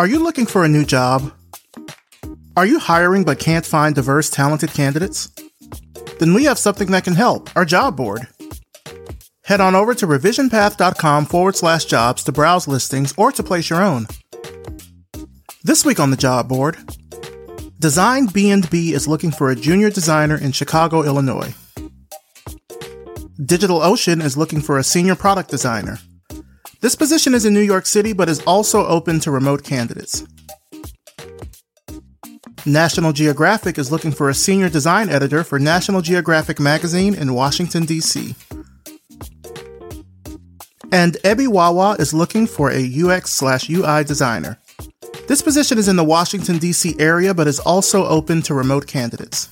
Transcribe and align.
Are 0.00 0.06
you 0.06 0.18
looking 0.18 0.46
for 0.46 0.64
a 0.64 0.68
new 0.76 0.86
job? 0.86 1.30
Are 2.56 2.64
you 2.64 2.78
hiring 2.78 3.22
but 3.22 3.38
can't 3.38 3.66
find 3.66 3.94
diverse, 3.94 4.30
talented 4.30 4.70
candidates? 4.70 5.30
Then 6.18 6.32
we 6.32 6.44
have 6.44 6.58
something 6.58 6.90
that 6.92 7.04
can 7.04 7.12
help 7.12 7.54
our 7.54 7.66
job 7.66 7.98
board. 7.98 8.26
Head 9.44 9.60
on 9.60 9.74
over 9.74 9.92
to 9.92 10.06
revisionpath.com 10.06 11.26
forward 11.26 11.54
slash 11.54 11.84
jobs 11.84 12.24
to 12.24 12.32
browse 12.32 12.66
listings 12.66 13.12
or 13.18 13.30
to 13.30 13.42
place 13.42 13.68
your 13.68 13.82
own. 13.82 14.06
This 15.64 15.84
week 15.84 16.00
on 16.00 16.10
the 16.10 16.16
job 16.16 16.48
board, 16.48 16.78
Design 17.78 18.24
B&B 18.24 18.94
is 18.94 19.06
looking 19.06 19.30
for 19.30 19.50
a 19.50 19.54
junior 19.54 19.90
designer 19.90 20.38
in 20.38 20.52
Chicago, 20.52 21.02
Illinois. 21.02 21.52
DigitalOcean 23.38 24.24
is 24.24 24.38
looking 24.38 24.62
for 24.62 24.78
a 24.78 24.82
senior 24.82 25.14
product 25.14 25.50
designer. 25.50 25.98
This 26.80 26.94
position 26.94 27.34
is 27.34 27.44
in 27.44 27.52
New 27.52 27.60
York 27.60 27.84
City 27.84 28.14
but 28.14 28.30
is 28.30 28.40
also 28.46 28.86
open 28.86 29.20
to 29.20 29.30
remote 29.30 29.62
candidates. 29.62 30.24
National 32.64 33.12
Geographic 33.12 33.78
is 33.78 33.92
looking 33.92 34.12
for 34.12 34.30
a 34.30 34.34
senior 34.34 34.70
design 34.70 35.10
editor 35.10 35.44
for 35.44 35.58
National 35.58 36.00
Geographic 36.00 36.58
magazine 36.58 37.14
in 37.14 37.34
Washington, 37.34 37.84
D.C. 37.84 38.34
And 40.92 41.14
Ebi 41.22 41.48
Wawa 41.48 41.96
is 41.98 42.14
looking 42.14 42.46
for 42.46 42.70
a 42.70 43.02
UX 43.02 43.30
slash 43.30 43.68
UI 43.68 44.02
designer. 44.04 44.58
This 45.28 45.42
position 45.42 45.76
is 45.78 45.86
in 45.86 45.96
the 45.96 46.04
Washington, 46.04 46.58
D.C. 46.58 46.96
area 46.98 47.34
but 47.34 47.46
is 47.46 47.60
also 47.60 48.06
open 48.06 48.40
to 48.42 48.54
remote 48.54 48.86
candidates. 48.86 49.48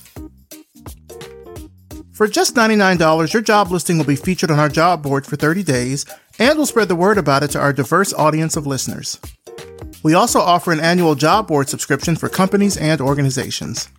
For 2.11 2.27
just 2.27 2.55
$99, 2.55 3.33
your 3.33 3.41
job 3.41 3.71
listing 3.71 3.97
will 3.97 4.05
be 4.05 4.17
featured 4.17 4.51
on 4.51 4.59
our 4.59 4.67
job 4.67 5.01
board 5.01 5.25
for 5.25 5.37
30 5.37 5.63
days 5.63 6.05
and 6.39 6.57
we'll 6.57 6.65
spread 6.65 6.87
the 6.87 6.95
word 6.95 7.17
about 7.17 7.43
it 7.43 7.49
to 7.51 7.59
our 7.59 7.73
diverse 7.73 8.13
audience 8.13 8.55
of 8.55 8.65
listeners. 8.65 9.19
We 10.03 10.13
also 10.13 10.39
offer 10.39 10.71
an 10.71 10.79
annual 10.79 11.15
job 11.15 11.47
board 11.47 11.69
subscription 11.69 12.15
for 12.15 12.29
companies 12.29 12.77
and 12.77 13.01
organizations. 13.01 13.89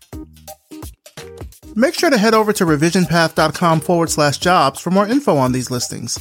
Make 1.76 1.94
sure 1.94 2.10
to 2.10 2.18
head 2.18 2.34
over 2.34 2.52
to 2.54 2.64
revisionpath.com 2.64 3.80
forward 3.80 4.10
slash 4.10 4.38
jobs 4.38 4.80
for 4.80 4.90
more 4.90 5.06
info 5.06 5.36
on 5.36 5.52
these 5.52 5.70
listings. 5.70 6.18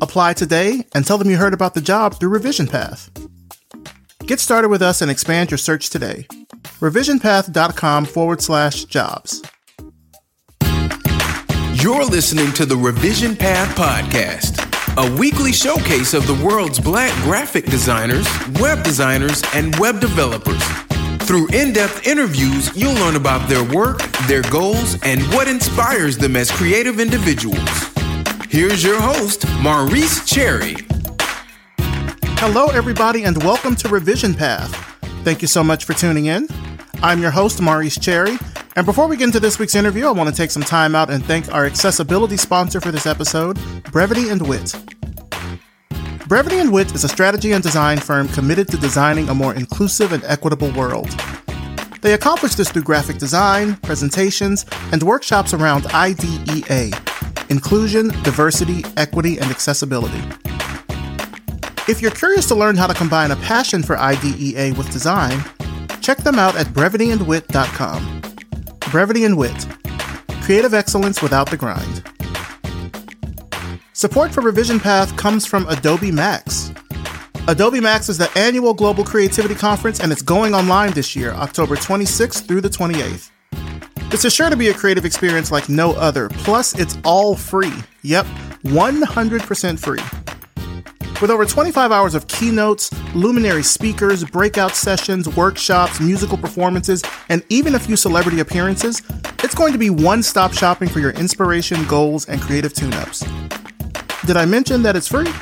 Apply 0.00 0.32
today 0.32 0.86
and 0.94 1.04
tell 1.04 1.18
them 1.18 1.30
you 1.30 1.36
heard 1.36 1.54
about 1.54 1.74
the 1.74 1.80
job 1.80 2.20
through 2.20 2.28
Revision 2.28 2.66
Path. 2.66 3.10
Get 4.26 4.40
started 4.40 4.68
with 4.68 4.82
us 4.82 5.02
and 5.02 5.10
expand 5.10 5.50
your 5.50 5.58
search 5.58 5.90
today. 5.90 6.26
revisionpath.com 6.80 8.04
forward 8.06 8.42
slash 8.42 8.84
jobs. 8.84 9.42
You're 11.82 12.04
listening 12.04 12.52
to 12.52 12.66
the 12.66 12.76
Revision 12.76 13.36
Path 13.36 13.76
Podcast, 13.76 14.65
a 14.98 15.16
weekly 15.18 15.52
showcase 15.52 16.14
of 16.14 16.26
the 16.26 16.42
world's 16.42 16.80
black 16.80 17.12
graphic 17.22 17.66
designers, 17.66 18.26
web 18.58 18.82
designers, 18.82 19.42
and 19.52 19.76
web 19.78 20.00
developers. 20.00 20.62
Through 21.26 21.48
in 21.48 21.74
depth 21.74 22.06
interviews, 22.06 22.74
you'll 22.74 22.94
learn 22.94 23.16
about 23.16 23.46
their 23.46 23.62
work, 23.62 24.00
their 24.26 24.40
goals, 24.42 24.96
and 25.02 25.20
what 25.34 25.48
inspires 25.48 26.16
them 26.16 26.34
as 26.34 26.50
creative 26.50 26.98
individuals. 26.98 27.68
Here's 28.48 28.82
your 28.82 28.98
host, 28.98 29.44
Maurice 29.60 30.24
Cherry. 30.24 30.76
Hello, 32.38 32.68
everybody, 32.68 33.24
and 33.24 33.36
welcome 33.42 33.76
to 33.76 33.88
Revision 33.88 34.32
Path. 34.32 34.74
Thank 35.24 35.42
you 35.42 35.48
so 35.48 35.62
much 35.62 35.84
for 35.84 35.92
tuning 35.92 36.26
in. 36.26 36.48
I'm 37.02 37.20
your 37.20 37.30
host, 37.30 37.60
Maurice 37.60 37.98
Cherry, 37.98 38.38
and 38.74 38.86
before 38.86 39.06
we 39.06 39.16
get 39.16 39.24
into 39.24 39.40
this 39.40 39.58
week's 39.58 39.74
interview, 39.74 40.06
I 40.06 40.10
want 40.12 40.28
to 40.28 40.34
take 40.34 40.50
some 40.50 40.62
time 40.62 40.94
out 40.94 41.10
and 41.10 41.24
thank 41.24 41.52
our 41.52 41.66
accessibility 41.66 42.36
sponsor 42.36 42.80
for 42.80 42.90
this 42.90 43.06
episode, 43.06 43.58
Brevity 43.92 44.30
and 44.30 44.46
Wit. 44.46 44.74
Brevity 46.26 46.58
and 46.58 46.72
Wit 46.72 46.94
is 46.94 47.04
a 47.04 47.08
strategy 47.08 47.52
and 47.52 47.62
design 47.62 47.98
firm 47.98 48.28
committed 48.28 48.68
to 48.68 48.76
designing 48.76 49.28
a 49.28 49.34
more 49.34 49.54
inclusive 49.54 50.12
and 50.12 50.24
equitable 50.24 50.72
world. 50.72 51.08
They 52.00 52.14
accomplish 52.14 52.54
this 52.54 52.70
through 52.70 52.82
graphic 52.82 53.18
design, 53.18 53.76
presentations, 53.76 54.64
and 54.92 55.02
workshops 55.02 55.54
around 55.54 55.86
IDEA 55.86 56.90
inclusion, 57.48 58.08
diversity, 58.22 58.84
equity, 58.96 59.38
and 59.38 59.50
accessibility. 59.50 60.20
If 61.88 62.02
you're 62.02 62.10
curious 62.10 62.46
to 62.48 62.56
learn 62.56 62.76
how 62.76 62.88
to 62.88 62.94
combine 62.94 63.30
a 63.30 63.36
passion 63.36 63.82
for 63.82 63.96
IDEA 63.96 64.74
with 64.74 64.90
design, 64.90 65.44
check 66.06 66.18
them 66.18 66.38
out 66.38 66.54
at 66.54 66.68
brevityandwit.com. 66.68 68.22
Brevity 68.92 69.24
and 69.24 69.36
Wit. 69.36 69.66
Creative 70.42 70.72
excellence 70.72 71.20
without 71.20 71.50
the 71.50 71.56
grind. 71.56 72.04
Support 73.92 74.32
for 74.32 74.40
Revision 74.40 74.78
Path 74.78 75.16
comes 75.16 75.44
from 75.44 75.66
Adobe 75.68 76.12
Max. 76.12 76.70
Adobe 77.48 77.80
Max 77.80 78.08
is 78.08 78.18
the 78.18 78.30
annual 78.38 78.72
Global 78.72 79.02
Creativity 79.02 79.56
Conference 79.56 79.98
and 79.98 80.12
it's 80.12 80.22
going 80.22 80.54
online 80.54 80.92
this 80.92 81.16
year, 81.16 81.32
October 81.32 81.74
26th 81.74 82.46
through 82.46 82.60
the 82.60 82.68
28th. 82.68 83.30
This 84.08 84.24
is 84.24 84.32
sure 84.32 84.48
to 84.48 84.56
be 84.56 84.68
a 84.68 84.74
creative 84.74 85.04
experience 85.04 85.50
like 85.50 85.68
no 85.68 85.90
other. 85.94 86.28
Plus, 86.28 86.78
it's 86.78 86.96
all 87.04 87.34
free. 87.34 87.74
Yep, 88.02 88.26
100% 88.62 89.78
free. 89.80 90.35
With 91.18 91.30
over 91.30 91.46
25 91.46 91.92
hours 91.92 92.14
of 92.14 92.28
keynotes, 92.28 92.92
luminary 93.14 93.62
speakers, 93.62 94.22
breakout 94.22 94.72
sessions, 94.72 95.34
workshops, 95.34 95.98
musical 95.98 96.36
performances, 96.36 97.02
and 97.30 97.42
even 97.48 97.74
a 97.74 97.78
few 97.78 97.96
celebrity 97.96 98.40
appearances, 98.40 99.00
it's 99.42 99.54
going 99.54 99.72
to 99.72 99.78
be 99.78 99.88
one 99.88 100.22
stop 100.22 100.52
shopping 100.52 100.90
for 100.90 101.00
your 101.00 101.12
inspiration, 101.12 101.82
goals, 101.86 102.26
and 102.26 102.42
creative 102.42 102.74
tune 102.74 102.92
ups. 102.92 103.24
Did 104.26 104.36
I 104.36 104.44
mention 104.44 104.82
that 104.82 104.94
it's 104.94 105.08
free? 105.08 105.32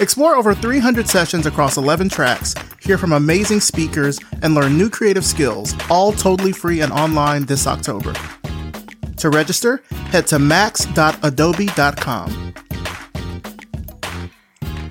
Explore 0.00 0.34
over 0.34 0.54
300 0.54 1.08
sessions 1.08 1.44
across 1.44 1.76
11 1.76 2.08
tracks, 2.08 2.54
hear 2.80 2.96
from 2.96 3.12
amazing 3.12 3.60
speakers, 3.60 4.18
and 4.40 4.54
learn 4.54 4.78
new 4.78 4.88
creative 4.88 5.26
skills, 5.26 5.74
all 5.90 6.10
totally 6.10 6.52
free 6.52 6.80
and 6.80 6.90
online 6.90 7.44
this 7.44 7.66
October. 7.66 8.14
To 9.18 9.28
register, 9.28 9.82
head 10.10 10.26
to 10.28 10.38
max.adobe.com. 10.38 12.54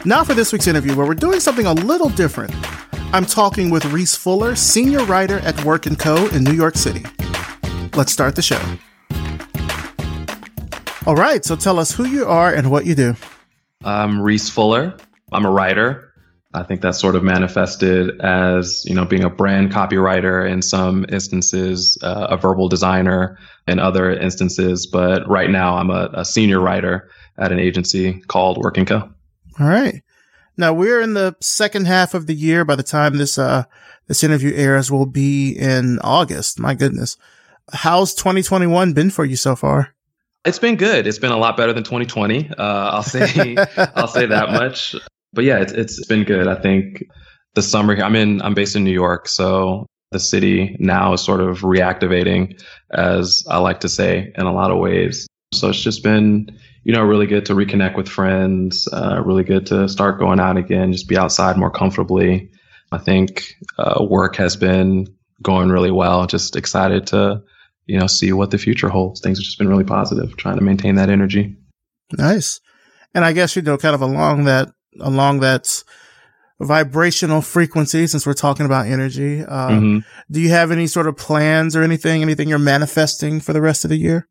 Now 0.06 0.25
for 0.25 0.34
this 0.34 0.52
week's 0.52 0.68
interview, 0.68 0.97
where 0.97 1.08
we're 1.08 1.14
doing 1.14 1.40
something 1.40 1.66
a 1.66 1.72
little 1.72 2.09
different. 2.09 2.53
I'm 3.14 3.25
talking 3.25 3.69
with 3.69 3.86
Reese 3.86 4.18
Fuller, 4.18 4.53
senior 4.53 5.06
writer 5.06 5.40
at 5.40 5.64
Work 5.64 5.86
& 5.97 5.97
Co. 5.97 6.28
in 6.28 6.44
New 6.44 6.52
York 6.52 6.75
City. 6.75 7.06
Let's 7.96 8.12
start 8.12 8.36
the 8.36 8.42
show. 8.42 8.59
All 11.08 11.16
right, 11.16 11.46
so 11.46 11.56
tell 11.56 11.80
us 11.80 11.94
who 11.94 12.03
you 12.03 12.25
are 12.25 12.53
and 12.53 12.69
what 12.69 12.86
you 12.86 12.96
do. 12.96 13.16
I'm 13.86 14.22
Reese 14.22 14.50
Fuller. 14.50 14.97
I'm 15.31 15.46
a 15.46 15.52
writer. 15.52 16.12
I 16.53 16.63
think 16.63 16.81
that's 16.81 17.00
sort 17.00 17.16
of 17.16 17.24
manifested 17.24 18.19
as, 18.19 18.84
you 18.86 18.96
know, 18.96 19.06
being 19.06 19.24
a 19.24 19.30
brand 19.30 19.72
copywriter 19.72 20.50
in 20.50 20.62
some 20.62 21.06
instances, 21.08 21.97
uh, 22.02 22.28
a 22.30 22.36
verbal 22.36 22.68
designer 22.68 23.38
in 23.69 23.80
other 23.80 24.12
instances. 24.12 24.86
But 24.86 25.30
right 25.30 25.50
now, 25.50 25.78
I'm 25.78 25.90
a, 25.90 26.09
a 26.13 26.25
senior 26.25 26.59
writer 26.59 27.09
at 27.38 27.53
an 27.53 27.59
agency 27.59 28.19
called 28.19 28.58
Work 28.58 28.75
& 28.75 28.86
Co. 28.86 29.09
All 29.59 29.68
right. 29.68 30.02
Now 30.58 30.74
we're 30.74 31.02
in 31.02 31.14
the 31.14 31.36
second 31.40 31.88
half 31.88 32.14
of 32.14 32.28
the 32.28 32.36
year. 32.36 32.66
By 32.66 32.75
the 32.75 32.84
time 32.84 33.18
this 33.18 33.38
uh 33.38 33.64
this 34.08 34.24
interview 34.24 34.53
airs, 34.53 34.91
will 34.91 35.06
be 35.06 35.52
in 35.52 36.00
August. 36.00 36.59
My 36.59 36.74
goodness, 36.74 37.18
how's 37.72 38.13
2021 38.13 38.94
been 38.94 39.09
for 39.09 39.25
you 39.25 39.36
so 39.36 39.56
far? 39.56 39.96
It's 40.46 40.59
been 40.59 40.75
good. 40.75 41.08
It's 41.08 41.19
been 41.19 41.31
a 41.31 41.38
lot 41.38 41.56
better 41.56 41.72
than 41.72 41.84
2020. 41.84 42.50
Uh, 42.50 42.53
I'll 42.58 43.03
say 43.03 43.56
I'll 43.96 44.08
say 44.08 44.25
that 44.25 44.52
much. 44.52 44.96
But 45.31 45.46
yeah, 45.46 45.59
it's 45.59 45.72
it's 45.72 46.06
been 46.06 46.24
good. 46.24 46.47
I 46.47 46.56
think 46.56 47.03
the 47.56 47.62
summer 47.62 47.96
here. 47.96 48.03
I'm 48.03 48.16
in. 48.16 48.42
I'm 48.42 48.53
based 48.53 48.75
in 48.75 48.84
New 48.84 48.92
York, 48.92 49.28
so 49.28 49.88
the 50.12 50.19
city 50.19 50.75
now 50.80 51.13
is 51.13 51.22
sort 51.22 51.42
of 51.42 51.62
reactivating, 51.62 52.62
as 52.92 53.44
I 53.50 53.58
like 53.58 53.80
to 53.81 53.90
say, 53.90 54.31
in 54.38 54.46
a 54.46 54.53
lot 54.53 54.69
of 54.69 54.78
ways. 54.78 55.28
So 55.53 55.69
it's 55.69 55.81
just 55.81 56.03
been 56.03 56.58
you 56.84 56.94
know, 56.94 57.02
really 57.04 57.28
good 57.28 57.46
to 57.46 57.54
reconnect 57.54 57.96
with 57.96 58.10
friends, 58.10 58.88
uh, 58.92 59.22
really 59.24 59.44
good 59.44 59.66
to 59.68 59.88
start 59.88 60.20
going 60.20 60.40
out 60.40 60.58
again, 60.58 60.92
just 60.92 61.08
be 61.08 61.18
outside 61.18 61.58
more 61.58 61.72
comfortably. 61.72 62.52
I 62.92 62.98
think 62.98 63.54
uh, 63.78 64.04
work 64.07 64.36
has 64.36 64.56
been 64.56 65.07
going 65.42 65.69
really 65.69 65.92
well. 65.92 66.28
Just 66.28 66.56
excited 66.56 67.07
to, 67.07 67.42
you 67.86 68.00
know, 68.00 68.07
see 68.07 68.34
what 68.34 68.52
the 68.52 68.57
future 68.57 68.90
holds. 68.90 69.22
Things 69.22 69.40
have 69.40 69.46
just 69.46 69.57
been 69.57 69.69
really 69.69 69.84
positive, 69.84 70.36
trying 70.38 70.57
to 70.57 70.63
maintain 70.63 70.96
that 70.96 71.10
energy. 71.10 71.56
Nice. 72.12 72.60
And 73.13 73.24
I 73.24 73.34
guess, 73.34 73.56
you 73.56 73.62
know, 73.62 73.78
kind 73.78 73.96
of 73.96 74.02
along 74.02 74.46
that, 74.46 74.69
along 75.00 75.40
that 75.40 75.84
vibrational 76.60 77.42
frequency, 77.42 78.07
since 78.07 78.25
we're 78.25 78.34
talking 78.34 78.66
about 78.66 78.88
energy, 78.88 79.42
uh, 79.42 79.69
mm-hmm. 79.69 80.00
do 80.31 80.42
you 80.42 80.50
have 80.50 80.72
any 80.72 80.88
sort 80.88 81.07
of 81.07 81.18
plans 81.18 81.75
or 81.75 81.84
anything, 81.84 82.22
anything 82.22 82.50
you're 82.50 82.60
manifesting 82.60 83.40
for 83.40 83.54
the 83.54 83.62
rest 83.62 83.86
of 83.86 83.90
the 83.90 83.98
year? 83.98 84.28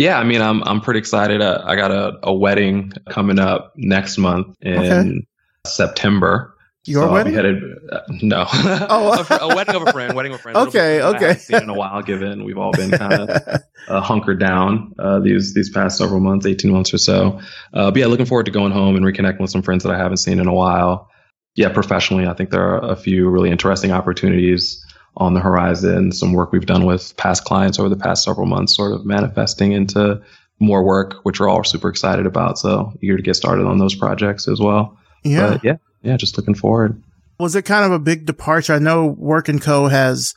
Yeah, 0.00 0.18
I 0.18 0.24
mean, 0.24 0.40
I'm 0.40 0.62
I'm 0.64 0.80
pretty 0.80 0.98
excited. 0.98 1.42
Uh, 1.42 1.62
I 1.62 1.76
got 1.76 1.90
a, 1.90 2.18
a 2.22 2.32
wedding 2.32 2.90
coming 3.10 3.38
up 3.38 3.74
next 3.76 4.16
month 4.16 4.56
in 4.62 4.78
okay. 4.78 5.26
September. 5.66 6.56
Your 6.86 7.04
so 7.04 7.12
wedding? 7.12 7.34
Headed, 7.34 7.62
uh, 7.92 8.00
no. 8.22 8.46
Oh, 8.88 9.26
a, 9.28 9.44
a, 9.44 9.54
wedding 9.54 9.74
of 9.74 9.86
a 9.86 9.92
friend. 9.92 10.14
Wedding 10.14 10.32
of 10.32 10.40
a 10.40 10.42
friend. 10.42 10.56
Okay, 10.56 11.02
okay. 11.02 11.16
I 11.18 11.28
haven't 11.28 11.40
seen 11.40 11.62
in 11.64 11.68
a 11.68 11.74
while. 11.74 12.00
Given 12.00 12.44
we've 12.44 12.56
all 12.56 12.72
been 12.72 12.92
kind 12.92 13.12
of 13.12 13.28
uh, 13.88 14.00
hunkered 14.00 14.40
down 14.40 14.94
uh, 14.98 15.18
these 15.20 15.52
these 15.52 15.68
past 15.68 15.98
several 15.98 16.20
months, 16.20 16.46
eighteen 16.46 16.72
months 16.72 16.94
or 16.94 16.98
so. 16.98 17.38
Uh, 17.74 17.90
but 17.90 17.96
yeah, 17.98 18.06
looking 18.06 18.24
forward 18.24 18.46
to 18.46 18.52
going 18.52 18.72
home 18.72 18.96
and 18.96 19.04
reconnecting 19.04 19.40
with 19.40 19.50
some 19.50 19.60
friends 19.60 19.84
that 19.84 19.92
I 19.92 19.98
haven't 19.98 20.16
seen 20.16 20.40
in 20.40 20.48
a 20.48 20.54
while. 20.54 21.10
yeah, 21.56 21.68
professionally, 21.68 22.26
I 22.26 22.32
think 22.32 22.48
there 22.48 22.66
are 22.66 22.90
a 22.90 22.96
few 22.96 23.28
really 23.28 23.50
interesting 23.50 23.92
opportunities 23.92 24.82
on 25.20 25.34
the 25.34 25.40
horizon. 25.40 26.10
Some 26.10 26.32
work 26.32 26.50
we've 26.50 26.66
done 26.66 26.86
with 26.86 27.16
past 27.16 27.44
clients 27.44 27.78
over 27.78 27.88
the 27.88 27.96
past 27.96 28.24
several 28.24 28.46
months, 28.46 28.74
sort 28.74 28.92
of 28.92 29.04
manifesting 29.04 29.72
into 29.72 30.20
more 30.58 30.82
work, 30.82 31.20
which 31.22 31.38
we're 31.38 31.48
all 31.48 31.62
super 31.62 31.88
excited 31.88 32.26
about. 32.26 32.58
So 32.58 32.92
eager 33.02 33.16
to 33.16 33.22
get 33.22 33.36
started 33.36 33.66
on 33.66 33.78
those 33.78 33.94
projects 33.94 34.48
as 34.48 34.60
well. 34.60 34.98
Yeah. 35.22 35.50
But 35.50 35.64
yeah, 35.64 35.76
yeah, 36.02 36.16
just 36.16 36.36
looking 36.36 36.54
forward. 36.54 37.00
Was 37.38 37.54
it 37.54 37.62
kind 37.62 37.84
of 37.84 37.92
a 37.92 37.98
big 37.98 38.26
departure? 38.26 38.74
I 38.74 38.78
know 38.78 39.06
Work 39.06 39.48
and 39.48 39.60
Co 39.60 39.88
has 39.88 40.34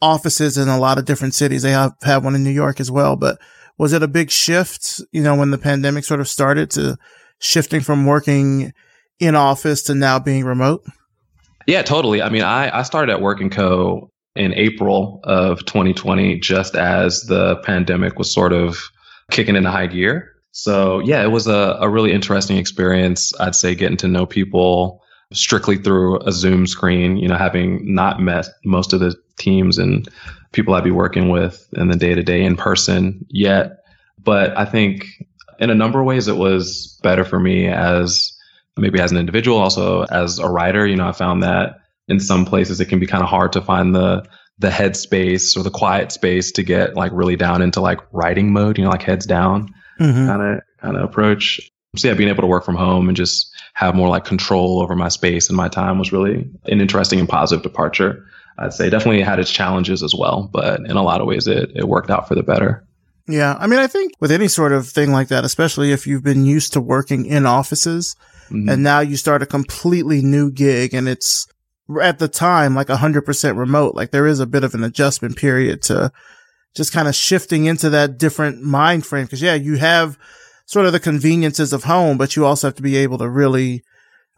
offices 0.00 0.58
in 0.58 0.68
a 0.68 0.78
lot 0.78 0.98
of 0.98 1.04
different 1.04 1.34
cities. 1.34 1.62
They 1.62 1.70
have, 1.70 1.92
have 2.02 2.24
one 2.24 2.34
in 2.34 2.42
New 2.42 2.50
York 2.50 2.80
as 2.80 2.90
well, 2.90 3.16
but 3.16 3.38
was 3.78 3.92
it 3.92 4.02
a 4.02 4.08
big 4.08 4.30
shift, 4.30 5.00
you 5.12 5.22
know, 5.22 5.34
when 5.36 5.50
the 5.50 5.58
pandemic 5.58 6.04
sort 6.04 6.20
of 6.20 6.28
started 6.28 6.70
to 6.72 6.96
shifting 7.38 7.80
from 7.80 8.06
working 8.06 8.72
in 9.18 9.34
office 9.34 9.82
to 9.84 9.94
now 9.94 10.18
being 10.18 10.44
remote? 10.44 10.84
Yeah, 11.66 11.82
totally. 11.82 12.20
I 12.20 12.28
mean, 12.28 12.42
I, 12.42 12.78
I 12.78 12.82
started 12.82 13.12
at 13.12 13.22
Work 13.22 13.40
and 13.40 13.50
Co 13.50 14.11
in 14.34 14.54
April 14.54 15.20
of 15.24 15.64
2020, 15.66 16.38
just 16.40 16.74
as 16.74 17.22
the 17.22 17.56
pandemic 17.56 18.18
was 18.18 18.32
sort 18.32 18.52
of 18.52 18.78
kicking 19.30 19.56
into 19.56 19.70
high 19.70 19.86
gear. 19.86 20.32
So 20.52 21.00
yeah, 21.00 21.22
it 21.22 21.30
was 21.30 21.46
a, 21.46 21.78
a 21.80 21.88
really 21.88 22.12
interesting 22.12 22.58
experience. 22.58 23.32
I'd 23.40 23.54
say 23.54 23.74
getting 23.74 23.96
to 23.98 24.08
know 24.08 24.26
people 24.26 25.02
strictly 25.32 25.76
through 25.76 26.20
a 26.20 26.32
Zoom 26.32 26.66
screen, 26.66 27.16
you 27.16 27.28
know, 27.28 27.36
having 27.36 27.94
not 27.94 28.20
met 28.20 28.46
most 28.64 28.92
of 28.92 29.00
the 29.00 29.14
teams 29.38 29.78
and 29.78 30.08
people 30.52 30.74
I'd 30.74 30.84
be 30.84 30.90
working 30.90 31.30
with 31.30 31.66
in 31.72 31.88
the 31.88 31.96
day 31.96 32.14
to 32.14 32.22
day 32.22 32.44
in 32.44 32.56
person 32.56 33.24
yet. 33.30 33.78
But 34.18 34.56
I 34.56 34.66
think 34.66 35.06
in 35.58 35.70
a 35.70 35.74
number 35.74 36.00
of 36.00 36.06
ways, 36.06 36.28
it 36.28 36.36
was 36.36 36.98
better 37.02 37.24
for 37.24 37.40
me 37.40 37.66
as 37.68 38.36
maybe 38.76 39.00
as 39.00 39.10
an 39.10 39.18
individual, 39.18 39.58
also 39.58 40.02
as 40.04 40.38
a 40.38 40.48
writer. 40.48 40.86
You 40.86 40.96
know, 40.96 41.08
I 41.08 41.12
found 41.12 41.42
that 41.42 41.76
in 42.08 42.20
some 42.20 42.44
places 42.44 42.80
it 42.80 42.86
can 42.86 42.98
be 42.98 43.06
kind 43.06 43.22
of 43.22 43.28
hard 43.28 43.52
to 43.52 43.60
find 43.60 43.94
the 43.94 44.24
the 44.58 44.68
headspace 44.68 45.56
or 45.56 45.62
the 45.62 45.70
quiet 45.70 46.12
space 46.12 46.52
to 46.52 46.62
get 46.62 46.94
like 46.94 47.10
really 47.12 47.36
down 47.36 47.62
into 47.62 47.80
like 47.80 47.98
writing 48.12 48.52
mode, 48.52 48.78
you 48.78 48.84
know, 48.84 48.90
like 48.90 49.02
heads 49.02 49.26
down 49.26 49.72
kind 49.98 50.42
of 50.42 50.60
kind 50.80 50.96
of 50.96 51.02
approach. 51.02 51.60
So 51.96 52.08
yeah, 52.08 52.14
being 52.14 52.30
able 52.30 52.42
to 52.42 52.46
work 52.46 52.64
from 52.64 52.76
home 52.76 53.08
and 53.08 53.16
just 53.16 53.52
have 53.74 53.94
more 53.94 54.08
like 54.08 54.24
control 54.24 54.80
over 54.80 54.96
my 54.96 55.08
space 55.08 55.48
and 55.48 55.56
my 55.56 55.68
time 55.68 55.98
was 55.98 56.12
really 56.12 56.50
an 56.66 56.80
interesting 56.80 57.20
and 57.20 57.28
positive 57.28 57.62
departure. 57.62 58.24
I'd 58.58 58.72
say 58.72 58.90
definitely 58.90 59.22
had 59.22 59.38
its 59.38 59.50
challenges 59.50 60.02
as 60.02 60.14
well, 60.14 60.48
but 60.52 60.80
in 60.80 60.96
a 60.96 61.02
lot 61.02 61.20
of 61.20 61.26
ways 61.26 61.46
it, 61.46 61.70
it 61.74 61.88
worked 61.88 62.10
out 62.10 62.28
for 62.28 62.34
the 62.34 62.42
better. 62.42 62.86
Yeah. 63.28 63.56
I 63.58 63.66
mean, 63.66 63.78
I 63.78 63.86
think 63.86 64.12
with 64.20 64.32
any 64.32 64.48
sort 64.48 64.72
of 64.72 64.88
thing 64.88 65.12
like 65.12 65.28
that, 65.28 65.44
especially 65.44 65.92
if 65.92 66.06
you've 66.06 66.24
been 66.24 66.44
used 66.44 66.72
to 66.72 66.80
working 66.80 67.26
in 67.26 67.46
offices 67.46 68.16
mm-hmm. 68.46 68.68
and 68.68 68.82
now 68.82 69.00
you 69.00 69.16
start 69.16 69.42
a 69.42 69.46
completely 69.46 70.22
new 70.22 70.50
gig 70.50 70.94
and 70.94 71.08
it's 71.08 71.46
at 72.00 72.18
the 72.18 72.28
time 72.28 72.74
like 72.74 72.88
100% 72.88 73.56
remote, 73.56 73.94
like 73.94 74.10
there 74.10 74.26
is 74.26 74.40
a 74.40 74.46
bit 74.46 74.64
of 74.64 74.74
an 74.74 74.84
adjustment 74.84 75.36
period 75.36 75.82
to 75.82 76.12
just 76.74 76.92
kind 76.92 77.08
of 77.08 77.14
shifting 77.14 77.66
into 77.66 77.90
that 77.90 78.18
different 78.18 78.62
mind 78.62 79.04
frame. 79.04 79.26
Cause 79.26 79.42
yeah, 79.42 79.54
you 79.54 79.76
have 79.76 80.18
sort 80.66 80.86
of 80.86 80.92
the 80.92 81.00
conveniences 81.00 81.72
of 81.72 81.84
home, 81.84 82.16
but 82.16 82.36
you 82.36 82.46
also 82.46 82.68
have 82.68 82.76
to 82.76 82.82
be 82.82 82.96
able 82.96 83.18
to 83.18 83.28
really, 83.28 83.82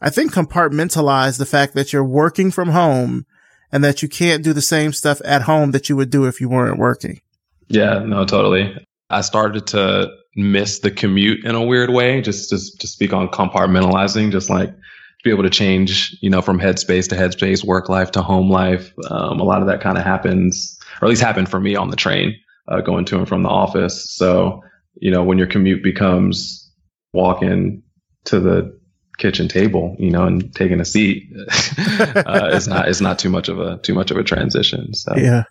I 0.00 0.10
think, 0.10 0.32
compartmentalize 0.32 1.38
the 1.38 1.46
fact 1.46 1.74
that 1.74 1.92
you're 1.92 2.04
working 2.04 2.50
from 2.50 2.70
home 2.70 3.26
and 3.70 3.84
that 3.84 4.02
you 4.02 4.08
can't 4.08 4.42
do 4.42 4.52
the 4.52 4.62
same 4.62 4.92
stuff 4.92 5.20
at 5.24 5.42
home 5.42 5.72
that 5.72 5.88
you 5.88 5.96
would 5.96 6.10
do 6.10 6.26
if 6.26 6.40
you 6.40 6.48
weren't 6.48 6.78
working. 6.78 7.20
Yeah, 7.68 8.00
no, 8.00 8.24
totally. 8.24 8.76
I 9.10 9.20
started 9.20 9.66
to 9.68 10.10
miss 10.36 10.80
the 10.80 10.90
commute 10.90 11.44
in 11.44 11.54
a 11.54 11.64
weird 11.64 11.90
way, 11.90 12.20
just 12.20 12.50
to, 12.50 12.56
to 12.78 12.86
speak 12.86 13.12
on 13.12 13.28
compartmentalizing, 13.28 14.32
just 14.32 14.50
like 14.50 14.74
be 15.24 15.30
able 15.30 15.42
to 15.42 15.50
change, 15.50 16.16
you 16.20 16.30
know, 16.30 16.42
from 16.42 16.60
headspace 16.60 17.08
to 17.08 17.16
headspace, 17.16 17.64
work 17.64 17.88
life 17.88 18.12
to 18.12 18.22
home 18.22 18.50
life. 18.50 18.92
Um, 19.10 19.40
a 19.40 19.44
lot 19.44 19.60
of 19.60 19.66
that 19.68 19.80
kind 19.80 19.98
of 19.98 20.04
happens 20.04 20.78
or 21.00 21.06
at 21.06 21.08
least 21.08 21.22
happened 21.22 21.48
for 21.48 21.60
me 21.60 21.74
on 21.74 21.90
the 21.90 21.96
train 21.96 22.36
uh, 22.68 22.80
going 22.80 23.04
to 23.06 23.18
and 23.18 23.28
from 23.28 23.42
the 23.42 23.48
office. 23.48 24.10
So, 24.14 24.62
you 24.94 25.10
know, 25.10 25.24
when 25.24 25.38
your 25.38 25.46
commute 25.46 25.82
becomes 25.82 26.70
walking 27.12 27.82
to 28.24 28.40
the 28.40 28.78
kitchen 29.18 29.48
table, 29.48 29.96
you 29.98 30.10
know, 30.10 30.24
and 30.24 30.54
taking 30.54 30.80
a 30.80 30.84
seat, 30.84 31.30
uh, 31.38 32.50
it's 32.52 32.66
not 32.66 32.88
it's 32.88 33.00
not 33.00 33.18
too 33.18 33.30
much 33.30 33.48
of 33.48 33.58
a 33.58 33.78
too 33.78 33.94
much 33.94 34.10
of 34.10 34.16
a 34.16 34.24
transition. 34.24 34.94
So 34.94 35.16
yeah. 35.16 35.44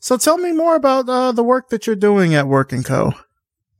So 0.00 0.16
tell 0.16 0.38
me 0.38 0.52
more 0.52 0.76
about 0.76 1.08
uh, 1.08 1.32
the 1.32 1.42
work 1.42 1.68
that 1.70 1.86
you're 1.86 1.96
doing 1.96 2.34
at 2.34 2.48
Work 2.48 2.72
and 2.72 2.84
Co. 2.84 3.12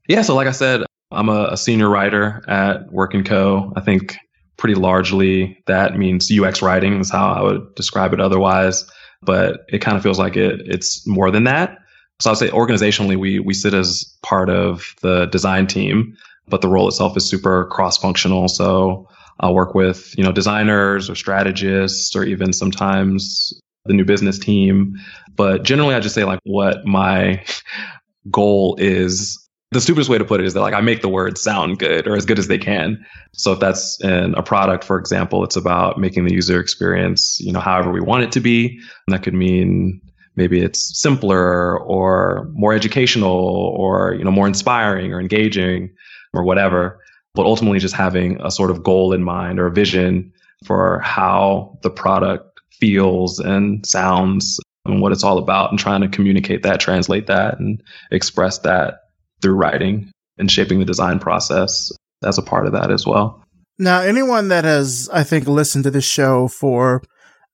Yeah. 0.07 0.23
So 0.23 0.35
like 0.35 0.49
I 0.49 0.53
said, 0.53 0.83
I'm 1.11 1.29
a, 1.29 1.49
a 1.53 1.57
senior 1.57 1.89
writer 1.89 2.45
at 2.47 2.93
Work 2.93 3.15
and 3.15 3.25
Co. 3.25 3.73
I 3.75 3.81
think 3.81 4.17
pretty 4.61 4.77
largely 4.77 5.61
that 5.67 5.97
means 5.99 6.31
UX 6.31 6.63
writing 6.63 7.01
is 7.01 7.11
how 7.11 7.33
I 7.33 7.43
would 7.43 7.75
describe 7.75 8.13
it. 8.13 8.21
Otherwise, 8.21 8.89
but 9.23 9.63
it 9.69 9.81
kind 9.81 9.97
of 9.97 10.03
feels 10.03 10.19
like 10.19 10.37
it 10.37 10.61
it's 10.67 11.07
more 11.07 11.31
than 11.31 11.45
that. 11.45 11.79
So 12.21 12.31
I'd 12.31 12.37
say 12.37 12.51
organizationally, 12.51 13.17
we 13.17 13.41
we 13.41 13.55
sit 13.55 13.75
as 13.75 14.05
part 14.23 14.51
of 14.51 14.95
the 15.03 15.27
design 15.27 15.67
team, 15.67 16.17
but 16.47 16.61
the 16.61 16.69
role 16.69 16.87
itself 16.87 17.17
is 17.17 17.29
super 17.29 17.67
cross 17.67 17.97
functional. 17.97 18.49
So 18.49 19.09
I'll 19.41 19.55
work 19.55 19.75
with 19.75 20.17
you 20.17 20.23
know 20.23 20.33
designers 20.33 21.11
or 21.11 21.15
strategists 21.15 22.15
or 22.15 22.25
even 22.25 22.53
sometimes 22.53 23.53
the 23.87 23.95
new 23.95 24.05
business 24.05 24.39
team. 24.39 24.95
But 25.35 25.65
generally, 25.65 25.95
I 25.95 26.01
just 26.01 26.15
say 26.15 26.25
like 26.25 26.41
what 26.45 26.85
my 26.85 27.45
goal 28.31 28.77
is 28.79 29.39
the 29.73 29.81
stupidest 29.81 30.11
way 30.11 30.19
to 30.19 30.25
put 30.25 30.41
it 30.41 30.47
is 30.47 30.55
that 30.55 30.61
like 30.61 30.75
I 30.75 30.81
make 30.81 31.01
the 31.01 31.09
words 31.09 31.41
sound 31.41 31.79
good 31.79 32.09
or 32.09 32.17
as 32.17 32.27
good 32.27 32.39
as 32.39 32.49
they 32.49 32.59
can. 32.59 33.05
So 33.33 33.53
if 33.53 33.61
that's 33.61 34.03
in 34.03 34.35
a 34.35 34.43
product, 34.43 34.83
for 34.83 34.99
example, 34.99 35.45
it's 35.45 35.57
about 35.57 35.99
making 35.99 36.25
the 36.25 36.35
user 36.35 36.59
experience, 36.59 37.39
you 37.41 37.53
know, 37.53 37.61
however 37.61 37.93
we 37.93 38.01
want 38.01 38.25
it 38.25 38.33
to 38.33 38.41
be. 38.41 38.81
And 39.07 39.15
that 39.15 39.23
could 39.23 39.35
mean 39.35 40.01
maybe 40.35 40.61
it's 40.61 41.01
simpler 41.01 41.79
or 41.79 42.49
more 42.53 42.73
educational 42.73 43.31
or, 43.77 44.15
you 44.15 44.25
know, 44.25 44.33
more 44.33 44.49
inspiring 44.49 45.13
or 45.13 45.21
engaging 45.21 45.95
or 46.33 46.43
whatever. 46.43 46.99
But 47.35 47.47
ultimately 47.47 47.79
just 47.79 47.95
having 47.95 48.41
a 48.41 48.51
sort 48.51 48.73
of 48.73 48.83
goal 48.83 49.13
in 49.13 49.23
mind 49.23 49.61
or 49.61 49.67
a 49.67 49.73
vision 49.73 50.33
for 50.65 50.99
how 50.99 51.79
the 51.83 51.91
product 51.91 52.61
feels 52.73 53.39
and 53.39 53.87
sounds 53.87 54.59
and 54.85 55.01
what 55.01 55.13
it's 55.13 55.23
all 55.23 55.39
about 55.39 55.71
and 55.71 55.79
trying 55.79 56.01
to 56.01 56.09
communicate 56.09 56.65
that, 56.65 56.81
translate 56.81 57.29
that 57.29 57.61
and 57.61 57.81
express 58.11 58.59
that 58.59 59.10
through 59.41 59.55
writing 59.55 60.11
and 60.39 60.51
shaping 60.51 60.79
the 60.79 60.85
design 60.85 61.19
process 61.19 61.93
as 62.25 62.39
a 62.39 62.43
part 62.43 62.67
of 62.67 62.73
that 62.73 62.91
as 62.91 63.07
well. 63.07 63.43
Now, 63.79 64.01
anyone 64.01 64.49
that 64.49 64.65
has, 64.65 65.09
I 65.13 65.25
think, 65.25 65.47
listened 65.47 65.85
to 65.85 65.91
this 65.91 66.05
show 66.05 66.49
for, 66.49 67.03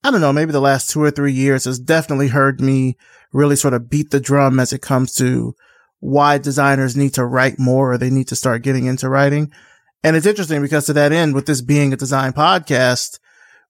I 0.03 0.11
don't 0.11 0.21
know, 0.21 0.33
maybe 0.33 0.53
the 0.53 0.61
last 0.61 0.91
two 0.91 1.03
or 1.03 1.11
three 1.11 1.33
years 1.33 1.65
has 1.65 1.79
definitely 1.79 2.29
heard 2.29 2.61
me 2.61 2.97
really 3.33 3.57
sort 3.57 3.75
of 3.75 3.89
beat 3.89 4.11
the 4.11 4.21
drum 4.21 4.59
as 4.59 4.73
it 4.73 4.83
comes 4.83 5.15
to 5.17 5.55
why 6.01 6.39
designers 6.39 6.97
need 6.97 7.15
to 7.15 7.25
write 7.25 7.59
more 7.59 7.93
or 7.93 7.99
they 7.99 8.11
need 8.11 8.29
to 8.29 8.37
start 8.37 8.63
getting 8.63 8.87
into 8.87 9.09
writing. 9.09 9.53
And 10.03 10.17
it's 10.17 10.27
interesting 10.27 10.63
because 10.63 10.87
to 10.87 10.93
that 10.95 11.13
end, 11.13 11.35
with 11.35 11.47
this 11.47 11.63
being 11.63 11.93
a 11.93 11.97
design 11.97 12.33
podcast, 12.33 13.19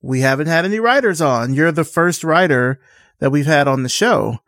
we 0.02 0.20
haven't 0.20 0.48
had 0.48 0.64
any 0.64 0.78
writers 0.78 1.20
on. 1.20 1.54
You're 1.54 1.72
the 1.72 1.84
first 1.84 2.24
writer 2.24 2.80
that 3.18 3.30
we've 3.30 3.46
had 3.46 3.68
on 3.68 3.82
the 3.82 3.88
show 3.88 4.38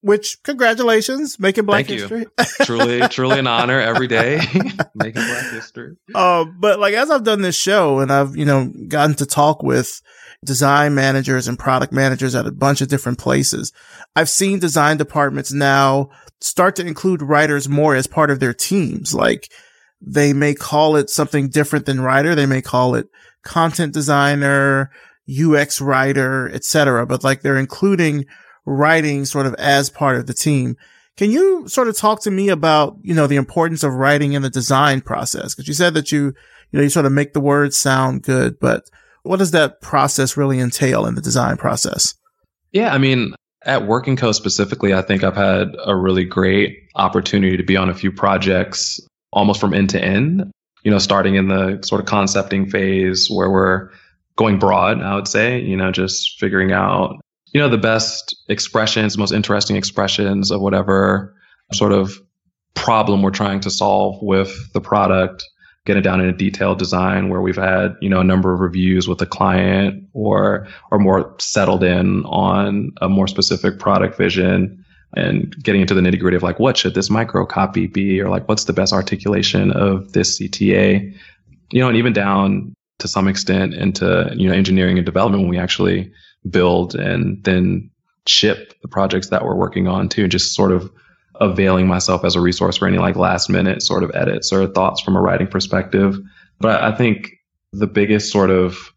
which 0.00 0.42
congratulations, 0.42 1.38
making 1.38 1.64
Black 1.64 1.86
Thank 1.86 2.00
history. 2.00 2.26
truly, 2.64 3.00
truly 3.08 3.38
an 3.38 3.46
honor 3.46 3.80
every 3.80 4.06
day 4.06 4.38
making 4.94 5.22
Black 5.22 5.50
history. 5.50 5.96
Uh, 6.14 6.44
but 6.44 6.78
like 6.78 6.94
as 6.94 7.10
I've 7.10 7.24
done 7.24 7.42
this 7.42 7.56
show 7.56 7.98
and 7.98 8.12
I've, 8.12 8.36
you 8.36 8.44
know, 8.44 8.72
gotten 8.88 9.16
to 9.16 9.26
talk 9.26 9.62
with 9.62 10.00
design 10.44 10.94
managers 10.94 11.48
and 11.48 11.58
product 11.58 11.92
managers 11.92 12.34
at 12.34 12.46
a 12.46 12.52
bunch 12.52 12.80
of 12.80 12.88
different 12.88 13.18
places, 13.18 13.72
I've 14.14 14.28
seen 14.28 14.60
design 14.60 14.96
departments 14.96 15.52
now 15.52 16.10
start 16.40 16.76
to 16.76 16.86
include 16.86 17.22
writers 17.22 17.68
more 17.68 17.96
as 17.96 18.06
part 18.06 18.30
of 18.30 18.38
their 18.38 18.54
teams. 18.54 19.14
Like 19.14 19.50
they 20.00 20.32
may 20.32 20.54
call 20.54 20.94
it 20.96 21.10
something 21.10 21.48
different 21.48 21.86
than 21.86 22.00
writer. 22.00 22.34
They 22.34 22.46
may 22.46 22.62
call 22.62 22.94
it 22.94 23.08
content 23.42 23.94
designer, 23.94 24.90
UX 25.28 25.80
writer, 25.80 26.48
etc. 26.50 27.04
But 27.06 27.24
like 27.24 27.42
they're 27.42 27.58
including 27.58 28.26
writing 28.68 29.24
sort 29.24 29.46
of 29.46 29.54
as 29.54 29.90
part 29.90 30.16
of 30.16 30.26
the 30.26 30.34
team. 30.34 30.76
Can 31.16 31.30
you 31.30 31.66
sort 31.66 31.88
of 31.88 31.96
talk 31.96 32.22
to 32.22 32.30
me 32.30 32.48
about, 32.48 32.96
you 33.02 33.14
know, 33.14 33.26
the 33.26 33.36
importance 33.36 33.82
of 33.82 33.94
writing 33.94 34.34
in 34.34 34.42
the 34.42 34.50
design 34.50 35.00
process? 35.00 35.54
Cause 35.54 35.66
you 35.66 35.74
said 35.74 35.94
that 35.94 36.12
you, 36.12 36.26
you 36.70 36.78
know, 36.78 36.82
you 36.82 36.90
sort 36.90 37.06
of 37.06 37.12
make 37.12 37.32
the 37.32 37.40
words 37.40 37.76
sound 37.76 38.22
good, 38.22 38.60
but 38.60 38.84
what 39.22 39.38
does 39.38 39.50
that 39.50 39.80
process 39.80 40.36
really 40.36 40.60
entail 40.60 41.06
in 41.06 41.14
the 41.14 41.20
design 41.20 41.56
process? 41.56 42.14
Yeah. 42.72 42.94
I 42.94 42.98
mean, 42.98 43.34
at 43.62 43.86
Work 43.86 44.06
and 44.06 44.16
Co 44.16 44.30
specifically, 44.32 44.94
I 44.94 45.02
think 45.02 45.24
I've 45.24 45.34
had 45.34 45.68
a 45.84 45.96
really 45.96 46.24
great 46.24 46.78
opportunity 46.94 47.56
to 47.56 47.64
be 47.64 47.76
on 47.76 47.88
a 47.88 47.94
few 47.94 48.12
projects 48.12 49.00
almost 49.32 49.60
from 49.60 49.74
end 49.74 49.90
to 49.90 50.02
end, 50.02 50.50
you 50.84 50.90
know, 50.90 50.98
starting 50.98 51.34
in 51.34 51.48
the 51.48 51.80
sort 51.82 52.00
of 52.00 52.06
concepting 52.06 52.70
phase 52.70 53.28
where 53.28 53.50
we're 53.50 53.90
going 54.36 54.58
broad, 54.58 55.02
I 55.02 55.16
would 55.16 55.26
say, 55.26 55.60
you 55.60 55.76
know, 55.76 55.90
just 55.90 56.38
figuring 56.38 56.72
out 56.72 57.16
you 57.52 57.60
know, 57.60 57.68
the 57.68 57.78
best 57.78 58.36
expressions, 58.48 59.16
most 59.16 59.32
interesting 59.32 59.76
expressions 59.76 60.50
of 60.50 60.60
whatever 60.60 61.34
sort 61.72 61.92
of 61.92 62.20
problem 62.74 63.22
we're 63.22 63.30
trying 63.30 63.60
to 63.60 63.70
solve 63.70 64.18
with 64.22 64.72
the 64.72 64.80
product, 64.80 65.44
getting 65.84 66.02
down 66.02 66.20
in 66.20 66.28
a 66.28 66.32
detailed 66.32 66.78
design 66.78 67.28
where 67.28 67.40
we've 67.40 67.56
had, 67.56 67.96
you 68.00 68.08
know, 68.08 68.20
a 68.20 68.24
number 68.24 68.52
of 68.52 68.60
reviews 68.60 69.08
with 69.08 69.20
a 69.22 69.26
client 69.26 70.04
or 70.12 70.66
or 70.90 70.98
more 70.98 71.34
settled 71.38 71.82
in 71.82 72.24
on 72.26 72.90
a 73.00 73.08
more 73.08 73.26
specific 73.26 73.78
product 73.78 74.16
vision 74.16 74.84
and 75.14 75.56
getting 75.62 75.80
into 75.80 75.94
the 75.94 76.00
nitty 76.00 76.20
gritty 76.20 76.36
of 76.36 76.42
like 76.42 76.58
what 76.58 76.76
should 76.76 76.94
this 76.94 77.08
micro 77.08 77.46
copy 77.46 77.86
be 77.86 78.20
or 78.20 78.28
like 78.28 78.46
what's 78.46 78.64
the 78.64 78.72
best 78.74 78.92
articulation 78.92 79.72
of 79.72 80.12
this 80.12 80.38
CTA, 80.38 81.14
you 81.70 81.80
know, 81.80 81.88
and 81.88 81.96
even 81.96 82.12
down 82.12 82.74
to 82.98 83.08
some 83.08 83.28
extent 83.28 83.74
into, 83.74 84.30
you 84.36 84.48
know, 84.48 84.54
engineering 84.54 84.98
and 84.98 85.06
development 85.06 85.42
when 85.42 85.50
we 85.50 85.58
actually 85.58 86.12
build 86.50 86.94
and 86.94 87.42
then 87.44 87.90
ship 88.26 88.74
the 88.82 88.88
projects 88.88 89.30
that 89.30 89.44
we're 89.44 89.56
working 89.56 89.88
on 89.88 90.08
too, 90.08 90.28
just 90.28 90.54
sort 90.54 90.72
of 90.72 90.90
availing 91.40 91.86
myself 91.86 92.24
as 92.24 92.34
a 92.34 92.40
resource 92.40 92.76
for 92.76 92.88
any 92.88 92.98
like 92.98 93.16
last 93.16 93.48
minute 93.48 93.82
sort 93.82 94.02
of 94.02 94.10
edits 94.14 94.52
or 94.52 94.66
thoughts 94.66 95.00
from 95.00 95.16
a 95.16 95.20
writing 95.20 95.46
perspective. 95.46 96.18
But 96.60 96.82
I 96.82 96.94
think 96.94 97.30
the 97.72 97.86
biggest 97.86 98.32
sort 98.32 98.50
of 98.50 98.92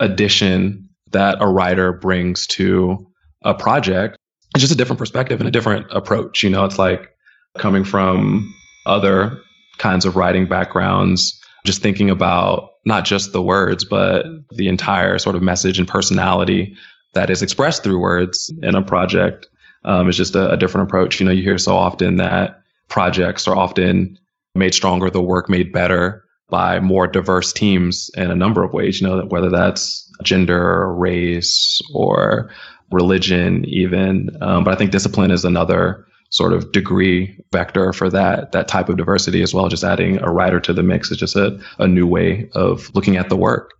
addition 0.00 0.88
that 1.12 1.38
a 1.40 1.46
writer 1.46 1.92
brings 1.92 2.46
to 2.48 3.06
a 3.44 3.54
project 3.54 4.18
is 4.56 4.62
just 4.62 4.72
a 4.72 4.76
different 4.76 4.98
perspective 4.98 5.40
and 5.40 5.48
a 5.48 5.52
different 5.52 5.86
approach. 5.90 6.42
You 6.42 6.50
know, 6.50 6.64
it's 6.64 6.78
like 6.78 7.10
coming 7.56 7.84
from 7.84 8.52
other 8.86 9.38
kinds 9.78 10.04
of 10.04 10.16
writing 10.16 10.46
backgrounds, 10.46 11.40
just 11.64 11.82
thinking 11.82 12.10
about 12.10 12.70
not 12.84 13.04
just 13.04 13.32
the 13.32 13.42
words, 13.42 13.84
but 13.84 14.26
the 14.50 14.68
entire 14.68 15.18
sort 15.18 15.36
of 15.36 15.42
message 15.42 15.78
and 15.78 15.88
personality 15.88 16.76
that 17.14 17.30
is 17.30 17.42
expressed 17.42 17.82
through 17.82 17.98
words 17.98 18.52
in 18.62 18.74
a 18.74 18.82
project 18.82 19.48
um, 19.84 20.08
is 20.08 20.16
just 20.16 20.34
a, 20.34 20.52
a 20.52 20.56
different 20.56 20.88
approach. 20.88 21.20
You 21.20 21.26
know, 21.26 21.32
you 21.32 21.42
hear 21.42 21.58
so 21.58 21.76
often 21.76 22.16
that 22.16 22.62
projects 22.88 23.46
are 23.48 23.56
often 23.56 24.18
made 24.54 24.74
stronger, 24.74 25.10
the 25.10 25.22
work 25.22 25.48
made 25.48 25.72
better 25.72 26.24
by 26.48 26.78
more 26.80 27.06
diverse 27.06 27.52
teams 27.52 28.10
in 28.16 28.30
a 28.30 28.36
number 28.36 28.62
of 28.62 28.72
ways, 28.72 29.00
you 29.00 29.06
know, 29.06 29.24
whether 29.24 29.50
that's 29.50 30.10
gender, 30.22 30.92
race, 30.92 31.80
or 31.92 32.50
religion, 32.90 33.64
even. 33.64 34.30
Um, 34.40 34.64
but 34.64 34.74
I 34.74 34.76
think 34.76 34.90
discipline 34.90 35.30
is 35.30 35.44
another 35.44 36.06
sort 36.30 36.52
of 36.52 36.72
degree 36.72 37.38
vector 37.52 37.92
for 37.92 38.10
that 38.10 38.52
that 38.52 38.66
type 38.66 38.88
of 38.88 38.96
diversity 38.96 39.42
as 39.42 39.54
well. 39.54 39.68
Just 39.68 39.84
adding 39.84 40.20
a 40.20 40.30
writer 40.30 40.60
to 40.60 40.72
the 40.72 40.82
mix 40.82 41.10
is 41.10 41.16
just 41.16 41.36
a, 41.36 41.58
a 41.78 41.86
new 41.86 42.06
way 42.06 42.48
of 42.54 42.94
looking 42.94 43.16
at 43.16 43.28
the 43.28 43.36
work. 43.36 43.72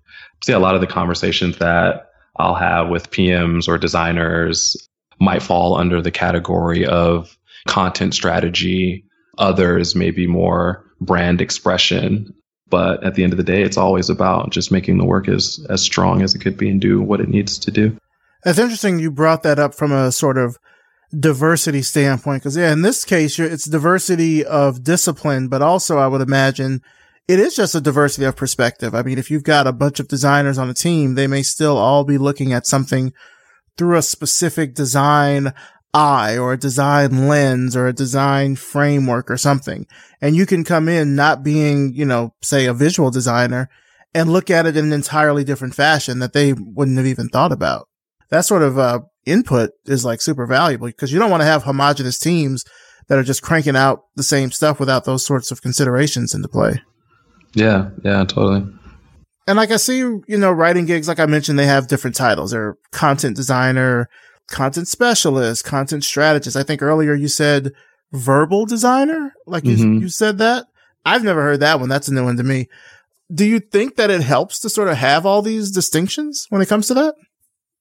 See 0.42 0.52
a 0.52 0.58
lot 0.58 0.74
of 0.74 0.80
the 0.80 0.86
conversations 0.86 1.58
that 1.58 2.10
I'll 2.36 2.54
have 2.54 2.88
with 2.88 3.10
PMs 3.10 3.68
or 3.68 3.78
designers 3.78 4.76
might 5.20 5.42
fall 5.42 5.76
under 5.76 6.02
the 6.02 6.10
category 6.10 6.84
of 6.84 7.36
content 7.66 8.14
strategy. 8.14 9.04
Others 9.38 9.94
may 9.94 10.10
be 10.10 10.26
more 10.26 10.84
brand 11.00 11.40
expression. 11.40 12.34
But 12.68 13.04
at 13.04 13.14
the 13.14 13.22
end 13.22 13.32
of 13.32 13.36
the 13.36 13.44
day, 13.44 13.62
it's 13.62 13.76
always 13.76 14.10
about 14.10 14.50
just 14.50 14.72
making 14.72 14.98
the 14.98 15.04
work 15.04 15.28
as, 15.28 15.64
as 15.68 15.82
strong 15.82 16.22
as 16.22 16.34
it 16.34 16.40
could 16.40 16.56
be 16.56 16.68
and 16.68 16.80
do 16.80 17.00
what 17.00 17.20
it 17.20 17.28
needs 17.28 17.58
to 17.58 17.70
do. 17.70 17.96
It's 18.44 18.58
interesting 18.58 18.98
you 18.98 19.10
brought 19.10 19.42
that 19.44 19.58
up 19.58 19.74
from 19.74 19.92
a 19.92 20.10
sort 20.10 20.38
of 20.38 20.58
diversity 21.18 21.82
standpoint 21.82 22.42
because 22.42 22.56
yeah 22.56 22.72
in 22.72 22.82
this 22.82 23.04
case 23.04 23.38
it's 23.38 23.66
diversity 23.66 24.44
of 24.44 24.82
discipline 24.82 25.46
but 25.46 25.62
also 25.62 25.98
i 25.98 26.08
would 26.08 26.20
imagine 26.20 26.82
it 27.26 27.40
is 27.40 27.57
just 27.57 27.75
a 27.75 27.81
diversity 27.81 28.25
of 28.25 28.37
perspective 28.37 28.95
i 28.95 29.02
mean 29.02 29.19
if 29.19 29.31
you've 29.31 29.45
got 29.45 29.66
a 29.66 29.73
bunch 29.73 30.00
of 30.00 30.09
designers 30.09 30.59
on 30.59 30.71
a 30.71 30.75
team 30.75 31.14
they 31.14 31.26
may 31.26 31.43
still 31.43 31.76
all 31.76 32.04
be 32.04 32.19
looking 32.19 32.52
at 32.52 32.66
something 32.66 33.12
through 33.76 33.97
a 33.97 34.02
specific 34.02 34.75
design 34.75 35.52
eye 35.95 36.37
or 36.37 36.52
a 36.52 36.59
design 36.59 37.28
lens 37.28 37.76
or 37.76 37.87
a 37.87 37.93
design 37.93 38.57
framework 38.57 39.31
or 39.31 39.37
something. 39.37 39.87
And 40.21 40.35
you 40.35 40.45
can 40.45 40.64
come 40.64 40.88
in 40.88 41.14
not 41.14 41.45
being, 41.45 41.95
you 41.95 42.04
know, 42.04 42.35
say 42.43 42.66
a 42.66 42.75
visual 42.75 43.11
designer 43.11 43.71
and 44.12 44.33
look 44.33 44.50
at 44.50 44.66
it 44.66 44.76
in 44.76 44.87
an 44.87 44.93
entirely 44.93 45.45
different 45.45 45.75
fashion 45.75 46.19
that 46.19 46.33
they 46.33 46.52
wouldn't 46.52 46.97
have 46.99 47.07
even 47.07 47.28
thought 47.28 47.52
about. 47.52 47.88
That 48.31 48.45
sort 48.45 48.62
of 48.62 48.78
uh, 48.78 49.00
input 49.25 49.71
is 49.87 50.04
like 50.04 50.21
super 50.21 50.47
valuable 50.47 50.88
because 50.88 51.12
you 51.12 51.19
don't 51.19 51.31
want 51.31 51.43
to 51.43 51.47
have 51.47 51.62
homogenous 51.62 52.19
teams 52.19 52.64
that 53.09 53.19
are 53.19 53.25
just 53.25 53.43
cranking 53.43 53.76
out 53.76 54.04
the 54.16 54.23
same 54.23 54.50
stuff 54.50 54.81
without 54.81 55.04
those 55.04 55.25
sorts 55.25 55.50
of 55.50 55.62
considerations 55.62 56.35
into 56.35 56.49
play. 56.49 56.81
Yeah, 57.54 57.90
yeah, 58.04 58.25
totally. 58.25 58.66
And 59.46 59.56
like 59.56 59.70
I 59.70 59.76
see, 59.76 59.99
you 59.99 60.25
know, 60.28 60.50
writing 60.50 60.87
gigs, 60.87 61.08
like 61.08 61.20
I 61.20 61.26
mentioned, 61.26 61.58
they 61.58 61.66
have 61.66 61.88
different 61.88 62.16
titles. 62.16 62.50
They're 62.50 62.76
content 62.92 63.37
designer, 63.37 64.08
content 64.49 64.88
specialist, 64.88 65.64
content 65.64 66.04
strategist. 66.04 66.56
I 66.56 66.62
think 66.62 66.82
earlier 66.82 67.14
you 67.14 67.28
said 67.28 67.73
verbal 68.12 68.64
designer. 68.66 69.34
Like 69.46 69.64
you, 69.64 69.76
mm-hmm. 69.76 70.02
you 70.02 70.08
said 70.08 70.38
that. 70.38 70.66
I've 71.04 71.25
never 71.25 71.42
heard 71.42 71.61
that 71.61 71.80
one. 71.80 71.88
That's 71.88 72.08
a 72.08 72.14
new 72.14 72.25
one 72.25 72.38
to 72.38 72.42
me. 72.42 72.68
Do 73.32 73.44
you 73.44 73.61
think 73.61 73.96
that 73.96 74.11
it 74.11 74.23
helps 74.23 74.61
to 74.61 74.70
sort 74.70 74.88
of 74.88 74.96
have 74.96 75.26
all 75.26 75.42
these 75.42 75.70
distinctions 75.70 76.46
when 76.49 76.62
it 76.62 76.68
comes 76.68 76.87
to 76.88 76.94
that? 76.94 77.14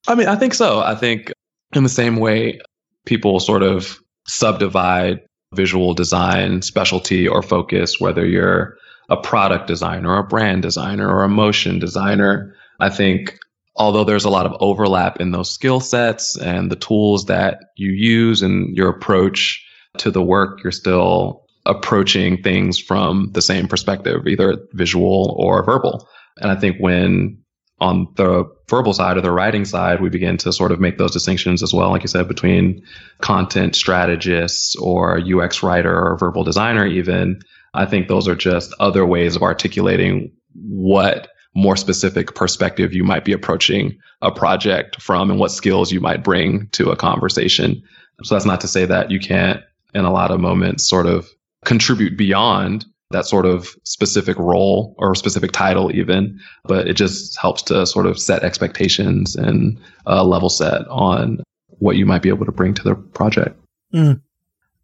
I 0.08 0.16
mean, 0.16 0.28
I 0.28 0.36
think 0.36 0.54
so. 0.54 0.80
I 0.80 0.96
think 0.96 1.32
in 1.74 1.84
the 1.84 1.90
same 1.90 2.18
way 2.18 2.60
people 3.06 3.40
sort 3.40 3.64
of 3.64 4.00
subdivide 4.28 5.20
visual 5.54 5.94
design 5.94 6.62
specialty 6.62 7.28
or 7.28 7.42
focus, 7.42 8.00
whether 8.00 8.26
you're 8.26 8.76
a 9.10 9.18
product 9.18 9.68
designer 9.68 10.18
a 10.18 10.24
brand 10.24 10.62
designer 10.62 11.10
or 11.10 11.24
a 11.24 11.30
motion 11.30 11.80
designer. 11.80 12.56
I 12.80 12.90
think 12.90 13.38
although 13.76 14.04
there's 14.04 14.26
a 14.26 14.30
lot 14.30 14.46
of 14.46 14.56
overlap 14.60 15.20
in 15.20 15.32
those 15.32 15.54
skill 15.54 15.80
sets 15.80 16.38
and 16.38 16.72
the 16.72 16.76
tools 16.76 17.26
that 17.26 17.60
you 17.76 17.92
use 17.92 18.42
and 18.42 18.76
your 18.76 18.90
approach 18.90 19.66
to 19.98 20.12
the 20.12 20.22
work, 20.22 20.64
you're 20.64 20.72
still 20.72 21.46
approaching 21.66 22.42
things 22.42 22.78
from 22.78 23.32
the 23.32 23.42
same 23.42 23.68
perspective, 23.68 24.28
either 24.28 24.58
visual 24.74 25.36
or 25.40 25.64
verbal. 25.64 26.08
And 26.38 26.52
I 26.52 26.56
think 26.56 26.78
when 26.80 27.44
on 27.80 28.08
the 28.16 28.46
verbal 28.70 28.94
side 28.94 29.18
or 29.18 29.22
the 29.22 29.32
writing 29.32 29.66
side, 29.66 30.02
we 30.02 30.10
begin 30.10 30.38
to 30.38 30.54
sort 30.54 30.72
of 30.72 30.80
make 30.80 30.98
those 30.98 31.12
distinctions 31.12 31.64
as 31.64 31.74
well, 31.74 31.90
like 31.90 32.04
you 32.04 32.08
said, 32.08 32.28
between 32.28 32.84
content 33.22 33.76
strategists 33.76 34.76
or 34.76 35.20
UX 35.20 35.64
writer 35.64 35.94
or 35.94 36.18
verbal 36.18 36.44
designer, 36.44 36.86
even. 36.86 37.40
I 37.74 37.86
think 37.86 38.08
those 38.08 38.28
are 38.28 38.36
just 38.36 38.74
other 38.80 39.06
ways 39.06 39.36
of 39.36 39.44
articulating 39.44 40.32
what 40.54 41.30
more 41.56 41.76
specific 41.76 42.36
perspective 42.36 42.94
you 42.94 43.04
might 43.04 43.26
be 43.26 43.34
approaching 43.34 43.98
a 44.22 44.32
project 44.32 45.02
from 45.02 45.30
and 45.30 45.40
what 45.40 45.52
skills 45.52 45.92
you 45.92 46.00
might 46.00 46.24
bring 46.24 46.68
to 46.70 46.90
a 46.90 46.96
conversation. 46.96 47.82
So 48.24 48.36
that's 48.36 48.46
not 48.46 48.62
to 48.62 48.68
say 48.68 48.86
that 48.86 49.12
you 49.12 49.20
can't, 49.20 49.62
in 49.94 50.06
a 50.06 50.12
lot 50.12 50.32
of 50.32 50.40
moments, 50.40 50.88
sort 50.88 51.06
of 51.06 51.28
contribute 51.66 52.18
beyond 52.18 52.86
that 53.12 53.26
sort 53.28 53.46
of 53.46 53.70
specific 53.84 54.38
role 54.40 54.96
or 54.98 55.14
specific 55.14 55.52
title, 55.52 55.96
even, 55.96 56.40
but 56.66 56.88
it 56.88 56.96
just 56.96 57.40
helps 57.40 57.62
to 57.64 57.86
sort 57.86 58.08
of 58.08 58.20
set 58.20 58.44
expectations 58.44 59.36
and 59.36 59.80
uh, 60.08 60.24
level 60.24 60.50
set 60.50 60.88
on 60.88 61.44
what 61.68 61.96
you 61.96 62.06
might 62.06 62.24
be 62.24 62.30
able 62.30 62.46
to 62.46 62.52
bring 62.52 62.74
to 62.74 62.84
the 62.84 62.96
project. 62.96 63.60
Mm. 63.94 64.22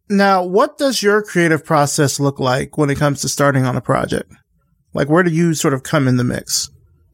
Now, 0.10 0.44
what 0.44 0.78
does 0.78 1.04
your 1.04 1.22
creative 1.22 1.64
process 1.64 2.20
look 2.20 2.40
like 2.40 2.78
when 2.78 2.90
it 2.90 2.98
comes 2.98 3.22
to 3.22 3.30
starting 3.30 3.66
on 3.66 3.76
a 3.76 3.82
project? 3.82 4.32
Like, 4.94 5.08
where 5.08 5.22
do 5.22 5.30
you 5.30 5.54
sort 5.54 5.76
of 5.76 5.84
come 5.84 6.08
in 6.08 6.18
the 6.18 6.24
mix? 6.24 6.70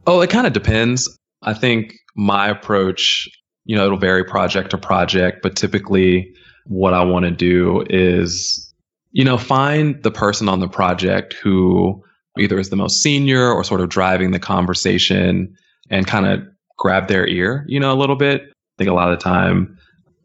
Oh, 0.07 0.21
it 0.21 0.29
kind 0.29 0.47
of 0.47 0.53
depends. 0.53 1.17
I 1.41 1.53
think 1.53 1.95
my 2.15 2.47
approach, 2.47 3.27
you 3.65 3.75
know, 3.75 3.85
it'll 3.85 3.97
vary 3.97 4.23
project 4.23 4.69
to 4.69 4.77
project, 4.77 5.39
but 5.43 5.57
typically 5.57 6.33
what 6.65 6.93
I 6.93 7.03
want 7.03 7.25
to 7.25 7.31
do 7.31 7.83
is, 7.89 8.73
you 9.11 9.25
know, 9.25 9.37
find 9.37 10.01
the 10.01 10.11
person 10.11 10.47
on 10.47 10.61
the 10.61 10.69
project 10.69 11.33
who 11.33 12.01
either 12.37 12.57
is 12.57 12.69
the 12.69 12.75
most 12.77 13.01
senior 13.01 13.51
or 13.51 13.63
sort 13.63 13.81
of 13.81 13.89
driving 13.89 14.31
the 14.31 14.39
conversation 14.39 15.53
and 15.89 16.07
kind 16.07 16.25
of 16.25 16.39
grab 16.77 17.07
their 17.07 17.27
ear, 17.27 17.65
you 17.67 17.79
know, 17.79 17.91
a 17.91 17.99
little 17.99 18.15
bit. 18.15 18.41
I 18.41 18.77
think 18.77 18.89
a 18.89 18.93
lot 18.93 19.11
of 19.11 19.19
the 19.19 19.23
time, 19.23 19.77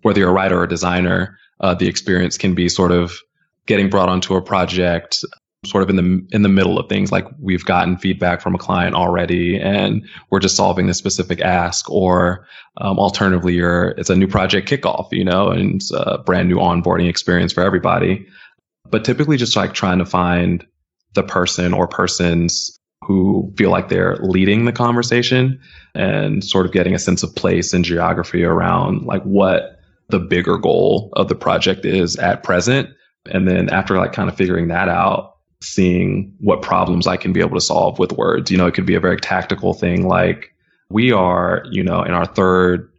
whether 0.02 0.20
you're 0.20 0.30
a 0.30 0.32
writer 0.32 0.58
or 0.58 0.64
a 0.64 0.68
designer, 0.68 1.36
uh, 1.60 1.74
the 1.74 1.88
experience 1.88 2.38
can 2.38 2.54
be 2.54 2.68
sort 2.68 2.92
of 2.92 3.18
getting 3.66 3.88
brought 3.88 4.08
onto 4.08 4.34
a 4.34 4.42
project 4.42 5.18
sort 5.66 5.82
of 5.82 5.90
in 5.90 5.96
the 5.96 6.26
in 6.32 6.42
the 6.42 6.48
middle 6.48 6.78
of 6.78 6.88
things 6.88 7.12
like 7.12 7.26
we've 7.38 7.66
gotten 7.66 7.98
feedback 7.98 8.40
from 8.40 8.54
a 8.54 8.58
client 8.58 8.94
already 8.94 9.60
and 9.60 10.02
we're 10.30 10.40
just 10.40 10.56
solving 10.56 10.88
a 10.88 10.94
specific 10.94 11.40
ask 11.42 11.90
or 11.90 12.46
um, 12.78 12.98
alternatively 12.98 13.54
you're 13.54 13.88
it's 13.98 14.08
a 14.08 14.16
new 14.16 14.26
project 14.26 14.68
kickoff 14.68 15.08
you 15.12 15.24
know 15.24 15.48
and 15.48 15.76
it's 15.76 15.92
a 15.92 16.18
brand 16.24 16.48
new 16.48 16.56
onboarding 16.56 17.08
experience 17.08 17.52
for 17.52 17.62
everybody. 17.62 18.26
But 18.88 19.04
typically 19.04 19.36
just 19.36 19.54
like 19.54 19.74
trying 19.74 19.98
to 19.98 20.06
find 20.06 20.66
the 21.14 21.22
person 21.22 21.74
or 21.74 21.86
persons 21.86 22.78
who 23.04 23.52
feel 23.56 23.70
like 23.70 23.88
they're 23.88 24.16
leading 24.16 24.64
the 24.64 24.72
conversation 24.72 25.60
and 25.94 26.42
sort 26.42 26.66
of 26.66 26.72
getting 26.72 26.94
a 26.94 26.98
sense 26.98 27.22
of 27.22 27.34
place 27.34 27.72
and 27.72 27.84
geography 27.84 28.44
around 28.44 29.02
like 29.02 29.22
what 29.24 29.79
the 30.10 30.18
bigger 30.18 30.58
goal 30.58 31.10
of 31.14 31.28
the 31.28 31.34
project 31.34 31.84
is 31.84 32.16
at 32.16 32.42
present. 32.42 32.88
And 33.30 33.46
then 33.46 33.68
after 33.68 33.96
like 33.96 34.12
kind 34.12 34.28
of 34.28 34.36
figuring 34.36 34.68
that 34.68 34.88
out, 34.88 35.36
seeing 35.62 36.34
what 36.40 36.62
problems 36.62 37.06
I 37.06 37.16
can 37.16 37.32
be 37.32 37.40
able 37.40 37.56
to 37.56 37.60
solve 37.60 37.98
with 37.98 38.12
words. 38.12 38.50
You 38.50 38.56
know, 38.56 38.66
it 38.66 38.74
could 38.74 38.86
be 38.86 38.94
a 38.94 39.00
very 39.00 39.18
tactical 39.18 39.74
thing 39.74 40.08
like 40.08 40.54
we 40.88 41.12
are, 41.12 41.62
you 41.70 41.84
know, 41.84 42.02
in 42.02 42.12
our 42.12 42.26
third 42.26 42.90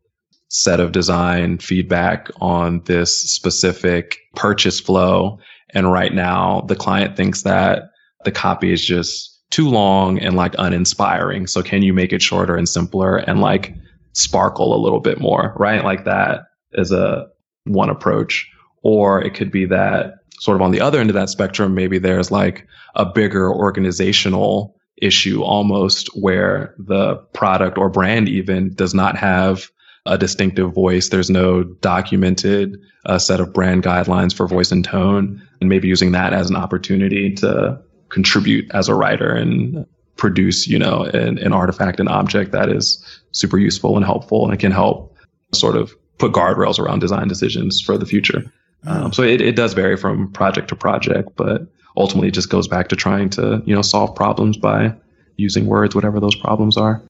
set 0.49 0.79
of 0.79 0.91
design 0.91 1.57
feedback 1.57 2.29
on 2.39 2.81
this 2.85 3.19
specific 3.19 4.17
purchase 4.35 4.79
flow. 4.79 5.39
And 5.71 5.91
right 5.91 6.13
now 6.13 6.61
the 6.61 6.75
client 6.75 7.15
thinks 7.15 7.43
that 7.43 7.83
the 8.25 8.31
copy 8.31 8.71
is 8.71 8.85
just 8.85 9.39
too 9.49 9.69
long 9.69 10.19
and 10.19 10.35
like 10.35 10.53
uninspiring. 10.57 11.47
So 11.47 11.63
can 11.63 11.81
you 11.81 11.93
make 11.93 12.13
it 12.13 12.21
shorter 12.21 12.55
and 12.55 12.69
simpler 12.69 13.17
and 13.17 13.41
like 13.41 13.73
sparkle 14.13 14.75
a 14.75 14.81
little 14.81 14.99
bit 14.99 15.19
more, 15.19 15.53
right? 15.57 15.83
Like 15.83 16.05
that 16.05 16.43
is 16.73 16.91
a 16.91 17.27
one 17.65 17.89
approach. 17.89 18.49
Or 18.83 19.21
it 19.21 19.35
could 19.35 19.51
be 19.51 19.65
that 19.65 20.15
sort 20.39 20.55
of 20.55 20.61
on 20.61 20.71
the 20.71 20.81
other 20.81 20.99
end 20.99 21.09
of 21.09 21.13
that 21.13 21.29
spectrum, 21.29 21.75
maybe 21.75 21.99
there's 21.99 22.31
like 22.31 22.67
a 22.95 23.05
bigger 23.05 23.53
organizational 23.53 24.75
issue 24.97 25.43
almost 25.43 26.07
where 26.15 26.75
the 26.77 27.15
product 27.33 27.77
or 27.77 27.89
brand 27.89 28.27
even 28.27 28.73
does 28.73 28.93
not 28.93 29.17
have 29.17 29.69
a 30.05 30.17
distinctive 30.17 30.73
voice. 30.73 31.09
There's 31.09 31.29
no 31.29 31.63
documented 31.63 32.79
uh, 33.05 33.19
set 33.19 33.39
of 33.39 33.53
brand 33.53 33.83
guidelines 33.83 34.35
for 34.35 34.47
voice 34.47 34.71
and 34.71 34.83
tone, 34.83 35.41
and 35.59 35.69
maybe 35.69 35.87
using 35.87 36.11
that 36.13 36.33
as 36.33 36.49
an 36.49 36.55
opportunity 36.55 37.33
to 37.35 37.79
contribute 38.09 38.69
as 38.71 38.89
a 38.89 38.95
writer 38.95 39.29
and 39.29 39.85
produce, 40.17 40.67
you 40.67 40.77
know, 40.77 41.03
an, 41.03 41.37
an 41.37 41.53
artifact, 41.53 41.99
an 41.99 42.07
object 42.07 42.51
that 42.51 42.69
is 42.69 43.03
super 43.31 43.57
useful 43.57 43.95
and 43.95 44.05
helpful, 44.05 44.43
and 44.43 44.53
it 44.53 44.59
can 44.59 44.71
help 44.71 45.15
sort 45.53 45.75
of 45.75 45.95
put 46.21 46.31
guardrails 46.31 46.79
around 46.79 46.99
design 46.99 47.27
decisions 47.27 47.81
for 47.81 47.97
the 47.97 48.05
future. 48.05 48.43
Um, 48.85 49.13
so 49.13 49.23
it, 49.23 49.41
it 49.41 49.55
does 49.55 49.73
vary 49.73 49.97
from 49.97 50.31
project 50.31 50.69
to 50.69 50.75
project, 50.75 51.29
but 51.35 51.67
ultimately 51.95 52.29
it 52.29 52.33
just 52.33 52.49
goes 52.49 52.67
back 52.67 52.87
to 52.89 52.95
trying 52.95 53.29
to, 53.31 53.61
you 53.65 53.75
know, 53.75 53.81
solve 53.81 54.15
problems 54.15 54.57
by 54.57 54.95
using 55.37 55.65
words, 55.65 55.93
whatever 55.93 56.19
those 56.19 56.35
problems 56.35 56.77
are. 56.77 57.03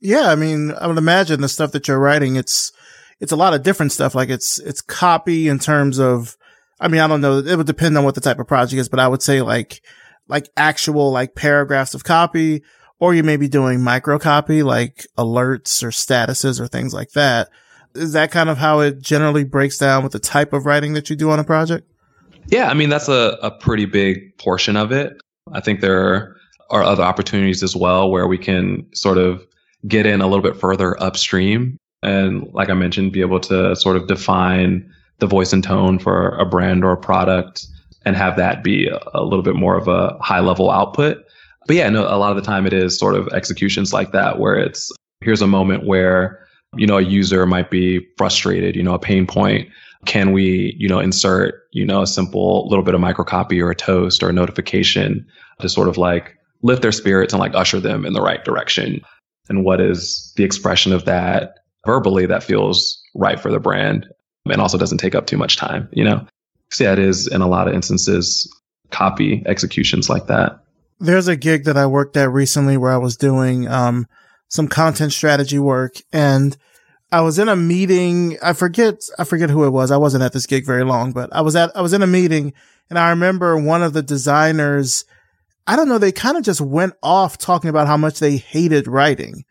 Yeah, 0.00 0.28
I 0.28 0.34
mean, 0.34 0.72
I 0.72 0.86
would 0.86 0.98
imagine 0.98 1.40
the 1.40 1.48
stuff 1.48 1.72
that 1.72 1.88
you're 1.88 1.98
writing, 1.98 2.36
it's 2.36 2.72
it's 3.20 3.32
a 3.32 3.36
lot 3.36 3.54
of 3.54 3.62
different 3.62 3.92
stuff. 3.92 4.14
Like 4.14 4.28
it's 4.28 4.58
it's 4.58 4.82
copy 4.82 5.48
in 5.48 5.58
terms 5.58 5.98
of 5.98 6.36
I 6.80 6.88
mean, 6.88 7.00
I 7.00 7.06
don't 7.06 7.20
know, 7.20 7.38
it 7.38 7.56
would 7.56 7.66
depend 7.66 7.96
on 7.96 8.04
what 8.04 8.14
the 8.14 8.20
type 8.20 8.38
of 8.38 8.48
project 8.48 8.80
is, 8.80 8.88
but 8.88 9.00
I 9.00 9.08
would 9.08 9.22
say 9.22 9.40
like 9.40 9.80
like 10.28 10.48
actual 10.56 11.10
like 11.12 11.34
paragraphs 11.34 11.94
of 11.94 12.04
copy, 12.04 12.62
or 12.98 13.14
you 13.14 13.22
may 13.22 13.36
be 13.36 13.48
doing 13.48 13.82
micro 13.82 14.18
copy 14.18 14.62
like 14.62 15.06
alerts 15.16 15.82
or 15.82 15.88
statuses 15.88 16.60
or 16.60 16.66
things 16.66 16.92
like 16.92 17.12
that. 17.12 17.48
Is 17.94 18.12
that 18.12 18.30
kind 18.30 18.48
of 18.48 18.58
how 18.58 18.80
it 18.80 19.00
generally 19.00 19.44
breaks 19.44 19.78
down 19.78 20.02
with 20.02 20.12
the 20.12 20.18
type 20.18 20.52
of 20.52 20.66
writing 20.66 20.94
that 20.94 21.10
you 21.10 21.16
do 21.16 21.30
on 21.30 21.38
a 21.38 21.44
project? 21.44 21.88
Yeah, 22.48 22.68
I 22.68 22.74
mean 22.74 22.88
that's 22.88 23.08
a, 23.08 23.38
a 23.42 23.50
pretty 23.50 23.86
big 23.86 24.36
portion 24.38 24.76
of 24.76 24.92
it. 24.92 25.16
I 25.52 25.60
think 25.60 25.80
there 25.80 26.36
are 26.70 26.82
other 26.82 27.02
opportunities 27.02 27.62
as 27.62 27.76
well 27.76 28.10
where 28.10 28.26
we 28.26 28.38
can 28.38 28.86
sort 28.94 29.18
of 29.18 29.46
get 29.86 30.06
in 30.06 30.20
a 30.20 30.26
little 30.26 30.42
bit 30.42 30.58
further 30.58 31.00
upstream 31.02 31.78
and 32.04 32.52
like 32.52 32.68
I 32.68 32.74
mentioned, 32.74 33.12
be 33.12 33.22
able 33.22 33.40
to 33.40 33.74
sort 33.74 33.96
of 33.96 34.06
define 34.06 34.92
the 35.18 35.26
voice 35.26 35.52
and 35.52 35.64
tone 35.64 35.98
for 35.98 36.36
a 36.36 36.44
brand 36.44 36.84
or 36.84 36.92
a 36.92 36.96
product 36.96 37.66
and 38.04 38.14
have 38.14 38.36
that 38.36 38.62
be 38.62 38.88
a, 38.88 39.22
little 39.22 39.42
bit 39.42 39.56
more 39.56 39.76
of 39.76 39.88
a 39.88 40.16
high 40.20 40.40
level 40.40 40.70
output. 40.70 41.24
But 41.66 41.76
yeah, 41.76 41.88
no, 41.88 42.02
a 42.02 42.18
lot 42.18 42.30
of 42.30 42.36
the 42.36 42.42
time 42.42 42.66
it 42.66 42.74
is 42.74 42.98
sort 42.98 43.14
of 43.14 43.28
executions 43.28 43.94
like 43.94 44.12
that 44.12 44.38
where 44.38 44.54
it's 44.54 44.92
here's 45.22 45.40
a 45.40 45.46
moment 45.46 45.86
where, 45.86 46.43
you 46.76 46.86
know, 46.86 46.98
a 46.98 47.02
user 47.02 47.46
might 47.46 47.70
be 47.70 48.06
frustrated, 48.16 48.76
you 48.76 48.82
know, 48.82 48.94
a 48.94 48.98
pain 48.98 49.26
point. 49.26 49.68
Can 50.04 50.32
we, 50.32 50.76
you 50.78 50.88
know, 50.88 51.00
insert, 51.00 51.62
you 51.72 51.84
know, 51.84 52.02
a 52.02 52.06
simple 52.06 52.68
little 52.68 52.84
bit 52.84 52.94
of 52.94 53.00
microcopy 53.00 53.62
or 53.62 53.70
a 53.70 53.74
toast 53.74 54.22
or 54.22 54.28
a 54.28 54.32
notification 54.32 55.26
to 55.60 55.68
sort 55.68 55.88
of 55.88 55.96
like 55.96 56.36
lift 56.62 56.82
their 56.82 56.92
spirits 56.92 57.32
and 57.32 57.40
like 57.40 57.54
usher 57.54 57.80
them 57.80 58.04
in 58.04 58.12
the 58.12 58.20
right 58.20 58.44
direction? 58.44 59.00
And 59.48 59.64
what 59.64 59.80
is 59.80 60.32
the 60.36 60.44
expression 60.44 60.92
of 60.92 61.04
that 61.04 61.54
verbally 61.86 62.26
that 62.26 62.42
feels 62.42 63.02
right 63.14 63.38
for 63.38 63.50
the 63.50 63.60
brand 63.60 64.06
and 64.46 64.60
also 64.60 64.78
doesn't 64.78 64.98
take 64.98 65.14
up 65.14 65.26
too 65.26 65.36
much 65.36 65.56
time, 65.56 65.88
you 65.92 66.04
know? 66.04 66.26
So 66.70 66.84
yeah, 66.84 66.92
it 66.92 66.98
is 66.98 67.26
in 67.26 67.40
a 67.40 67.48
lot 67.48 67.68
of 67.68 67.74
instances 67.74 68.50
copy 68.90 69.42
executions 69.46 70.08
like 70.08 70.26
that. 70.26 70.58
There's 71.00 71.28
a 71.28 71.36
gig 71.36 71.64
that 71.64 71.76
I 71.76 71.86
worked 71.86 72.16
at 72.16 72.30
recently 72.30 72.76
where 72.76 72.92
I 72.92 72.98
was 72.98 73.16
doing 73.16 73.68
um, 73.68 74.06
some 74.48 74.68
content 74.68 75.12
strategy 75.12 75.58
work 75.58 75.94
and 76.12 76.56
I 77.14 77.20
was 77.20 77.38
in 77.38 77.48
a 77.48 77.54
meeting. 77.54 78.38
I 78.42 78.54
forget, 78.54 78.96
I 79.20 79.22
forget 79.22 79.48
who 79.48 79.64
it 79.64 79.70
was. 79.70 79.92
I 79.92 79.96
wasn't 79.98 80.24
at 80.24 80.32
this 80.32 80.46
gig 80.46 80.66
very 80.66 80.84
long, 80.84 81.12
but 81.12 81.32
I 81.32 81.42
was 81.42 81.54
at, 81.54 81.70
I 81.76 81.80
was 81.80 81.92
in 81.92 82.02
a 82.02 82.08
meeting 82.08 82.52
and 82.90 82.98
I 82.98 83.10
remember 83.10 83.56
one 83.56 83.84
of 83.84 83.92
the 83.92 84.02
designers, 84.02 85.04
I 85.64 85.76
don't 85.76 85.88
know, 85.88 85.98
they 85.98 86.10
kind 86.10 86.36
of 86.36 86.42
just 86.42 86.60
went 86.60 86.94
off 87.04 87.38
talking 87.38 87.70
about 87.70 87.86
how 87.86 87.96
much 87.96 88.18
they 88.18 88.36
hated 88.36 88.88
writing. 88.88 89.44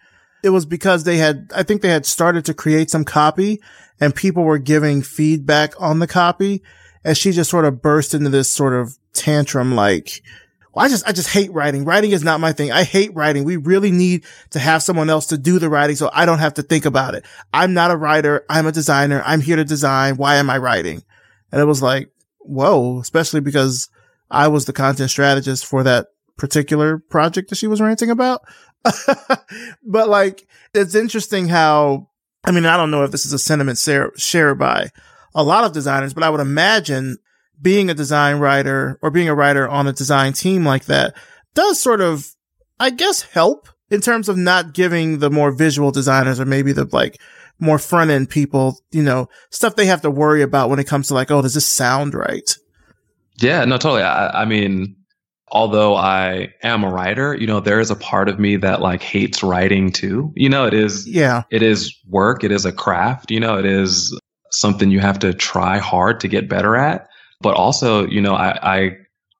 It 0.43 0.49
was 0.49 0.65
because 0.65 1.05
they 1.05 1.17
had, 1.17 1.51
I 1.55 1.63
think 1.63 1.81
they 1.81 1.89
had 1.89 2.05
started 2.05 2.43
to 2.45 2.53
create 2.53 2.89
some 2.89 3.05
copy 3.05 3.61
and 4.01 4.13
people 4.13 4.43
were 4.43 4.57
giving 4.57 5.01
feedback 5.01 5.79
on 5.79 5.99
the 5.99 6.07
copy. 6.07 6.61
And 7.05 7.17
she 7.17 7.31
just 7.31 7.49
sort 7.49 7.63
of 7.63 7.81
burst 7.81 8.13
into 8.13 8.29
this 8.29 8.51
sort 8.51 8.73
of 8.73 8.97
tantrum 9.13 9.73
like, 9.73 10.21
well, 10.73 10.85
I 10.85 10.89
just, 10.89 11.07
I 11.07 11.11
just 11.11 11.29
hate 11.29 11.51
writing. 11.53 11.85
Writing 11.85 12.11
is 12.11 12.23
not 12.23 12.39
my 12.39 12.51
thing. 12.51 12.71
I 12.71 12.83
hate 12.83 13.13
writing. 13.13 13.43
We 13.43 13.57
really 13.57 13.91
need 13.91 14.25
to 14.51 14.59
have 14.59 14.81
someone 14.81 15.09
else 15.09 15.27
to 15.27 15.37
do 15.37 15.59
the 15.59 15.69
writing 15.69 15.95
so 15.95 16.09
I 16.11 16.25
don't 16.25 16.39
have 16.39 16.55
to 16.55 16.63
think 16.63 16.85
about 16.85 17.13
it. 17.13 17.25
I'm 17.53 17.73
not 17.73 17.91
a 17.91 17.97
writer. 17.97 18.43
I'm 18.49 18.65
a 18.65 18.71
designer. 18.71 19.21
I'm 19.25 19.41
here 19.41 19.55
to 19.55 19.65
design. 19.65 20.17
Why 20.17 20.35
am 20.37 20.49
I 20.49 20.57
writing? 20.57 21.03
And 21.51 21.61
it 21.61 21.65
was 21.65 21.83
like, 21.83 22.09
whoa, 22.39 22.99
especially 22.99 23.41
because 23.41 23.89
I 24.31 24.47
was 24.47 24.65
the 24.65 24.73
content 24.73 25.11
strategist 25.11 25.65
for 25.65 25.83
that 25.83 26.07
particular 26.37 26.97
project 26.97 27.49
that 27.49 27.57
she 27.57 27.67
was 27.67 27.79
ranting 27.79 28.09
about. 28.09 28.41
but 28.83 30.09
like, 30.09 30.47
it's 30.73 30.95
interesting 30.95 31.47
how, 31.47 32.09
I 32.43 32.51
mean, 32.51 32.65
I 32.65 32.77
don't 32.77 32.91
know 32.91 33.03
if 33.03 33.11
this 33.11 33.27
is 33.27 33.33
a 33.33 33.39
sentiment 33.39 33.77
shared 34.17 34.57
by 34.57 34.89
a 35.35 35.43
lot 35.43 35.63
of 35.63 35.71
designers, 35.71 36.13
but 36.13 36.23
I 36.23 36.29
would 36.31 36.41
imagine 36.41 37.17
being 37.63 37.89
a 37.89 37.95
design 37.95 38.37
writer 38.37 38.99
or 39.01 39.09
being 39.09 39.29
a 39.29 39.35
writer 39.35 39.67
on 39.67 39.87
a 39.87 39.93
design 39.93 40.33
team 40.33 40.65
like 40.65 40.85
that 40.85 41.15
does 41.55 41.79
sort 41.79 42.01
of, 42.01 42.27
I 42.79 42.91
guess, 42.91 43.21
help 43.21 43.69
in 43.89 44.01
terms 44.01 44.29
of 44.29 44.37
not 44.37 44.73
giving 44.73 45.19
the 45.19 45.31
more 45.31 45.51
visual 45.51 45.91
designers 45.91 46.39
or 46.39 46.45
maybe 46.45 46.73
the 46.73 46.87
like 46.91 47.19
more 47.59 47.79
front 47.79 48.11
end 48.11 48.29
people, 48.29 48.79
you 48.91 49.01
know, 49.01 49.29
stuff 49.49 49.75
they 49.75 49.85
have 49.85 50.01
to 50.01 50.11
worry 50.11 50.41
about 50.41 50.69
when 50.69 50.79
it 50.79 50.87
comes 50.87 51.07
to 51.07 51.13
like, 51.13 51.31
oh, 51.31 51.41
does 51.41 51.53
this 51.53 51.67
sound 51.67 52.13
right? 52.13 52.57
Yeah, 53.39 53.65
no, 53.65 53.77
totally. 53.77 54.03
I, 54.03 54.41
I 54.41 54.45
mean, 54.45 54.97
although 55.47 55.95
I 55.95 56.49
am 56.63 56.83
a 56.83 56.89
writer, 56.89 57.35
you 57.35 57.47
know, 57.47 57.59
there 57.59 57.79
is 57.79 57.91
a 57.91 57.95
part 57.95 58.27
of 58.27 58.39
me 58.39 58.57
that 58.57 58.81
like 58.81 59.01
hates 59.01 59.43
writing 59.43 59.91
too. 59.91 60.33
You 60.35 60.49
know, 60.49 60.65
it 60.65 60.73
is, 60.73 61.07
yeah, 61.07 61.43
it 61.49 61.61
is 61.61 61.97
work. 62.07 62.43
It 62.43 62.51
is 62.51 62.65
a 62.65 62.71
craft. 62.71 63.31
You 63.31 63.39
know, 63.39 63.57
it 63.57 63.65
is 63.65 64.17
something 64.51 64.91
you 64.91 64.99
have 64.99 65.19
to 65.19 65.33
try 65.33 65.77
hard 65.77 66.19
to 66.21 66.27
get 66.27 66.49
better 66.49 66.75
at. 66.75 67.07
But 67.43 67.55
also, 67.55 68.07
you 68.07 68.21
know, 68.21 68.33
I, 68.33 68.77
I 68.77 68.91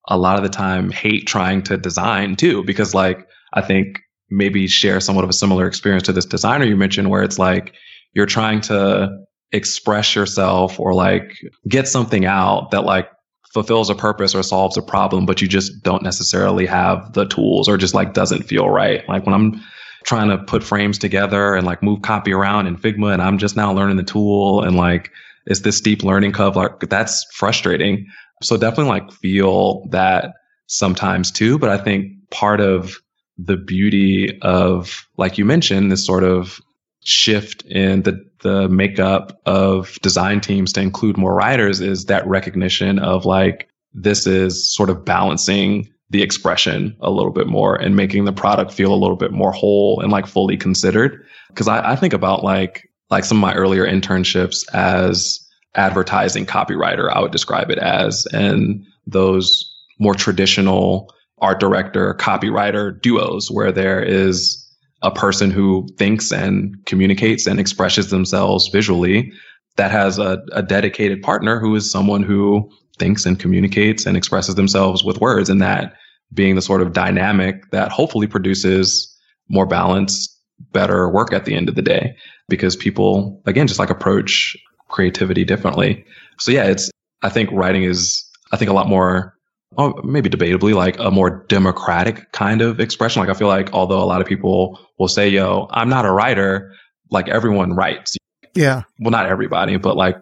a 0.08 0.18
lot 0.18 0.38
of 0.38 0.44
the 0.44 0.50
time 0.50 0.92
hate 0.92 1.26
trying 1.26 1.64
to 1.64 1.78
design 1.78 2.36
too, 2.36 2.64
because 2.66 2.94
like 2.94 3.28
I 3.54 3.62
think 3.62 4.00
maybe 4.30 4.68
share 4.68 5.00
somewhat 5.00 5.24
of 5.24 5.30
a 5.30 5.34
similar 5.34 5.68
experience 5.68 6.04
to 6.04 6.14
this 6.14 6.26
designer 6.26 6.66
you 6.66 6.76
mentioned 6.76 7.10
where 7.10 7.24
it's 7.24 7.40
like 7.40 7.74
you're 8.14 8.26
trying 8.26 8.62
to 8.62 9.10
express 9.52 10.16
yourself 10.16 10.80
or 10.80 10.94
like 10.94 11.38
get 11.68 11.88
something 11.88 12.26
out 12.26 12.72
that 12.72 12.84
like 12.84 13.10
fulfills 13.54 13.90
a 13.90 13.96
purpose 13.96 14.34
or 14.34 14.42
solves 14.42 14.78
a 14.78 14.82
problem, 14.82 15.26
but 15.26 15.42
you 15.42 15.48
just 15.48 15.84
don't 15.84 16.02
necessarily 16.02 16.66
have 16.66 17.14
the 17.14 17.26
tools 17.26 17.70
or 17.70 17.78
just 17.78 17.94
like 17.94 18.14
doesn't 18.14 18.44
feel 18.44 18.68
right. 18.70 19.08
Like 19.08 19.26
when 19.26 19.36
I'm 19.36 19.62
trying 20.04 20.30
to 20.30 20.38
put 20.40 20.64
frames 20.64 20.98
together 20.98 21.54
and 21.54 21.66
like 21.66 21.84
move 21.84 22.02
copy 22.02 22.34
around 22.34 22.68
in 22.68 22.76
Figma 22.76 23.14
and 23.14 23.22
I'm 23.22 23.38
just 23.38 23.56
now 23.56 23.72
learning 23.72 23.98
the 23.98 24.04
tool 24.04 24.64
and 24.64 24.76
like 24.76 25.12
it's 25.46 25.62
this 25.62 25.82
deep 25.82 26.04
learning 26.04 26.32
curve, 26.32 26.56
like 26.56 26.80
that's 26.82 27.26
frustrating. 27.34 28.06
So 28.42 28.58
definitely 28.58 28.92
like 28.92 29.12
feel 29.12 29.88
that 29.90 30.34
sometimes 30.68 31.32
too. 31.32 31.58
But 31.58 31.70
I 31.70 31.78
think 31.78 32.12
part 32.32 32.60
of 32.60 32.98
the 33.38 33.58
beauty 33.58 34.38
of, 34.42 35.08
like 35.18 35.38
you 35.38 35.46
mentioned, 35.46 35.92
this 35.92 36.06
sort 36.06 36.24
of 36.24 36.60
shift 37.06 37.64
in 37.64 38.04
the 38.04 38.24
the 38.42 38.68
makeup 38.70 39.40
of 39.46 39.98
design 40.02 40.42
teams 40.42 40.74
to 40.74 40.82
include 40.82 41.18
more 41.18 41.34
writers 41.34 41.80
is 41.82 42.06
that 42.06 42.28
recognition 42.28 43.00
of 43.00 43.26
like 43.26 43.70
this 43.94 44.28
is 44.28 44.74
sort 44.74 44.90
of 44.90 45.06
balancing 45.06 45.90
the 46.10 46.22
expression 46.22 46.96
a 47.00 47.10
little 47.10 47.32
bit 47.32 47.48
more 47.48 47.76
and 47.76 47.96
making 47.96 48.26
the 48.26 48.34
product 48.34 48.72
feel 48.72 48.94
a 48.94 48.96
little 48.96 49.16
bit 49.16 49.32
more 49.32 49.52
whole 49.52 50.00
and 50.02 50.12
like 50.12 50.28
fully 50.28 50.58
considered. 50.58 51.26
Cause 51.56 51.68
I, 51.68 51.94
I 51.94 51.96
think 51.96 52.14
about 52.14 52.44
like 52.44 52.90
like 53.14 53.26
some 53.26 53.38
of 53.38 53.42
my 53.42 53.54
earlier 53.54 53.86
internships 53.86 54.66
as 54.74 55.40
advertising 55.76 56.48
copywriter, 56.48 57.12
I 57.14 57.22
would 57.22 57.32
describe 57.32 57.70
it 57.70 57.78
as, 57.78 58.26
and 58.34 58.84
those 59.06 59.72
more 60.00 60.16
traditional 60.16 61.14
art 61.38 61.60
director 61.60 62.16
copywriter 62.16 63.00
duos 63.00 63.52
where 63.52 63.72
there 63.72 64.02
is 64.02 64.60
a 65.04 65.12
person 65.12 65.52
who 65.52 65.88
thinks 66.00 66.32
and 66.32 66.76
communicates 66.88 67.46
and 67.46 67.60
expresses 67.60 68.10
themselves 68.10 68.70
visually 68.70 69.32
that 69.76 69.92
has 69.92 70.18
a, 70.18 70.44
a, 70.54 70.64
dedicated 70.64 71.22
partner 71.22 71.60
who 71.60 71.76
is 71.76 71.92
someone 71.92 72.24
who 72.24 72.68
thinks 72.98 73.26
and 73.26 73.40
communicates 73.40 74.08
and 74.08 74.18
expresses 74.18 74.56
themselves 74.56 75.04
with 75.04 75.22
words 75.22 75.50
and 75.50 75.62
that 75.62 75.94
being 76.34 76.56
the 76.56 76.62
sort 76.62 76.82
of 76.82 76.94
dynamic 76.94 77.70
that 77.72 77.92
hopefully 77.92 78.26
produces 78.26 79.16
more 79.50 79.68
balanced 79.68 80.33
better 80.72 81.10
work 81.10 81.34
at 81.34 81.46
the 81.46 81.56
end 81.56 81.70
of 81.70 81.76
the 81.76 81.82
day 81.82 82.16
because 82.50 82.76
people 82.76 83.42
again 83.46 83.68
just 83.68 83.80
like 83.80 83.90
approach 83.90 84.56
creativity 84.88 85.44
differently 85.44 86.06
so 86.40 86.52
yeah 86.52 86.66
it's 86.66 86.92
i 87.22 87.30
think 87.30 87.50
writing 87.52 87.84
is 87.84 88.30
i 88.52 88.58
think 88.58 88.70
a 88.70 88.74
lot 88.74 88.88
more 88.88 89.34
oh, 89.78 90.02
maybe 90.04 90.30
debatably 90.30 90.74
like 90.74 91.00
a 91.00 91.12
more 91.12 91.46
democratic 91.48 92.32
kind 92.32 92.62
of 92.62 92.80
expression. 92.80 93.22
Like 93.22 93.30
I 93.30 93.34
feel 93.34 93.48
like 93.48 93.74
although 93.74 94.02
a 94.02 94.06
lot 94.06 94.22
of 94.22 94.28
people 94.28 94.80
will 94.98 95.08
say, 95.08 95.30
yo, 95.30 95.68
I'm 95.72 95.90
not 95.90 96.06
a 96.06 96.12
writer, 96.12 96.74
like 97.10 97.28
everyone 97.28 97.74
writes. 97.74 98.18
Yeah. 98.54 98.84
Well, 99.00 99.12
not 99.12 99.26
everybody, 99.26 99.78
but 99.78 99.96
like 99.96 100.18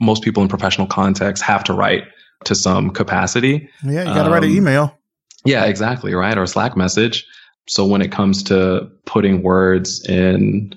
most 0.00 0.22
people 0.22 0.42
in 0.42 0.48
professional 0.48 0.86
context 0.86 1.42
have 1.42 1.64
to 1.64 1.74
write 1.74 2.04
to 2.44 2.54
some 2.54 2.90
capacity. 2.90 3.68
Yeah, 3.82 4.00
you 4.00 4.04
got 4.04 4.14
to 4.14 4.24
um, 4.24 4.32
write 4.32 4.44
an 4.44 4.50
um, 4.50 4.56
email. 4.56 4.98
Yeah, 5.44 5.64
exactly, 5.64 6.14
right? 6.14 6.36
Or 6.36 6.42
a 6.42 6.48
Slack 6.48 6.76
message. 6.76 7.26
So 7.66 7.86
when 7.86 8.02
it 8.02 8.12
comes 8.12 8.42
to 8.44 8.90
putting 9.06 9.42
words 9.42 10.04
in 10.06 10.74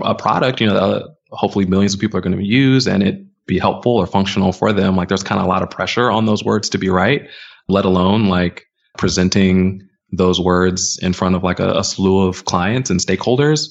a 0.00 0.14
product, 0.14 0.60
you 0.60 0.66
know, 0.66 0.76
uh, 0.76 1.08
hopefully 1.30 1.66
millions 1.66 1.94
of 1.94 2.00
people 2.00 2.18
are 2.18 2.22
going 2.22 2.36
to 2.36 2.44
use 2.44 2.86
and 2.86 3.02
it 3.02 3.24
be 3.46 3.58
helpful 3.58 3.92
or 3.92 4.06
functional 4.06 4.52
for 4.52 4.72
them, 4.72 4.96
like 4.96 5.08
there's 5.08 5.22
kind 5.22 5.40
of 5.40 5.46
a 5.46 5.48
lot 5.48 5.62
of 5.62 5.70
pressure 5.70 6.10
on 6.10 6.26
those 6.26 6.42
words 6.42 6.68
to 6.70 6.78
be 6.78 6.88
right, 6.88 7.28
let 7.68 7.84
alone 7.84 8.28
like 8.28 8.66
presenting 8.98 9.86
those 10.10 10.40
words 10.40 10.98
in 11.02 11.12
front 11.12 11.34
of 11.34 11.42
like 11.42 11.60
a, 11.60 11.72
a 11.72 11.84
slew 11.84 12.26
of 12.26 12.44
clients 12.44 12.90
and 12.90 13.00
stakeholders. 13.00 13.68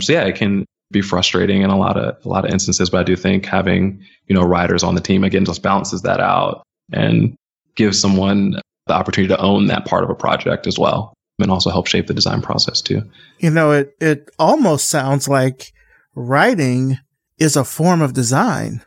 So 0.00 0.12
yeah, 0.12 0.24
it 0.24 0.36
can 0.36 0.64
be 0.90 1.00
frustrating 1.00 1.62
in 1.62 1.70
a 1.70 1.78
lot 1.78 1.96
of 1.96 2.24
a 2.24 2.28
lot 2.28 2.44
of 2.44 2.50
instances, 2.50 2.90
but 2.90 3.00
I 3.00 3.04
do 3.04 3.16
think 3.16 3.46
having, 3.46 4.04
you 4.28 4.34
know, 4.34 4.42
writers 4.42 4.82
on 4.82 4.94
the 4.94 5.00
team 5.00 5.24
again 5.24 5.44
just 5.44 5.62
balances 5.62 6.02
that 6.02 6.20
out 6.20 6.62
and 6.92 7.34
gives 7.74 8.00
someone 8.00 8.60
the 8.86 8.92
opportunity 8.92 9.34
to 9.34 9.40
own 9.40 9.66
that 9.68 9.86
part 9.86 10.04
of 10.04 10.10
a 10.10 10.14
project 10.14 10.66
as 10.66 10.78
well 10.78 11.13
and 11.38 11.50
also 11.50 11.70
help 11.70 11.86
shape 11.86 12.06
the 12.06 12.14
design 12.14 12.40
process 12.42 12.80
too. 12.80 13.02
You 13.38 13.50
know, 13.50 13.72
it 13.72 13.96
it 14.00 14.30
almost 14.38 14.88
sounds 14.88 15.28
like 15.28 15.72
writing 16.14 16.98
is 17.38 17.56
a 17.56 17.64
form 17.64 18.02
of 18.02 18.12
design. 18.12 18.82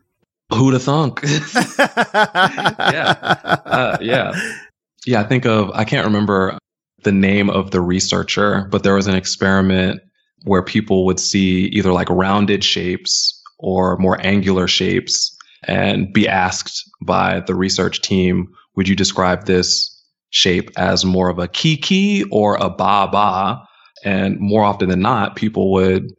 Who'd 0.53 0.73
have 0.73 0.83
thunk? 0.83 1.19
yeah. 1.79 3.15
Uh, 3.65 3.97
yeah. 3.99 4.39
Yeah. 5.05 5.19
I 5.19 5.23
think 5.23 5.45
of, 5.45 5.71
I 5.73 5.83
can't 5.83 6.05
remember 6.05 6.57
the 7.03 7.11
name 7.11 7.49
of 7.49 7.71
the 7.71 7.81
researcher, 7.81 8.67
but 8.71 8.83
there 8.83 8.95
was 8.95 9.07
an 9.07 9.15
experiment 9.15 9.99
where 10.45 10.63
people 10.63 11.05
would 11.05 11.19
see 11.19 11.65
either 11.65 11.91
like 11.91 12.09
rounded 12.09 12.63
shapes 12.63 13.41
or 13.59 13.97
more 13.97 14.17
angular 14.25 14.67
shapes 14.67 15.35
and 15.63 16.13
be 16.13 16.27
asked 16.27 16.89
by 17.01 17.41
the 17.41 17.55
research 17.55 18.01
team, 18.01 18.47
would 18.75 18.87
you 18.87 18.95
describe 18.95 19.45
this 19.45 19.96
shape 20.29 20.71
as 20.77 21.05
more 21.05 21.29
of 21.29 21.39
a 21.39 21.47
kiki 21.47 22.23
or 22.25 22.55
a 22.55 22.69
ba 22.69 23.07
ba? 23.11 23.63
And 24.03 24.39
more 24.39 24.63
often 24.63 24.89
than 24.89 25.01
not, 25.01 25.35
people 25.35 25.71
would 25.73 26.11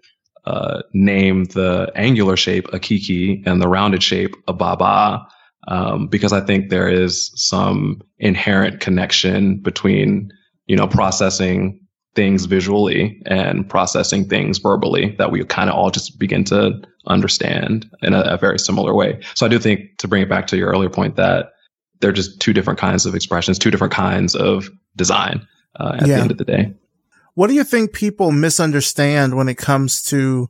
uh, 0.48 0.82
name 0.94 1.44
the 1.44 1.92
angular 1.94 2.36
shape 2.36 2.72
a 2.72 2.78
kiki 2.78 3.42
and 3.44 3.60
the 3.60 3.68
rounded 3.68 4.02
shape 4.02 4.34
a 4.46 4.54
bouba 4.54 5.26
um, 5.68 6.06
because 6.08 6.32
I 6.32 6.40
think 6.40 6.70
there 6.70 6.88
is 6.88 7.30
some 7.34 8.00
inherent 8.18 8.80
connection 8.80 9.58
between 9.58 10.30
you 10.66 10.76
know 10.76 10.86
processing 10.86 11.80
things 12.14 12.46
visually 12.46 13.20
and 13.26 13.68
processing 13.68 14.26
things 14.26 14.58
verbally 14.58 15.14
that 15.18 15.30
we 15.30 15.44
kind 15.44 15.68
of 15.68 15.76
all 15.76 15.90
just 15.90 16.18
begin 16.18 16.44
to 16.44 16.80
understand 17.06 17.88
in 18.02 18.14
a, 18.14 18.20
a, 18.22 18.36
very 18.38 18.58
similar 18.58 18.92
way. 18.92 19.20
So 19.34 19.46
I 19.46 19.48
do 19.48 19.58
think 19.58 19.98
to 19.98 20.08
bring 20.08 20.22
it 20.22 20.28
back 20.28 20.46
to 20.48 20.56
your 20.56 20.70
earlier 20.70 20.90
point 20.90 21.16
that 21.16 21.52
they're 22.00 22.12
just 22.12 22.40
two 22.40 22.52
different 22.52 22.78
kinds 22.78 23.06
of 23.06 23.14
expressions, 23.14 23.58
two 23.58 23.70
different 23.70 23.92
kinds 23.92 24.34
of 24.34 24.68
design 24.96 25.46
uh, 25.78 25.96
at 26.00 26.06
yeah. 26.06 26.16
the 26.16 26.22
end 26.22 26.30
of 26.30 26.38
the 26.38 26.44
day. 26.44 26.72
What 27.34 27.46
do 27.48 27.54
you 27.54 27.64
think 27.64 27.92
people 27.92 28.32
misunderstand 28.32 29.36
when 29.36 29.48
it 29.48 29.56
comes 29.56 30.02
to 30.04 30.48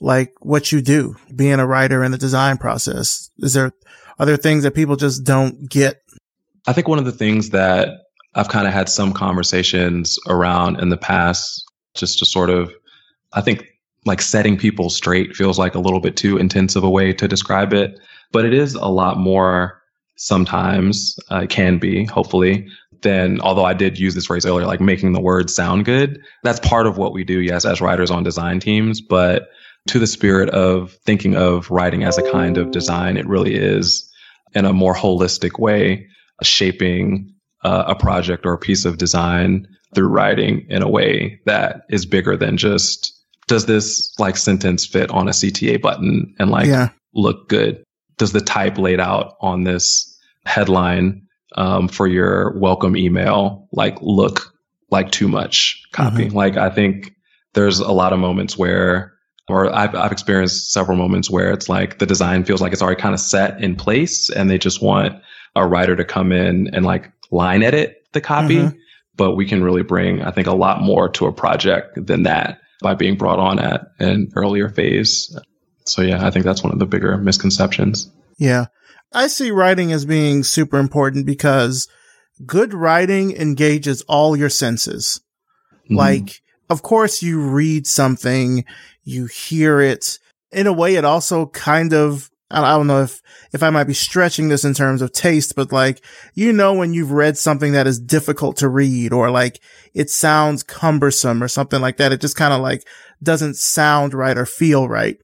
like 0.00 0.32
what 0.40 0.72
you 0.72 0.82
do, 0.82 1.16
being 1.34 1.60
a 1.60 1.66
writer 1.66 2.02
in 2.02 2.10
the 2.10 2.18
design 2.18 2.58
process? 2.58 3.30
Is 3.38 3.54
there, 3.54 3.72
are 4.18 4.26
there 4.26 4.36
things 4.36 4.64
that 4.64 4.74
people 4.74 4.96
just 4.96 5.24
don't 5.24 5.68
get? 5.70 6.02
I 6.66 6.72
think 6.72 6.88
one 6.88 6.98
of 6.98 7.04
the 7.04 7.12
things 7.12 7.50
that 7.50 7.88
I've 8.34 8.48
kind 8.48 8.66
of 8.66 8.72
had 8.72 8.88
some 8.88 9.12
conversations 9.12 10.18
around 10.28 10.80
in 10.80 10.88
the 10.88 10.96
past, 10.96 11.64
just 11.94 12.18
to 12.18 12.26
sort 12.26 12.50
of, 12.50 12.72
I 13.32 13.40
think 13.40 13.66
like 14.04 14.20
setting 14.20 14.56
people 14.56 14.90
straight 14.90 15.36
feels 15.36 15.58
like 15.58 15.74
a 15.74 15.80
little 15.80 16.00
bit 16.00 16.16
too 16.16 16.36
intensive 16.36 16.82
a 16.82 16.90
way 16.90 17.12
to 17.12 17.28
describe 17.28 17.72
it, 17.72 17.98
but 18.32 18.44
it 18.44 18.52
is 18.52 18.74
a 18.74 18.86
lot 18.86 19.18
more 19.18 19.80
sometimes, 20.16 21.16
uh, 21.30 21.46
can 21.48 21.78
be, 21.78 22.04
hopefully, 22.04 22.68
then 23.02 23.40
although 23.40 23.64
I 23.64 23.74
did 23.74 23.98
use 23.98 24.14
this 24.14 24.26
phrase 24.26 24.46
earlier, 24.46 24.66
like 24.66 24.80
making 24.80 25.12
the 25.12 25.20
words 25.20 25.54
sound 25.54 25.84
good, 25.84 26.20
that's 26.42 26.60
part 26.60 26.86
of 26.86 26.96
what 26.96 27.12
we 27.12 27.22
do, 27.22 27.40
yes, 27.40 27.64
as 27.64 27.80
writers 27.80 28.10
on 28.10 28.24
design 28.24 28.60
teams. 28.60 29.00
But 29.00 29.48
to 29.88 29.98
the 29.98 30.06
spirit 30.06 30.48
of 30.50 30.92
thinking 31.04 31.36
of 31.36 31.70
writing 31.70 32.04
as 32.04 32.18
a 32.18 32.30
kind 32.32 32.56
of 32.56 32.70
design, 32.70 33.16
it 33.16 33.26
really 33.26 33.54
is 33.54 34.10
in 34.54 34.64
a 34.64 34.72
more 34.72 34.94
holistic 34.94 35.58
way, 35.58 36.06
shaping 36.42 37.32
uh, 37.62 37.84
a 37.86 37.94
project 37.94 38.46
or 38.46 38.54
a 38.54 38.58
piece 38.58 38.84
of 38.84 38.98
design 38.98 39.66
through 39.94 40.08
writing 40.08 40.66
in 40.68 40.82
a 40.82 40.88
way 40.88 41.40
that 41.46 41.82
is 41.88 42.06
bigger 42.06 42.36
than 42.36 42.56
just 42.56 43.12
does 43.46 43.66
this 43.66 44.12
like 44.18 44.36
sentence 44.36 44.86
fit 44.86 45.10
on 45.10 45.28
a 45.28 45.32
CTA 45.32 45.80
button 45.80 46.34
and 46.38 46.50
like 46.50 46.66
yeah. 46.66 46.88
look 47.14 47.48
good? 47.48 47.83
Does 48.16 48.32
the 48.32 48.40
type 48.40 48.78
laid 48.78 49.00
out 49.00 49.36
on 49.40 49.64
this 49.64 50.18
headline 50.46 51.26
um, 51.56 51.88
for 51.88 52.06
your 52.06 52.56
welcome 52.58 52.96
email 52.96 53.68
like 53.72 53.96
look 54.00 54.54
like 54.90 55.10
too 55.10 55.28
much 55.28 55.82
copy. 55.92 56.26
Mm-hmm. 56.26 56.36
Like 56.36 56.56
I 56.56 56.70
think 56.70 57.14
there's 57.54 57.80
a 57.80 57.92
lot 57.92 58.12
of 58.12 58.18
moments 58.18 58.56
where 58.58 59.12
or 59.48 59.70
I've, 59.74 59.94
I've 59.94 60.12
experienced 60.12 60.72
several 60.72 60.96
moments 60.96 61.30
where 61.30 61.52
it's 61.52 61.68
like 61.68 61.98
the 61.98 62.06
design 62.06 62.44
feels 62.44 62.62
like 62.62 62.72
it's 62.72 62.80
already 62.80 63.00
kind 63.00 63.14
of 63.14 63.20
set 63.20 63.62
in 63.62 63.76
place 63.76 64.30
and 64.30 64.48
they 64.48 64.56
just 64.56 64.80
want 64.80 65.20
a 65.54 65.66
writer 65.66 65.94
to 65.96 66.04
come 66.04 66.32
in 66.32 66.74
and 66.74 66.86
like 66.86 67.12
line 67.30 67.62
edit 67.62 68.06
the 68.12 68.22
copy. 68.22 68.56
Mm-hmm. 68.56 68.78
But 69.16 69.36
we 69.36 69.46
can 69.46 69.62
really 69.62 69.82
bring, 69.82 70.22
I 70.22 70.32
think, 70.32 70.48
a 70.48 70.54
lot 70.54 70.80
more 70.80 71.08
to 71.10 71.26
a 71.26 71.32
project 71.32 72.06
than 72.06 72.24
that 72.24 72.60
by 72.80 72.94
being 72.94 73.16
brought 73.16 73.38
on 73.38 73.60
at 73.60 73.92
an 74.00 74.32
earlier 74.34 74.68
phase. 74.68 75.38
So 75.86 76.02
yeah, 76.02 76.26
I 76.26 76.30
think 76.30 76.44
that's 76.44 76.62
one 76.62 76.72
of 76.72 76.78
the 76.78 76.86
bigger 76.86 77.16
misconceptions. 77.18 78.10
Yeah. 78.38 78.66
I 79.12 79.28
see 79.28 79.50
writing 79.50 79.92
as 79.92 80.04
being 80.04 80.42
super 80.42 80.78
important 80.78 81.26
because 81.26 81.88
good 82.44 82.74
writing 82.74 83.36
engages 83.36 84.02
all 84.02 84.36
your 84.36 84.48
senses. 84.48 85.20
Mm-hmm. 85.84 85.96
Like, 85.96 86.42
of 86.68 86.82
course, 86.82 87.22
you 87.22 87.40
read 87.40 87.86
something, 87.86 88.64
you 89.04 89.26
hear 89.26 89.80
it. 89.80 90.18
In 90.50 90.66
a 90.66 90.72
way, 90.72 90.96
it 90.96 91.04
also 91.04 91.46
kind 91.46 91.92
of, 91.92 92.30
I 92.50 92.76
don't 92.76 92.86
know 92.86 93.02
if, 93.02 93.20
if 93.52 93.62
I 93.62 93.70
might 93.70 93.84
be 93.84 93.94
stretching 93.94 94.48
this 94.48 94.64
in 94.64 94.74
terms 94.74 95.02
of 95.02 95.12
taste, 95.12 95.54
but 95.54 95.72
like, 95.72 96.04
you 96.34 96.52
know, 96.52 96.72
when 96.74 96.94
you've 96.94 97.10
read 97.10 97.36
something 97.36 97.72
that 97.72 97.86
is 97.86 98.00
difficult 98.00 98.56
to 98.58 98.68
read 98.68 99.12
or 99.12 99.30
like 99.30 99.60
it 99.92 100.10
sounds 100.10 100.62
cumbersome 100.62 101.42
or 101.42 101.48
something 101.48 101.80
like 101.80 101.98
that, 101.98 102.12
it 102.12 102.20
just 102.20 102.36
kind 102.36 102.54
of 102.54 102.60
like 102.60 102.86
doesn't 103.22 103.56
sound 103.56 104.14
right 104.14 104.38
or 104.38 104.46
feel 104.46 104.88
right 104.88 105.18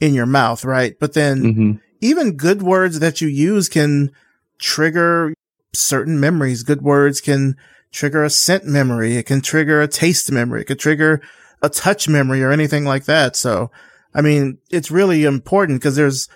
in 0.00 0.14
your 0.14 0.26
mouth, 0.26 0.64
right? 0.64 0.98
But 0.98 1.14
then 1.14 1.42
mm-hmm 1.42 1.76
even 2.00 2.36
good 2.36 2.62
words 2.62 3.00
that 3.00 3.20
you 3.20 3.28
use 3.28 3.68
can 3.68 4.10
trigger 4.58 5.34
certain 5.74 6.20
memories. 6.20 6.62
Good 6.62 6.82
words 6.82 7.20
can 7.20 7.56
trigger 7.92 8.24
a 8.24 8.30
scent 8.30 8.64
memory. 8.64 9.16
It 9.16 9.24
can 9.24 9.40
trigger 9.40 9.80
a 9.80 9.88
taste 9.88 10.30
memory. 10.30 10.62
It 10.62 10.66
could 10.66 10.78
trigger 10.78 11.22
a 11.62 11.68
touch 11.68 12.08
memory 12.08 12.42
or 12.42 12.52
anything 12.52 12.84
like 12.84 13.04
that. 13.04 13.36
So, 13.36 13.70
I 14.14 14.20
mean, 14.20 14.58
it's 14.70 14.90
really 14.90 15.24
important 15.24 15.80
because 15.80 15.96
there's 15.96 16.28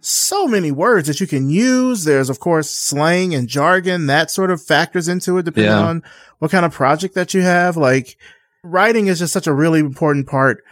so 0.00 0.46
many 0.46 0.70
words 0.70 1.08
that 1.08 1.20
you 1.20 1.26
can 1.26 1.48
use. 1.48 2.04
There's, 2.04 2.30
of 2.30 2.38
course, 2.38 2.70
slang 2.70 3.34
and 3.34 3.48
jargon 3.48 4.06
that 4.06 4.30
sort 4.30 4.50
of 4.50 4.62
factors 4.62 5.08
into 5.08 5.38
it 5.38 5.44
depending 5.44 5.72
yeah. 5.72 5.86
on 5.86 6.02
what 6.38 6.50
kind 6.50 6.66
of 6.66 6.72
project 6.72 7.14
that 7.14 7.34
you 7.34 7.42
have. 7.42 7.76
Like 7.76 8.16
writing 8.62 9.06
is 9.06 9.18
just 9.18 9.32
such 9.32 9.46
a 9.46 9.54
really 9.54 9.80
important 9.80 10.26
part 10.26 10.62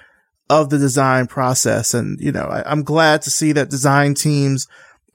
of 0.51 0.71
the 0.71 0.79
design 0.79 1.27
process. 1.27 1.95
And, 1.95 2.21
you 2.21 2.33
know, 2.33 2.45
I, 2.45 2.71
am 2.71 2.83
glad 2.83 3.23
to 3.23 3.31
see 3.31 3.53
that 3.53 3.71
design 3.71 4.15
teams 4.15 4.67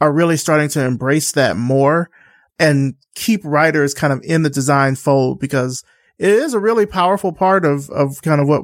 are 0.02 0.12
really 0.12 0.38
starting 0.38 0.70
to 0.70 0.84
embrace 0.84 1.32
that 1.34 1.58
more 1.58 2.10
and 2.58 2.96
keep 3.16 3.42
writers 3.44 3.94
kind 3.94 4.12
of 4.12 4.22
in 4.24 4.44
the 4.44 4.50
design 4.50 4.96
fold 4.96 5.40
because 5.40 5.84
it 6.18 6.30
is 6.30 6.54
a 6.54 6.60
really 6.60 6.86
powerful 6.86 7.32
part 7.32 7.66
of, 7.66 7.90
of 7.90 8.22
kind 8.22 8.42
of 8.42 8.48
what, 8.48 8.64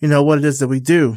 you 0.00 0.08
know, 0.08 0.22
what 0.22 0.38
it 0.38 0.44
is 0.44 0.58
that 0.58 0.68
we 0.68 0.80
do. 0.80 1.16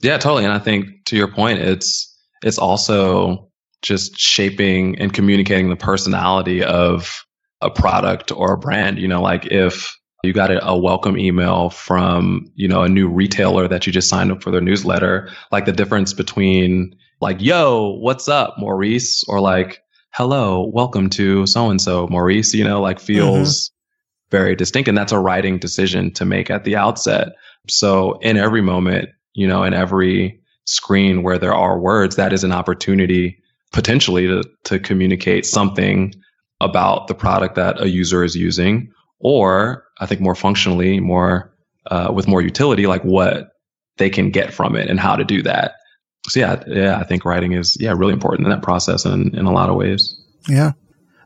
Yeah, 0.00 0.18
totally. 0.18 0.44
And 0.44 0.52
I 0.52 0.58
think 0.58 1.04
to 1.06 1.16
your 1.16 1.30
point, 1.30 1.58
it's, 1.58 2.08
it's 2.42 2.58
also 2.58 3.50
just 3.82 4.16
shaping 4.16 4.98
and 4.98 5.12
communicating 5.12 5.68
the 5.68 5.76
personality 5.76 6.62
of 6.62 7.24
a 7.60 7.70
product 7.70 8.32
or 8.32 8.54
a 8.54 8.58
brand. 8.58 8.98
You 8.98 9.08
know, 9.08 9.20
like 9.20 9.46
if 9.46 9.96
you 10.22 10.32
got 10.32 10.52
a, 10.52 10.64
a, 10.64 10.78
welcome 10.78 11.18
email 11.18 11.70
from, 11.70 12.48
you 12.54 12.68
know, 12.68 12.82
a 12.82 12.88
new 12.88 13.08
retailer 13.08 13.66
that 13.66 13.86
you 13.86 13.92
just 13.92 14.08
signed 14.08 14.30
up 14.30 14.40
for 14.40 14.52
their 14.52 14.60
newsletter, 14.60 15.28
like 15.50 15.64
the 15.64 15.72
difference 15.72 16.12
between 16.12 16.94
like, 17.20 17.40
yo, 17.40 17.98
what's 17.98 18.28
up, 18.28 18.54
Maurice? 18.56 19.24
Or 19.24 19.40
like, 19.40 19.82
hello, 20.10 20.70
welcome 20.72 21.10
to 21.10 21.44
so 21.46 21.70
and 21.70 21.80
so, 21.80 22.06
Maurice, 22.06 22.54
you 22.54 22.62
know, 22.62 22.80
like 22.80 23.00
feels 23.00 23.68
mm-hmm. 23.68 24.36
very 24.36 24.54
distinct. 24.54 24.88
And 24.88 24.96
that's 24.96 25.10
a 25.10 25.18
writing 25.18 25.58
decision 25.58 26.12
to 26.12 26.24
make 26.24 26.50
at 26.50 26.62
the 26.62 26.76
outset. 26.76 27.30
So 27.68 28.18
in 28.20 28.36
every 28.36 28.62
moment, 28.62 29.08
you 29.34 29.48
know, 29.48 29.64
in 29.64 29.74
every 29.74 30.40
screen 30.66 31.24
where 31.24 31.38
there 31.38 31.54
are 31.54 31.80
words, 31.80 32.14
that 32.14 32.32
is 32.32 32.44
an 32.44 32.52
opportunity 32.52 33.42
potentially 33.72 34.28
to, 34.28 34.44
to 34.64 34.78
communicate 34.78 35.46
something 35.46 36.14
about 36.60 37.08
the 37.08 37.14
product 37.14 37.56
that 37.56 37.80
a 37.82 37.88
user 37.88 38.22
is 38.22 38.36
using, 38.36 38.92
or 39.22 39.84
I 40.00 40.06
think 40.06 40.20
more 40.20 40.34
functionally, 40.34 41.00
more 41.00 41.54
uh, 41.86 42.12
with 42.14 42.28
more 42.28 42.42
utility, 42.42 42.86
like 42.86 43.02
what 43.02 43.48
they 43.96 44.10
can 44.10 44.30
get 44.30 44.52
from 44.52 44.76
it 44.76 44.90
and 44.90 45.00
how 45.00 45.16
to 45.16 45.24
do 45.24 45.42
that. 45.42 45.74
So 46.28 46.40
yeah, 46.40 46.62
yeah, 46.66 46.98
I 46.98 47.04
think 47.04 47.24
writing 47.24 47.52
is 47.52 47.76
yeah 47.80 47.94
really 47.96 48.12
important 48.12 48.46
in 48.46 48.50
that 48.50 48.62
process 48.62 49.04
and 49.04 49.34
in 49.34 49.46
a 49.46 49.52
lot 49.52 49.70
of 49.70 49.76
ways. 49.76 50.16
Yeah. 50.48 50.72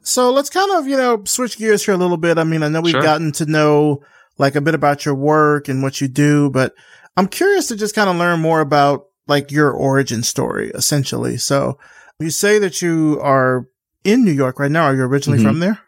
So 0.03 0.31
let's 0.31 0.51
kind 0.51 0.71
of 0.73 0.87
you 0.87 0.97
know 0.97 1.25
switch 1.25 1.59
gears 1.59 1.85
here 1.85 1.95
a 1.95 1.99
little 1.99 2.17
bit. 2.17 2.39
I 2.39 2.45
mean, 2.45 2.63
I 2.63 2.69
know 2.69 2.81
we've 2.81 2.93
sure. 2.93 3.03
gotten 3.03 3.33
to 3.33 3.47
know 3.47 4.03
like 4.39 4.55
a 4.55 4.61
bit 4.61 4.75
about 4.75 5.05
your 5.05 5.15
work 5.15 5.69
and 5.69 5.83
what 5.83 6.01
you 6.01 6.09
do, 6.09 6.51
but 6.51 6.75
I'm 7.17 7.27
curious 7.27 7.69
to 7.69 7.77
just 7.77 7.95
kind 7.95 8.09
of 8.11 8.17
learn 8.17 8.41
more 8.41 8.61
about 8.61 9.07
like 9.27 9.51
your 9.51 9.71
origin 9.71 10.23
story, 10.23 10.71
essentially. 10.75 11.37
So 11.39 11.79
you 12.21 12.31
say 12.31 12.59
that 12.59 12.81
you 12.81 13.19
are 13.23 13.67
in 14.05 14.25
New 14.25 14.33
York 14.33 14.59
right 14.59 14.71
now. 14.71 14.85
Are 14.85 14.95
you 14.95 15.03
originally 15.03 15.39
mm-hmm. 15.39 15.49
from 15.49 15.59
there? 15.61 15.81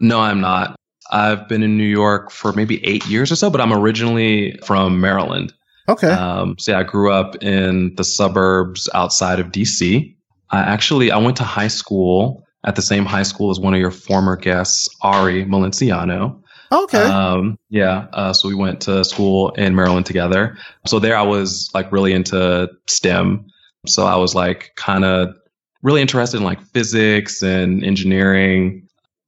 No, 0.00 0.20
I'm 0.20 0.40
not. 0.40 0.76
I've 1.10 1.48
been 1.48 1.62
in 1.62 1.76
New 1.76 1.84
York 1.84 2.30
for 2.30 2.52
maybe 2.52 2.84
eight 2.84 3.06
years 3.06 3.30
or 3.30 3.36
so, 3.36 3.50
but 3.50 3.60
I'm 3.60 3.72
originally 3.72 4.58
from 4.64 5.00
Maryland. 5.00 5.52
Okay. 5.88 6.08
Um, 6.08 6.56
so 6.58 6.72
yeah, 6.72 6.78
I 6.78 6.82
grew 6.82 7.12
up 7.12 7.42
in 7.42 7.94
the 7.96 8.04
suburbs 8.04 8.88
outside 8.94 9.38
of 9.38 9.48
DC. 9.48 10.14
I 10.50 10.60
actually 10.60 11.10
I 11.10 11.18
went 11.18 11.36
to 11.38 11.44
high 11.44 11.68
school 11.68 12.44
at 12.64 12.76
the 12.76 12.82
same 12.82 13.04
high 13.04 13.22
school 13.22 13.50
as 13.50 13.60
one 13.60 13.74
of 13.74 13.80
your 13.80 13.90
former 13.90 14.36
guests, 14.36 14.88
Ari 15.02 15.44
Melenciano. 15.44 16.40
Okay. 16.72 17.02
Um, 17.02 17.58
yeah. 17.68 18.06
Uh, 18.12 18.32
so 18.32 18.48
we 18.48 18.54
went 18.54 18.80
to 18.82 19.04
school 19.04 19.50
in 19.50 19.74
Maryland 19.74 20.06
together. 20.06 20.56
So 20.86 20.98
there 20.98 21.16
I 21.16 21.22
was 21.22 21.70
like 21.74 21.92
really 21.92 22.12
into 22.12 22.68
STEM. 22.86 23.46
So 23.86 24.06
I 24.06 24.16
was 24.16 24.34
like 24.34 24.72
kind 24.76 25.04
of 25.04 25.34
really 25.82 26.00
interested 26.00 26.38
in 26.38 26.44
like 26.44 26.60
physics 26.72 27.42
and 27.42 27.84
engineering. 27.84 28.83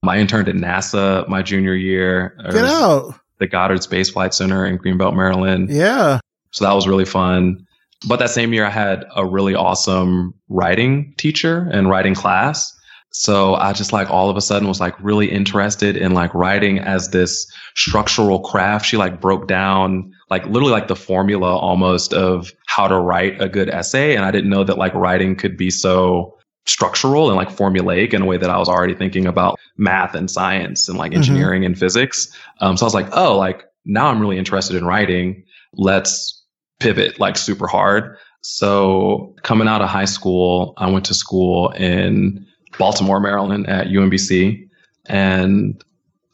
I 0.09 0.19
interned 0.19 0.49
at 0.49 0.55
NASA 0.55 1.27
my 1.29 1.43
junior 1.43 1.75
year. 1.75 2.37
Get 2.51 2.65
out. 2.65 3.15
The 3.39 3.47
Goddard 3.47 3.83
Space 3.83 4.11
Flight 4.11 4.33
Center 4.33 4.65
in 4.65 4.79
Greenbelt, 4.79 5.15
Maryland. 5.15 5.71
Yeah. 5.71 6.21
So 6.53 6.65
that 6.65 6.73
was 6.73 6.89
really 6.89 7.05
fun. 7.05 7.67
But 8.09 8.19
that 8.19 8.31
same 8.31 8.53
year, 8.53 8.65
I 8.65 8.71
had 8.71 9.05
a 9.15 9.27
really 9.27 9.55
awesome 9.55 10.35
writing 10.49 11.15
teacher 11.19 11.69
and 11.73 11.91
writing 11.91 12.15
class. 12.15 12.73
So 13.11 13.55
I 13.55 13.73
just 13.73 13.93
like 13.93 14.11
all 14.11 14.29
of 14.29 14.37
a 14.37 14.43
sudden 14.43 14.69
was 14.69 14.81
like 14.81 14.95
really 15.01 15.31
interested 15.31 15.97
in 15.97 16.13
like 16.13 16.35
writing 16.35 16.79
as 16.79 17.11
this 17.11 17.51
structural 17.75 18.41
craft. 18.41 18.85
She 18.85 18.99
like 18.99 19.21
broke 19.21 19.49
down 19.49 20.13
like 20.29 20.45
literally 20.45 20.73
like 20.73 20.89
the 20.89 20.97
formula 20.97 21.57
almost 21.57 22.13
of 22.13 22.53
how 22.67 22.89
to 22.89 22.99
write 22.99 23.41
a 23.41 23.49
good 23.49 23.71
essay. 23.71 24.15
And 24.17 24.25
I 24.25 24.31
didn't 24.31 24.51
know 24.51 24.65
that 24.65 24.77
like 24.77 24.93
writing 24.93 25.35
could 25.35 25.57
be 25.57 25.71
so 25.71 26.36
structural 26.67 27.29
and 27.29 27.37
like 27.37 27.49
formulaic 27.49 28.13
in 28.13 28.23
a 28.23 28.25
way 28.27 28.37
that 28.37 28.51
I 28.51 28.59
was 28.59 28.69
already 28.69 28.95
thinking 28.95 29.27
about 29.27 29.59
math 29.77 30.15
and 30.15 30.31
science 30.31 30.89
and 30.89 30.99
like 30.99 31.13
mm-hmm. 31.13 31.19
engineering 31.19 31.63
mm-hmm. 31.63 31.73
and 31.73 31.79
physics. 31.79 32.29
Um, 32.61 32.77
so 32.77 32.85
I 32.85 32.87
was 32.87 32.95
like, 32.95 33.09
oh, 33.13 33.37
like 33.37 33.65
now 33.85 34.07
I'm 34.09 34.21
really 34.21 34.39
interested 34.39 34.77
in 34.77 34.85
writing. 34.85 35.45
Let's 35.75 36.43
pivot 36.81 37.19
like 37.21 37.37
super 37.37 37.67
hard. 37.67 38.17
So 38.43 39.35
coming 39.43 39.69
out 39.69 39.83
of 39.83 39.89
high 39.89 40.05
school, 40.05 40.75
I 40.77 40.91
went 40.91 41.05
to 41.07 41.15
school 41.15 41.71
in 41.71 42.47
Baltimore, 42.79 43.21
Maryland 43.21 43.69
at 43.69 43.89
UMBC. 43.89 44.69
And 45.07 45.83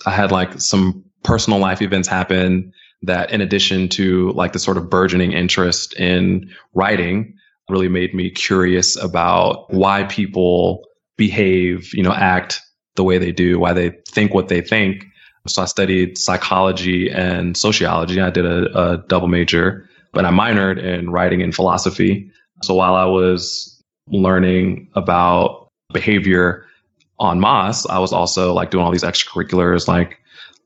I 0.07 0.11
had 0.11 0.33
like 0.33 0.61
some 0.61 1.05
personal 1.23 1.59
life 1.59 1.81
events 1.83 2.09
happen 2.09 2.73
that 3.03 3.31
in 3.31 3.41
addition 3.41 3.89
to 3.89 4.31
like 4.33 4.53
the 4.53 4.59
sort 4.59 4.77
of 4.77 4.89
burgeoning 4.89 5.33
interest 5.33 5.95
in 5.99 6.51
writing 6.75 7.35
really 7.73 7.89
made 7.89 8.15
me 8.15 8.31
curious 8.31 8.97
about 8.97 9.73
why 9.73 10.05
people 10.05 10.85
behave, 11.17 11.93
you 11.95 12.03
know, 12.03 12.13
act 12.13 12.61
the 12.97 13.03
way 13.03 13.19
they 13.19 13.33
do, 13.33 13.59
why 13.59 13.73
they 13.73 13.91
think 14.09 14.35
what 14.35 14.49
they 14.49 14.61
think. 14.61 15.07
So 15.49 15.63
I 15.63 15.65
studied 15.65 16.19
psychology 16.19 17.11
and 17.11 17.57
sociology. 17.57 18.21
I 18.21 18.31
did 18.31 18.47
a, 18.47 18.79
a 18.79 18.99
double 19.09 19.29
major, 19.29 19.89
but 20.13 20.25
I 20.25 20.31
minored 20.31 20.81
in 20.81 21.11
writing 21.11 21.43
and 21.43 21.55
philosophy. 21.55 22.31
So 22.63 22.75
while 22.75 22.95
I 22.95 23.07
was 23.07 23.83
learning 24.09 24.89
about 24.95 25.69
behavior 25.93 26.65
on 27.19 27.41
Moss, 27.41 27.87
I 27.87 27.99
was 27.99 28.13
also 28.13 28.53
like 28.53 28.71
doing 28.71 28.85
all 28.85 28.93
these 28.93 29.03
extracurriculars. 29.03 29.89
Like 29.89 30.19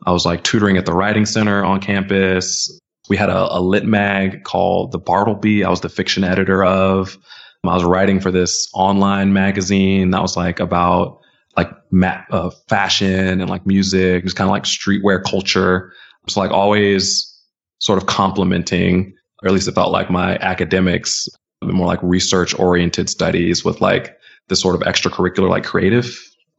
I 0.04 0.12
was 0.12 0.26
like 0.26 0.42
tutoring 0.42 0.76
at 0.76 0.84
the 0.84 0.92
writing 0.92 1.24
center 1.24 1.64
on 1.64 1.80
campus. 1.80 2.78
We 3.08 3.16
had 3.16 3.30
a, 3.30 3.56
a 3.56 3.60
lit 3.60 3.84
mag 3.84 4.44
called 4.44 4.92
the 4.92 4.98
Bartleby. 4.98 5.64
I 5.64 5.70
was 5.70 5.80
the 5.80 5.88
fiction 5.88 6.24
editor 6.24 6.64
of. 6.64 7.16
I 7.64 7.74
was 7.74 7.84
writing 7.84 8.20
for 8.20 8.30
this 8.30 8.68
online 8.74 9.32
magazine 9.32 10.10
that 10.12 10.22
was 10.22 10.36
like 10.36 10.60
about 10.60 11.18
like 11.56 11.70
ma- 11.90 12.22
uh, 12.30 12.50
fashion 12.68 13.40
and 13.40 13.50
like 13.50 13.66
music, 13.66 14.22
just 14.22 14.36
kind 14.36 14.48
of 14.48 14.52
like 14.52 14.62
streetwear 14.62 15.22
culture. 15.24 15.92
So 16.28 16.38
like 16.38 16.52
always 16.52 17.32
sort 17.78 18.00
of 18.00 18.06
complementing, 18.06 19.14
or 19.42 19.48
at 19.48 19.52
least 19.52 19.66
it 19.66 19.74
felt 19.74 19.90
like 19.90 20.10
my 20.10 20.36
academics, 20.36 21.28
more 21.62 21.86
like 21.86 22.02
research 22.02 22.56
oriented 22.56 23.10
studies 23.10 23.64
with 23.64 23.80
like 23.80 24.16
this 24.48 24.60
sort 24.60 24.76
of 24.76 24.82
extracurricular, 24.82 25.48
like 25.48 25.64
creative 25.64 26.16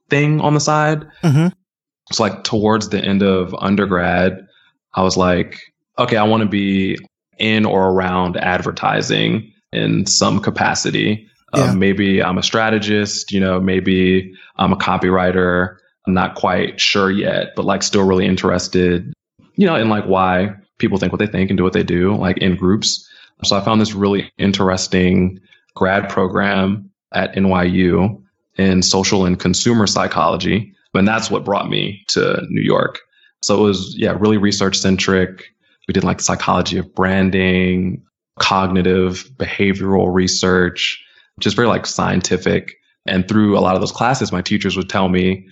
thing 0.09 0.41
on 0.41 0.53
the 0.53 0.59
side. 0.59 1.05
Mm-hmm. 1.23 1.47
So, 2.11 2.23
like, 2.23 2.43
towards 2.43 2.89
the 2.89 3.03
end 3.03 3.21
of 3.21 3.53
undergrad, 3.59 4.45
I 4.93 5.03
was 5.03 5.17
like, 5.17 5.59
okay, 5.97 6.17
I 6.17 6.23
want 6.23 6.41
to 6.41 6.49
be 6.49 6.97
in 7.37 7.65
or 7.65 7.91
around 7.91 8.37
advertising 8.37 9.53
in 9.71 10.05
some 10.05 10.39
capacity. 10.39 11.27
Uh, 11.53 11.73
maybe 11.73 12.21
I'm 12.21 12.37
a 12.37 12.43
strategist, 12.43 13.31
you 13.31 13.39
know, 13.39 13.59
maybe 13.59 14.33
I'm 14.57 14.73
a 14.73 14.77
copywriter. 14.77 15.77
I'm 16.05 16.13
not 16.13 16.35
quite 16.35 16.79
sure 16.79 17.09
yet, 17.09 17.53
but 17.55 17.65
like 17.65 17.83
still 17.83 18.03
really 18.03 18.25
interested, 18.25 19.13
you 19.55 19.65
know, 19.65 19.75
in 19.75 19.89
like 19.89 20.05
why 20.05 20.55
people 20.77 20.97
think 20.97 21.11
what 21.11 21.19
they 21.19 21.27
think 21.27 21.49
and 21.49 21.57
do 21.57 21.63
what 21.63 21.73
they 21.73 21.83
do, 21.83 22.15
like 22.15 22.37
in 22.37 22.55
groups. 22.55 23.07
So 23.43 23.55
I 23.55 23.63
found 23.63 23.79
this 23.79 23.93
really 23.93 24.31
interesting 24.37 25.39
grad 25.75 26.09
program 26.09 26.89
at 27.13 27.33
NYU 27.35 28.21
in 28.57 28.81
social 28.81 29.25
and 29.25 29.39
consumer 29.39 29.87
psychology. 29.87 30.73
And 30.93 31.07
that's 31.07 31.29
what 31.29 31.45
brought 31.45 31.69
me 31.69 32.03
to 32.09 32.41
New 32.49 32.61
York. 32.61 32.99
So 33.41 33.59
it 33.59 33.61
was, 33.61 33.95
yeah, 33.97 34.17
really 34.19 34.37
research 34.37 34.77
centric. 34.77 35.45
We 35.87 35.93
did 35.93 36.03
like 36.03 36.19
psychology 36.19 36.77
of 36.77 36.93
branding, 36.93 38.03
cognitive 38.39 39.29
behavioral 39.37 40.13
research, 40.13 41.03
just 41.39 41.55
very 41.55 41.67
like 41.67 41.85
scientific. 41.85 42.75
And 43.05 43.27
through 43.27 43.57
a 43.57 43.61
lot 43.61 43.75
of 43.75 43.81
those 43.81 43.91
classes, 43.91 44.31
my 44.31 44.41
teachers 44.41 44.75
would 44.75 44.89
tell 44.89 45.09
me, 45.09 45.47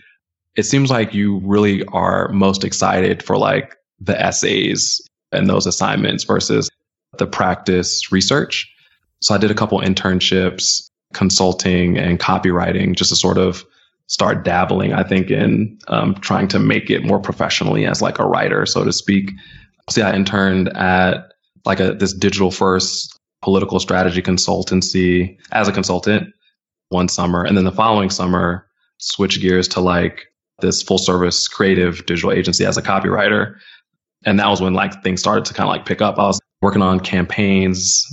it 0.56 0.64
seems 0.64 0.90
like 0.90 1.14
you 1.14 1.40
really 1.40 1.84
are 1.86 2.30
most 2.30 2.64
excited 2.64 3.24
for 3.24 3.38
like 3.38 3.76
the 4.00 4.20
essays 4.20 5.02
and 5.32 5.50
those 5.50 5.66
assignments 5.66 6.24
versus 6.24 6.70
the 7.18 7.28
practice 7.28 8.12
research. 8.12 8.72
So 9.22 9.34
I 9.34 9.38
did 9.38 9.52
a 9.52 9.56
couple 9.56 9.80
internships 9.80 10.90
consulting 11.14 11.98
and 11.98 12.20
copywriting 12.20 12.96
just 12.96 13.10
to 13.10 13.16
sort 13.16 13.38
of 13.38 13.66
start 14.08 14.44
dabbling, 14.44 14.94
I 14.94 15.04
think, 15.04 15.32
in 15.32 15.80
um, 15.88 16.16
trying 16.16 16.48
to 16.50 16.60
make 16.60 16.90
it 16.90 17.04
more 17.04 17.20
professionally 17.20 17.86
as 17.86 18.02
like 18.02 18.20
a 18.20 18.26
writer, 18.26 18.66
so 18.66 18.84
to 18.84 18.94
speak. 18.94 19.32
So 19.90 20.02
I 20.02 20.14
interned 20.14 20.70
at 20.76 21.34
like 21.66 21.80
a 21.80 21.94
this 21.94 22.14
digital 22.14 22.52
first 22.52 23.20
political 23.42 23.80
strategy 23.80 24.22
consultancy 24.22 25.38
as 25.52 25.68
a 25.68 25.72
consultant 25.72 26.34
one 26.90 27.08
summer, 27.08 27.44
and 27.44 27.58
then 27.58 27.66
the 27.66 27.72
following 27.72 28.10
summer 28.10 28.68
switch 28.98 29.42
gears 29.42 29.68
to 29.70 29.82
like 29.82 30.26
this 30.62 30.82
full 30.82 30.98
service 30.98 31.48
creative 31.48 32.06
digital 32.06 32.32
agency 32.32 32.66
as 32.66 32.78
a 32.78 32.82
copywriter. 32.82 33.56
And 34.26 34.40
that 34.40 34.48
was 34.48 34.62
when 34.62 34.74
like 34.74 35.04
things 35.04 35.20
started 35.20 35.46
to 35.46 35.54
kind 35.54 35.68
of 35.68 35.72
like 35.72 35.86
pick 35.86 36.02
up. 36.02 36.18
I 36.18 36.24
was 36.24 36.40
working 36.62 36.82
on 36.82 37.00
campaigns, 37.00 38.06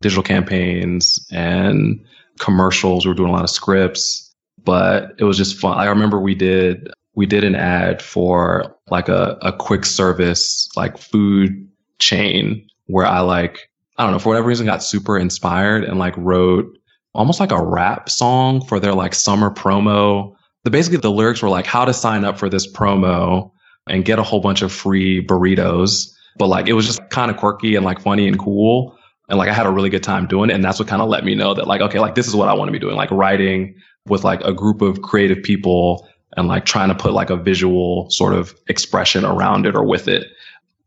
digital 0.00 0.22
campaigns, 0.22 1.24
and 1.30 2.00
commercials. 2.40 3.04
We 3.04 3.10
were 3.10 3.16
doing 3.16 3.28
a 3.28 3.32
lot 3.32 3.44
of 3.44 3.50
scripts, 3.50 4.34
but 4.64 5.12
it 5.18 5.24
was 5.24 5.36
just 5.36 5.56
fun. 5.56 5.78
I 5.78 5.86
remember 5.86 6.20
we 6.20 6.34
did 6.34 6.88
we 7.14 7.26
did 7.26 7.44
an 7.44 7.54
ad 7.54 8.02
for 8.02 8.76
like 8.90 9.08
a, 9.08 9.38
a 9.42 9.52
quick 9.52 9.84
service 9.84 10.68
like 10.76 10.98
food 10.98 11.68
chain 11.98 12.66
where 12.86 13.06
I 13.06 13.20
like 13.20 13.70
I 13.98 14.04
don't 14.04 14.12
know 14.12 14.18
for 14.18 14.30
whatever 14.30 14.48
reason 14.48 14.66
got 14.66 14.82
super 14.82 15.18
inspired 15.18 15.84
and 15.84 15.98
like 15.98 16.16
wrote 16.16 16.66
almost 17.14 17.40
like 17.40 17.52
a 17.52 17.62
rap 17.62 18.08
song 18.08 18.64
for 18.64 18.80
their 18.80 18.94
like 18.94 19.14
summer 19.14 19.50
promo. 19.50 20.34
The 20.64 20.70
basically 20.70 20.98
the 20.98 21.10
lyrics 21.10 21.42
were 21.42 21.48
like 21.48 21.66
how 21.66 21.84
to 21.84 21.92
sign 21.92 22.24
up 22.24 22.38
for 22.38 22.48
this 22.48 22.70
promo 22.70 23.50
and 23.88 24.04
get 24.04 24.18
a 24.18 24.22
whole 24.22 24.40
bunch 24.40 24.62
of 24.62 24.72
free 24.72 25.24
burritos. 25.24 26.10
But 26.38 26.46
like 26.46 26.68
it 26.68 26.74
was 26.74 26.86
just 26.86 27.00
kind 27.10 27.30
of 27.30 27.36
quirky 27.36 27.76
and 27.76 27.84
like 27.84 28.00
funny 28.00 28.26
and 28.26 28.38
cool 28.38 28.96
and 29.30 29.38
like 29.38 29.48
I 29.48 29.54
had 29.54 29.66
a 29.66 29.70
really 29.70 29.88
good 29.88 30.02
time 30.02 30.26
doing 30.26 30.50
it. 30.50 30.54
And 30.54 30.64
that's 30.64 30.78
what 30.78 30.88
kind 30.88 31.00
of 31.00 31.08
let 31.08 31.24
me 31.24 31.34
know 31.34 31.54
that 31.54 31.66
like, 31.66 31.80
okay, 31.80 32.00
like 32.00 32.16
this 32.16 32.26
is 32.26 32.34
what 32.34 32.48
I 32.48 32.54
want 32.54 32.68
to 32.68 32.72
be 32.72 32.80
doing, 32.80 32.96
like 32.96 33.10
writing 33.12 33.76
with 34.06 34.24
like 34.24 34.40
a 34.42 34.52
group 34.52 34.82
of 34.82 35.02
creative 35.02 35.42
people 35.42 36.06
and 36.36 36.48
like 36.48 36.64
trying 36.64 36.88
to 36.88 36.94
put 36.94 37.12
like 37.12 37.30
a 37.30 37.36
visual 37.36 38.08
sort 38.10 38.34
of 38.34 38.54
expression 38.68 39.24
around 39.24 39.66
it 39.66 39.74
or 39.74 39.84
with 39.84 40.08
it. 40.08 40.28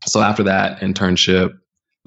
So 0.06 0.20
after 0.20 0.42
that 0.44 0.80
internship, 0.80 1.58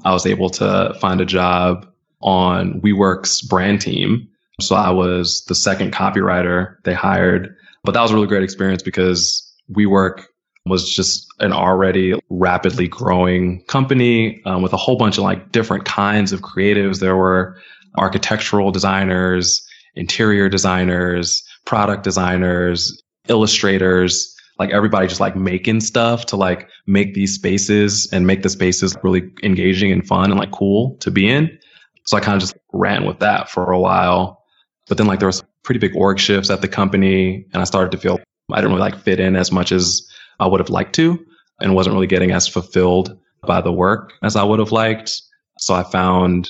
I 0.06 0.14
was 0.14 0.26
able 0.26 0.50
to 0.52 0.96
find 1.00 1.22
a 1.22 1.26
job 1.26 1.88
on 2.22 2.82
WeWork's 2.82 3.42
brand 3.42 3.82
team. 3.82 4.28
So 4.60 4.76
I 4.76 4.90
was 4.90 5.44
the 5.46 5.56
second 5.56 5.94
copywriter 5.94 6.78
they 6.84 6.94
hired 6.94 7.56
But 7.84 7.94
that 7.94 8.02
was 8.02 8.12
a 8.12 8.16
really 8.16 8.28
great 8.28 8.44
experience 8.44 8.84
because 8.84 9.44
WeWork 9.72 10.24
was 10.66 10.94
just 10.94 11.26
an 11.40 11.54
already 11.54 12.20
rapidly 12.30 12.88
growing 12.88 13.64
company 13.66 14.42
um, 14.46 14.62
with 14.62 14.74
a 14.74 14.78
whole 14.78 14.98
bunch 14.98 15.18
of 15.18 15.24
like 15.24 15.52
different 15.52 15.86
kinds 15.86 16.34
of 16.34 16.42
creatives. 16.42 17.00
There 17.00 17.16
were 17.16 17.58
architectural 17.98 18.72
designers, 18.72 19.66
interior 19.96 20.50
designers, 20.50 21.44
product 21.66 22.04
designers, 22.04 23.02
illustrators, 23.30 24.36
like 24.60 24.72
everybody 24.72 25.08
just 25.08 25.20
like 25.20 25.36
making 25.36 25.82
stuff 25.82 26.26
to 26.28 26.36
like 26.36 26.70
make 26.86 27.14
these 27.14 27.36
spaces 27.36 28.10
and 28.12 28.26
make 28.26 28.42
the 28.42 28.50
spaces 28.50 28.96
really 29.04 29.32
engaging 29.44 29.92
and 29.92 30.08
fun 30.08 30.32
and 30.32 30.40
like 30.40 30.52
cool 30.52 30.96
to 30.98 31.12
be 31.12 31.28
in. 31.28 31.58
So 32.06 32.18
I 32.18 32.22
kind 32.22 32.36
of 32.36 32.42
just 32.42 32.56
ran 32.74 33.06
with 33.06 33.20
that 33.20 33.50
for 33.50 33.72
a 33.72 33.80
while. 33.80 34.44
But 34.88 34.98
then 34.98 35.08
like 35.08 35.20
there 35.20 35.28
was 35.28 35.44
pretty 35.64 35.80
big 35.80 35.96
org 35.96 36.20
shifts 36.20 36.50
at 36.50 36.62
the 36.62 36.68
company 36.68 37.46
and 37.54 37.62
I 37.62 37.66
started 37.66 37.92
to 37.92 37.98
feel 37.98 38.20
I 38.52 38.56
didn't 38.56 38.72
really 38.72 38.82
like 38.82 39.00
fit 39.00 39.20
in 39.20 39.36
as 39.36 39.52
much 39.52 39.72
as 39.72 40.08
I 40.40 40.48
would 40.48 40.60
have 40.60 40.70
liked 40.70 40.96
to 40.96 41.24
and 41.60 41.76
wasn't 41.76 41.94
really 41.94 42.08
getting 42.08 42.32
as 42.32 42.48
fulfilled 42.48 43.18
by 43.46 43.62
the 43.62 43.72
work 43.72 44.14
as 44.24 44.36
I 44.36 44.44
would 44.44 44.60
have 44.60 44.72
liked. 44.72 45.22
So 45.60 45.74
I 45.74 45.84
found 45.84 46.50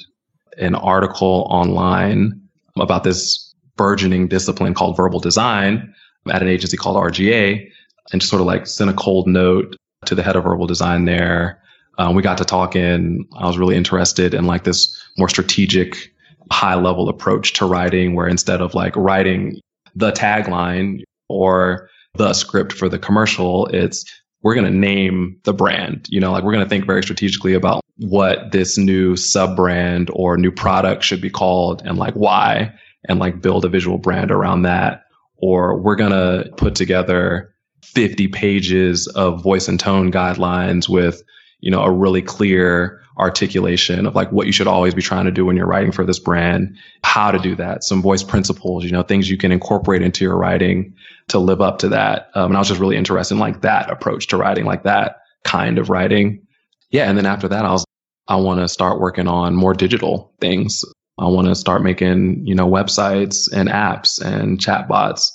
an 0.58 0.76
article 0.76 1.48
online 1.50 2.42
about 2.80 3.04
this 3.04 3.54
burgeoning 3.76 4.28
discipline 4.28 4.74
called 4.74 4.98
verbal 4.98 5.20
design 5.20 5.94
at 6.32 6.42
an 6.42 6.48
agency 6.48 6.78
called 6.78 6.98
RGA 6.98 7.70
and 8.12 8.22
just 8.22 8.30
sort 8.30 8.42
of 8.42 8.48
like 8.48 8.68
sent 8.68 8.90
a 8.90 8.94
cold 8.94 9.28
note 9.28 9.76
to 10.06 10.16
the 10.16 10.24
head 10.24 10.36
of 10.36 10.44
verbal 10.44 10.68
design 10.68 11.06
there. 11.06 11.62
Um, 11.98 12.16
we 12.16 12.22
got 12.22 12.38
to 12.38 12.46
talking. 12.46 13.28
I 13.38 13.48
was 13.48 13.58
really 13.58 13.76
interested 13.76 14.34
in 14.34 14.46
like 14.46 14.64
this 14.64 14.96
more 15.18 15.30
strategic, 15.30 16.14
high 16.52 16.76
level 16.76 17.10
approach 17.10 17.54
to 17.54 17.66
writing, 17.66 18.16
where 18.16 18.28
instead 18.28 18.62
of 18.62 18.74
like 18.76 18.96
writing 18.96 19.60
the 19.96 20.12
tagline 20.12 21.02
or 21.28 21.90
the 22.16 22.34
script 22.34 22.74
for 22.74 22.88
the 22.88 23.00
commercial, 23.00 23.66
it's 23.68 24.06
we're 24.44 24.54
going 24.54 24.72
to 24.72 24.78
name 24.78 25.38
the 25.44 25.54
brand. 25.54 26.06
You 26.10 26.20
know, 26.20 26.32
like 26.32 26.44
we're 26.44 26.54
going 26.54 26.64
to 26.64 26.70
think 26.70 26.86
very 26.86 27.02
strategically 27.02 27.54
about 27.54 27.84
what 27.98 28.52
this 28.52 28.78
new 28.78 29.16
sub 29.16 29.56
brand 29.56 30.12
or 30.14 30.38
new 30.38 30.52
product 30.52 31.04
should 31.04 31.22
be 31.22 31.32
called 31.32 31.82
and 31.84 31.98
like 31.98 32.14
why, 32.14 32.72
and 33.10 33.20
like 33.20 33.42
build 33.42 33.66
a 33.66 33.70
visual 33.70 33.98
brand 33.98 34.32
around 34.32 34.62
that. 34.62 35.04
Or 35.38 35.78
we're 35.78 35.96
going 35.96 36.12
to 36.12 36.50
put 36.58 36.76
together 36.76 37.54
50 37.84 38.28
pages 38.30 39.08
of 39.08 39.44
voice 39.44 39.68
and 39.68 39.80
tone 39.80 40.12
guidelines 40.12 40.90
with, 40.90 41.22
you 41.60 41.72
know, 41.72 41.82
a 41.82 41.92
really 41.92 42.22
clear 42.22 43.02
articulation 43.18 44.06
of 44.06 44.16
like 44.16 44.32
what 44.32 44.46
you 44.46 44.52
should 44.52 44.68
always 44.68 44.94
be 44.94 45.02
trying 45.02 45.26
to 45.26 45.32
do 45.32 45.46
when 45.46 45.58
you're 45.58 45.68
writing 45.68 45.92
for 45.92 46.06
this 46.06 46.20
brand, 46.20 46.78
how 47.04 47.32
to 47.32 47.40
do 47.40 47.56
that, 47.56 47.84
some 47.84 48.02
voice 48.02 48.24
principles, 48.24 48.84
you 48.84 48.92
know, 48.92 49.02
things 49.02 49.30
you 49.30 49.38
can 49.38 49.52
incorporate 49.52 50.02
into 50.02 50.24
your 50.24 50.38
writing 50.38 50.94
to 51.28 51.40
live 51.40 51.62
up 51.62 51.80
to 51.80 51.90
that. 51.90 52.30
Um, 52.36 52.52
and 52.52 52.56
I 52.56 52.60
was 52.60 52.68
just 52.68 52.80
really 52.80 52.96
interested 52.96 53.36
in 53.36 53.40
like 53.40 53.62
that 53.62 53.90
approach 53.90 54.28
to 54.28 54.38
writing, 54.38 54.66
like 54.66 54.84
that 54.84 55.22
kind 55.44 55.80
of 55.80 55.90
writing. 55.90 56.46
Yeah. 56.92 57.10
And 57.10 57.18
then 57.18 57.26
after 57.26 57.48
that, 57.48 57.66
I 57.66 57.72
was, 57.72 57.86
I 58.28 58.36
want 58.36 58.60
to 58.60 58.68
start 58.68 59.00
working 59.00 59.28
on 59.28 59.56
more 59.56 59.74
digital 59.74 60.34
things. 60.40 60.84
I 61.20 61.28
want 61.28 61.48
to 61.48 61.56
start 61.56 61.84
making, 61.84 62.46
you 62.46 62.54
know, 62.54 62.68
websites 62.68 63.52
and 63.52 63.70
apps 63.70 64.22
and 64.22 64.60
chatbots. 64.60 65.32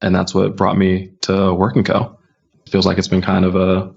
And 0.00 0.14
that's 0.14 0.34
what 0.34 0.56
brought 0.56 0.78
me 0.78 1.12
to 1.22 1.52
Work 1.54 1.74
& 1.74 1.84
Co. 1.84 2.18
It 2.64 2.70
feels 2.70 2.86
like 2.86 2.98
it's 2.98 3.08
been 3.08 3.22
kind 3.22 3.44
of 3.44 3.54
a, 3.54 3.92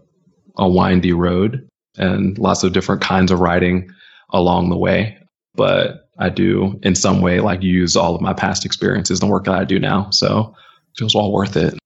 a 0.57 0.67
windy 0.67 1.13
road 1.13 1.67
and 1.97 2.37
lots 2.37 2.63
of 2.63 2.73
different 2.73 3.01
kinds 3.01 3.31
of 3.31 3.39
writing 3.39 3.89
along 4.31 4.69
the 4.69 4.77
way. 4.77 5.17
But 5.55 6.09
I 6.17 6.29
do 6.29 6.79
in 6.83 6.95
some 6.95 7.21
way 7.21 7.39
like 7.39 7.63
use 7.63 7.95
all 7.95 8.15
of 8.15 8.21
my 8.21 8.33
past 8.33 8.65
experiences 8.65 9.21
and 9.21 9.29
the 9.29 9.31
work 9.31 9.45
that 9.45 9.55
I 9.55 9.63
do 9.63 9.79
now. 9.79 10.09
So 10.11 10.55
it 10.93 10.99
feels 10.99 11.15
all 11.15 11.31
worth 11.31 11.55
it. 11.55 11.77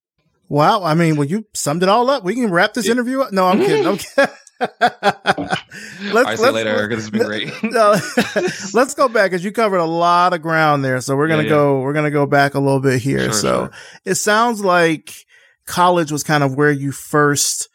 Wow. 0.50 0.84
I 0.84 0.94
mean, 0.96 1.16
well, 1.16 1.28
you 1.28 1.46
summed 1.54 1.84
it 1.84 1.90
all 1.90 2.10
up. 2.10 2.24
We 2.24 2.36
can 2.36 2.52
wrap 2.52 2.74
this 2.74 2.88
interview 2.88 3.22
up. 3.22 3.32
No, 3.32 3.48
I'm 3.48 3.60
kidding. 3.60 3.88
I'm 3.88 3.98
kidding. 3.98 4.34
let's, 4.80 6.26
right, 6.26 6.38
see 6.38 6.46
you 6.46 6.52
later, 6.52 6.70
Erica. 6.70 6.96
This 6.96 7.06
has 7.06 7.12
been 7.12 7.26
great. 7.26 7.52
no, 7.64 7.96
let's 8.74 8.94
go 8.94 9.10
back 9.10 9.32
because 9.32 9.44
you 9.44 9.52
covered 9.52 9.78
a 9.78 9.86
lot 9.86 10.34
of 10.34 10.42
ground 10.42 10.84
there. 10.84 11.02
So 11.02 11.16
we're 11.16 11.28
gonna 11.28 11.44
yeah, 11.44 11.50
yeah. 11.50 11.56
go. 11.56 11.82
We're 11.82 11.94
gonna 11.94 12.12
go 12.12 12.26
back 12.26 12.54
a 12.54 12.60
little 12.60 12.80
bit 12.80 13.02
here. 13.02 13.26
Sure, 13.26 13.34
so 13.34 13.50
sure. 13.66 13.72
it 14.06 14.16
sounds 14.16 14.64
like 14.64 15.26
college 15.66 16.12
was 16.12 16.24
kind 16.24 16.44
of 16.44 16.56
where 16.56 16.72
you 16.72 16.92
first 16.92 17.70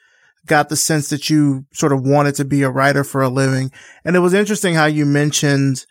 got 0.46 0.68
the 0.68 0.77
sense 0.77 1.11
that 1.11 1.29
you 1.29 1.66
sort 1.72 1.92
of 1.92 2.07
wanted 2.07 2.35
to 2.37 2.44
be 2.44 2.62
a 2.62 2.70
writer 2.70 3.05
for 3.05 3.22
a 3.22 3.29
living. 3.29 3.70
And 4.05 4.16
it 4.16 4.20
was 4.20 4.35
interesting 4.35 4.74
how 4.74 4.87
you 4.87 5.05
mentioned 5.05 5.85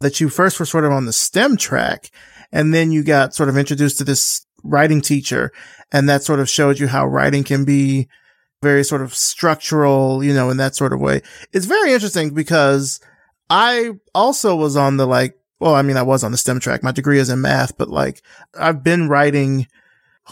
that 0.00 0.20
you 0.20 0.28
first 0.28 0.58
were 0.58 0.66
sort 0.66 0.84
of 0.84 0.92
on 0.92 1.06
the 1.06 1.12
STEM 1.12 1.56
track 1.56 2.10
and 2.52 2.72
then 2.72 2.92
you 2.92 3.02
got 3.02 3.34
sort 3.34 3.48
of 3.48 3.56
introduced 3.56 3.98
to 3.98 4.04
this 4.04 4.46
writing 4.62 5.00
teacher 5.00 5.52
and 5.92 6.08
that 6.08 6.22
sort 6.22 6.40
of 6.40 6.48
showed 6.48 6.78
you 6.78 6.88
how 6.88 7.06
writing 7.06 7.44
can 7.44 7.64
be 7.64 8.08
very 8.64 8.82
sort 8.82 9.02
of 9.02 9.14
structural, 9.14 10.24
you 10.24 10.34
know, 10.34 10.50
in 10.50 10.56
that 10.56 10.74
sort 10.74 10.92
of 10.92 11.00
way. 11.00 11.22
It's 11.52 11.66
very 11.66 11.92
interesting 11.92 12.34
because 12.34 12.98
I 13.48 13.92
also 14.14 14.56
was 14.56 14.76
on 14.76 14.96
the 14.96 15.06
like, 15.06 15.38
well, 15.60 15.76
I 15.76 15.82
mean, 15.82 15.96
I 15.96 16.02
was 16.02 16.24
on 16.24 16.32
the 16.32 16.38
STEM 16.38 16.58
track. 16.58 16.82
My 16.82 16.90
degree 16.90 17.20
is 17.20 17.30
in 17.30 17.40
math, 17.40 17.78
but 17.78 17.88
like 17.88 18.22
I've 18.58 18.82
been 18.82 19.08
writing 19.08 19.68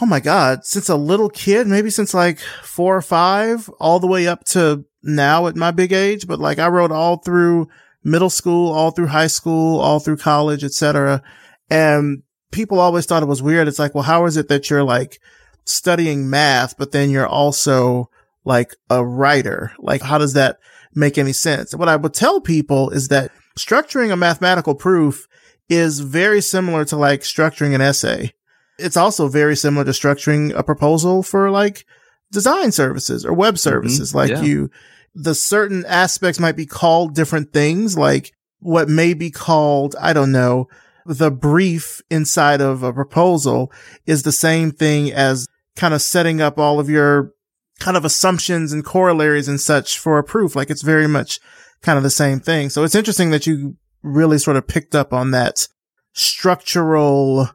oh 0.01 0.05
my 0.05 0.19
God, 0.19 0.65
since 0.65 0.89
a 0.89 0.95
little 0.95 1.29
kid, 1.29 1.67
maybe 1.67 1.89
since 1.89 2.13
like 2.13 2.39
four 2.63 2.95
or 2.95 3.01
five, 3.01 3.69
all 3.79 3.99
the 3.99 4.07
way 4.07 4.27
up 4.27 4.43
to 4.45 4.85
now 5.03 5.47
at 5.47 5.55
my 5.55 5.71
big 5.71 5.91
age. 5.91 6.27
But 6.27 6.39
like 6.39 6.59
I 6.59 6.67
wrote 6.67 6.91
all 6.91 7.17
through 7.17 7.67
middle 8.03 8.29
school, 8.29 8.71
all 8.71 8.91
through 8.91 9.07
high 9.07 9.27
school, 9.27 9.79
all 9.79 9.99
through 9.99 10.17
college, 10.17 10.63
etc. 10.63 11.21
And 11.69 12.23
people 12.51 12.79
always 12.79 13.05
thought 13.05 13.23
it 13.23 13.27
was 13.27 13.43
weird. 13.43 13.67
It's 13.67 13.79
like, 13.79 13.93
well, 13.93 14.03
how 14.03 14.25
is 14.25 14.37
it 14.37 14.47
that 14.47 14.69
you're 14.69 14.83
like 14.83 15.19
studying 15.65 16.29
math, 16.29 16.77
but 16.77 16.91
then 16.91 17.09
you're 17.09 17.27
also 17.27 18.09
like 18.45 18.75
a 18.89 19.05
writer? 19.05 19.71
Like, 19.79 20.01
how 20.01 20.17
does 20.17 20.33
that 20.33 20.59
make 20.95 21.17
any 21.17 21.33
sense? 21.33 21.73
what 21.73 21.89
I 21.89 21.95
would 21.95 22.13
tell 22.13 22.39
people 22.39 22.89
is 22.91 23.07
that 23.07 23.31
structuring 23.57 24.11
a 24.11 24.15
mathematical 24.15 24.75
proof 24.75 25.27
is 25.69 26.01
very 26.01 26.41
similar 26.41 26.85
to 26.85 26.97
like 26.97 27.21
structuring 27.21 27.73
an 27.73 27.81
essay 27.81 28.31
it's 28.79 28.97
also 28.97 29.27
very 29.27 29.55
similar 29.55 29.85
to 29.85 29.91
structuring 29.91 30.53
a 30.55 30.63
proposal 30.63 31.23
for 31.23 31.51
like 31.51 31.85
design 32.31 32.71
services 32.71 33.25
or 33.25 33.33
web 33.33 33.55
mm-hmm. 33.55 33.59
services. 33.59 34.09
Mm-hmm. 34.09 34.17
Like 34.17 34.29
yeah. 34.31 34.41
you, 34.41 34.69
the 35.13 35.35
certain 35.35 35.85
aspects 35.85 36.39
might 36.39 36.55
be 36.55 36.65
called 36.65 37.15
different 37.15 37.53
things, 37.53 37.97
like 37.97 38.33
what 38.59 38.89
may 38.89 39.13
be 39.13 39.29
called, 39.29 39.95
I 39.99 40.13
don't 40.13 40.31
know, 40.31 40.67
the 41.05 41.31
brief 41.31 42.01
inside 42.09 42.61
of 42.61 42.81
a 42.81 42.93
proposal 42.93 43.71
is 44.05 44.23
the 44.23 44.31
same 44.31 44.71
thing 44.71 45.11
as 45.11 45.47
kind 45.75 45.93
of 45.93 46.01
setting 46.01 46.41
up 46.41 46.57
all 46.57 46.79
of 46.79 46.89
your 46.89 47.33
kind 47.79 47.97
of 47.97 48.05
assumptions 48.05 48.71
and 48.71 48.85
corollaries 48.85 49.47
and 49.47 49.59
such 49.59 49.99
for 49.99 50.17
a 50.17 50.23
proof. 50.23 50.55
Like 50.55 50.69
it's 50.69 50.81
very 50.81 51.07
much 51.07 51.39
kind 51.81 51.97
of 51.97 52.03
the 52.03 52.09
same 52.09 52.39
thing. 52.39 52.69
So 52.69 52.83
it's 52.83 52.95
interesting 52.95 53.31
that 53.31 53.47
you 53.47 53.75
really 54.01 54.37
sort 54.37 54.57
of 54.57 54.67
picked 54.67 54.95
up 54.95 55.13
on 55.13 55.31
that 55.31 55.67
structural 56.13 57.49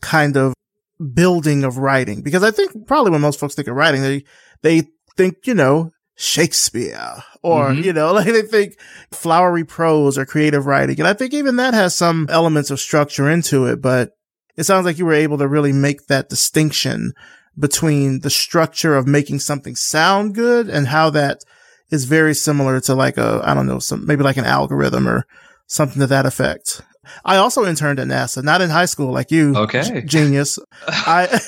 kind 0.00 0.36
of 0.36 0.54
building 1.14 1.64
of 1.64 1.78
writing 1.78 2.22
because 2.22 2.42
I 2.42 2.50
think 2.50 2.86
probably 2.86 3.10
when 3.10 3.20
most 3.20 3.40
folks 3.40 3.54
think 3.54 3.68
of 3.68 3.76
writing, 3.76 4.02
they, 4.02 4.24
they 4.62 4.88
think, 5.16 5.46
you 5.46 5.54
know, 5.54 5.90
Shakespeare 6.16 7.22
or, 7.42 7.70
mm-hmm. 7.70 7.82
you 7.82 7.92
know, 7.92 8.12
like 8.12 8.26
they 8.26 8.42
think 8.42 8.78
flowery 9.12 9.64
prose 9.64 10.18
or 10.18 10.26
creative 10.26 10.66
writing. 10.66 10.98
And 10.98 11.08
I 11.08 11.14
think 11.14 11.32
even 11.32 11.56
that 11.56 11.74
has 11.74 11.94
some 11.94 12.26
elements 12.28 12.70
of 12.70 12.80
structure 12.80 13.30
into 13.30 13.66
it, 13.66 13.80
but 13.80 14.12
it 14.56 14.64
sounds 14.64 14.84
like 14.84 14.98
you 14.98 15.06
were 15.06 15.14
able 15.14 15.38
to 15.38 15.48
really 15.48 15.72
make 15.72 16.06
that 16.08 16.28
distinction 16.28 17.12
between 17.60 18.20
the 18.20 18.30
structure 18.30 18.96
of 18.96 19.06
making 19.06 19.38
something 19.38 19.76
sound 19.76 20.34
good 20.34 20.68
and 20.68 20.88
how 20.88 21.10
that 21.10 21.44
is 21.90 22.04
very 22.04 22.34
similar 22.34 22.80
to 22.80 22.94
like 22.94 23.18
a, 23.18 23.40
I 23.44 23.54
don't 23.54 23.66
know, 23.66 23.78
some, 23.78 24.06
maybe 24.06 24.22
like 24.22 24.36
an 24.36 24.44
algorithm 24.44 25.08
or 25.08 25.26
something 25.66 26.00
to 26.00 26.06
that 26.08 26.26
effect. 26.26 26.80
I 27.24 27.36
also 27.36 27.64
interned 27.64 27.98
at 27.98 28.06
NASA, 28.06 28.42
not 28.42 28.60
in 28.60 28.70
high 28.70 28.84
school 28.86 29.12
like 29.12 29.30
you. 29.30 29.54
Okay. 29.56 29.82
G- 29.82 30.02
genius. 30.02 30.58
I 30.86 31.40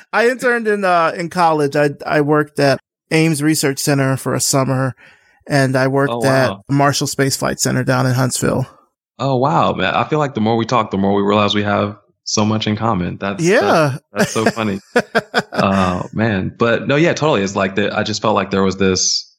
I 0.12 0.28
interned 0.28 0.68
in 0.68 0.84
uh 0.84 1.12
in 1.16 1.30
college. 1.30 1.74
I 1.74 1.90
I 2.06 2.20
worked 2.20 2.58
at 2.60 2.78
Ames 3.10 3.42
Research 3.42 3.78
Center 3.78 4.16
for 4.16 4.34
a 4.34 4.40
summer 4.40 4.94
and 5.48 5.74
I 5.76 5.88
worked 5.88 6.12
oh, 6.12 6.18
wow. 6.18 6.62
at 6.68 6.74
Marshall 6.74 7.06
Space 7.06 7.36
Flight 7.36 7.58
Center 7.58 7.82
down 7.82 8.06
in 8.06 8.14
Huntsville. 8.14 8.66
Oh 9.18 9.36
wow, 9.36 9.72
man. 9.72 9.94
I 9.94 10.04
feel 10.04 10.18
like 10.18 10.34
the 10.34 10.40
more 10.40 10.56
we 10.56 10.66
talk, 10.66 10.90
the 10.90 10.98
more 10.98 11.14
we 11.14 11.22
realize 11.22 11.54
we 11.54 11.64
have 11.64 11.98
so 12.28 12.44
much 12.44 12.66
in 12.66 12.76
common. 12.76 13.16
That's 13.16 13.42
yeah, 13.42 13.60
that, 13.60 14.02
that's 14.12 14.32
so 14.32 14.44
funny. 14.44 14.80
uh, 15.52 16.06
man, 16.12 16.54
but 16.56 16.86
no, 16.86 16.94
yeah, 16.94 17.14
totally. 17.14 17.42
It's 17.42 17.56
like 17.56 17.74
that. 17.76 17.96
I 17.96 18.02
just 18.02 18.20
felt 18.20 18.34
like 18.34 18.50
there 18.50 18.62
was 18.62 18.76
this, 18.76 19.34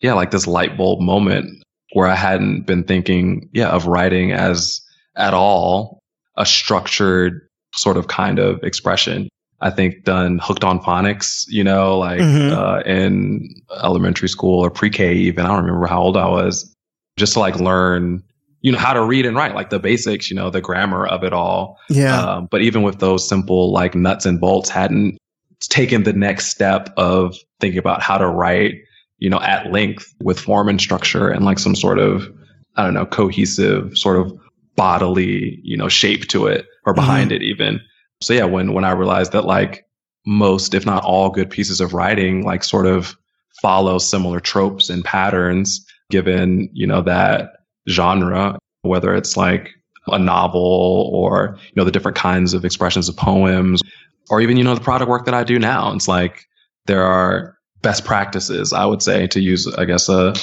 yeah, 0.00 0.12
like 0.12 0.30
this 0.30 0.46
light 0.46 0.76
bulb 0.76 1.00
moment 1.00 1.64
where 1.94 2.06
I 2.06 2.14
hadn't 2.14 2.66
been 2.66 2.84
thinking, 2.84 3.48
yeah, 3.52 3.70
of 3.70 3.86
writing 3.86 4.32
as 4.32 4.82
at 5.16 5.32
all 5.32 6.00
a 6.36 6.44
structured 6.44 7.40
sort 7.74 7.96
of 7.96 8.08
kind 8.08 8.38
of 8.38 8.62
expression. 8.62 9.30
I 9.62 9.70
think 9.70 10.04
done 10.04 10.38
hooked 10.38 10.62
on 10.62 10.80
phonics, 10.80 11.44
you 11.48 11.64
know, 11.64 11.96
like 11.96 12.20
mm-hmm. 12.20 12.52
uh, 12.52 12.80
in 12.80 13.48
elementary 13.82 14.28
school 14.28 14.62
or 14.62 14.70
pre-K 14.70 15.14
even. 15.14 15.46
I 15.46 15.48
don't 15.48 15.64
remember 15.64 15.86
how 15.86 16.02
old 16.02 16.18
I 16.18 16.28
was. 16.28 16.70
Just 17.16 17.32
to 17.32 17.40
like 17.40 17.58
learn, 17.58 18.22
you 18.66 18.72
know, 18.72 18.78
how 18.78 18.92
to 18.92 19.04
read 19.04 19.24
and 19.26 19.36
write, 19.36 19.54
like 19.54 19.70
the 19.70 19.78
basics, 19.78 20.28
you 20.28 20.34
know, 20.34 20.50
the 20.50 20.60
grammar 20.60 21.06
of 21.06 21.22
it 21.22 21.32
all. 21.32 21.78
Yeah. 21.88 22.20
Um, 22.20 22.48
but 22.50 22.62
even 22.62 22.82
with 22.82 22.98
those 22.98 23.26
simple 23.26 23.70
like 23.70 23.94
nuts 23.94 24.26
and 24.26 24.40
bolts, 24.40 24.68
hadn't 24.68 25.18
taken 25.60 26.02
the 26.02 26.12
next 26.12 26.48
step 26.48 26.92
of 26.96 27.36
thinking 27.60 27.78
about 27.78 28.02
how 28.02 28.18
to 28.18 28.26
write, 28.26 28.74
you 29.18 29.30
know, 29.30 29.40
at 29.40 29.70
length 29.70 30.12
with 30.20 30.40
form 30.40 30.68
and 30.68 30.80
structure 30.80 31.28
and 31.28 31.44
like 31.44 31.60
some 31.60 31.76
sort 31.76 32.00
of, 32.00 32.28
I 32.74 32.82
don't 32.82 32.94
know, 32.94 33.06
cohesive 33.06 33.96
sort 33.96 34.18
of 34.18 34.36
bodily, 34.74 35.60
you 35.62 35.76
know, 35.76 35.88
shape 35.88 36.26
to 36.30 36.48
it 36.48 36.66
or 36.86 36.92
behind 36.92 37.30
mm-hmm. 37.30 37.42
it 37.42 37.42
even. 37.44 37.80
So 38.20 38.34
yeah, 38.34 38.46
when 38.46 38.72
when 38.72 38.82
I 38.82 38.90
realized 38.90 39.30
that 39.30 39.44
like 39.44 39.86
most, 40.26 40.74
if 40.74 40.84
not 40.84 41.04
all 41.04 41.30
good 41.30 41.50
pieces 41.50 41.80
of 41.80 41.94
writing, 41.94 42.44
like 42.44 42.64
sort 42.64 42.86
of 42.86 43.16
follow 43.62 43.98
similar 43.98 44.40
tropes 44.40 44.90
and 44.90 45.04
patterns 45.04 45.86
given, 46.10 46.68
you 46.72 46.88
know, 46.88 47.02
that 47.02 47.55
genre, 47.88 48.58
whether 48.82 49.14
it's 49.14 49.36
like 49.36 49.70
a 50.08 50.18
novel 50.18 51.10
or, 51.12 51.58
you 51.64 51.72
know, 51.74 51.84
the 51.84 51.90
different 51.90 52.16
kinds 52.16 52.54
of 52.54 52.64
expressions 52.64 53.08
of 53.08 53.16
poems 53.16 53.82
or 54.30 54.40
even, 54.40 54.56
you 54.56 54.64
know, 54.64 54.74
the 54.74 54.80
product 54.80 55.08
work 55.08 55.24
that 55.24 55.34
I 55.34 55.44
do 55.44 55.58
now. 55.58 55.92
It's 55.92 56.08
like 56.08 56.46
there 56.86 57.02
are 57.02 57.56
best 57.82 58.04
practices, 58.04 58.72
I 58.72 58.84
would 58.84 59.02
say, 59.02 59.26
to 59.28 59.40
use, 59.40 59.66
I 59.66 59.84
guess, 59.84 60.08
a, 60.08 60.32
a 60.32 60.34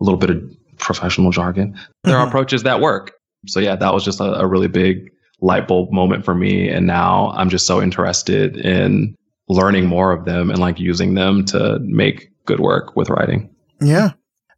little 0.00 0.18
bit 0.18 0.30
of 0.30 0.42
professional 0.78 1.30
jargon. 1.30 1.78
There 2.04 2.14
mm-hmm. 2.14 2.22
are 2.22 2.26
approaches 2.26 2.64
that 2.64 2.80
work. 2.80 3.12
So 3.46 3.60
yeah, 3.60 3.76
that 3.76 3.92
was 3.92 4.04
just 4.04 4.20
a, 4.20 4.40
a 4.40 4.46
really 4.46 4.68
big 4.68 5.10
light 5.40 5.66
bulb 5.66 5.92
moment 5.92 6.24
for 6.24 6.34
me. 6.34 6.68
And 6.68 6.86
now 6.86 7.30
I'm 7.30 7.48
just 7.48 7.66
so 7.66 7.82
interested 7.82 8.56
in 8.56 9.16
learning 9.48 9.86
more 9.86 10.12
of 10.12 10.24
them 10.24 10.50
and 10.50 10.58
like 10.58 10.78
using 10.78 11.14
them 11.14 11.44
to 11.46 11.78
make 11.80 12.30
good 12.46 12.60
work 12.60 12.96
with 12.96 13.10
writing. 13.10 13.50
Yeah. 13.80 14.12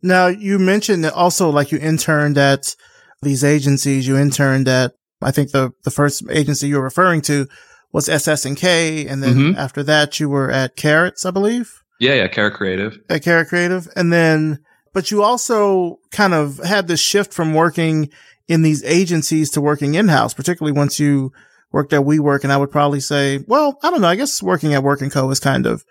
Now 0.05 0.27
you 0.27 0.59
mentioned 0.59 1.03
that 1.05 1.15
also 1.15 1.49
like 1.49 1.73
you 1.73 1.79
interned 1.79 2.37
at 2.37 2.77
these 3.23 3.43
agencies, 3.43 4.07
you 4.07 4.19
interned 4.19 4.69
at, 4.69 4.93
I 5.23 5.31
think 5.31 5.53
the, 5.53 5.71
the 5.85 5.91
first 5.91 6.23
agency 6.31 6.69
you 6.69 6.77
were 6.77 6.83
referring 6.83 7.23
to 7.23 7.47
was 7.91 8.11
SS 8.11 8.45
and 8.45 8.55
K. 8.55 9.07
And 9.07 9.23
then 9.23 9.35
mm-hmm. 9.35 9.59
after 9.59 9.83
that 9.85 10.21
you 10.21 10.29
were 10.29 10.51
at 10.51 10.77
Carrots, 10.77 11.25
I 11.25 11.31
believe. 11.31 11.83
Yeah. 11.99 12.13
Yeah. 12.13 12.29
Carrot 12.29 12.53
Creative. 12.53 12.99
At 13.09 13.25
Carrot 13.25 13.49
Creative. 13.49 13.89
And 13.97 14.13
then, 14.13 14.59
but 14.93 15.11
you 15.11 15.23
also 15.23 16.01
kind 16.11 16.35
of 16.35 16.59
had 16.59 16.87
this 16.87 17.01
shift 17.01 17.33
from 17.33 17.55
working 17.55 18.11
in 18.47 18.61
these 18.61 18.85
agencies 18.85 19.51
to 19.53 19.63
working 19.63 19.95
in 19.95 20.09
house, 20.09 20.35
particularly 20.35 20.77
once 20.77 21.01
you 21.01 21.33
worked 21.73 21.95
at 21.95 22.03
WeWork. 22.03 22.45
And 22.45 22.53
I 22.53 22.59
would 22.59 22.71
probably 22.71 23.01
say, 23.01 23.43
well, 23.49 23.79
I 23.83 23.89
don't 23.89 24.03
know. 24.03 24.09
I 24.09 24.17
guess 24.17 24.43
working 24.43 24.75
at 24.75 24.83
Work 24.83 25.01
and 25.01 25.11
Co 25.11 25.31
is 25.31 25.41
kind 25.41 25.65
of, 25.65 25.83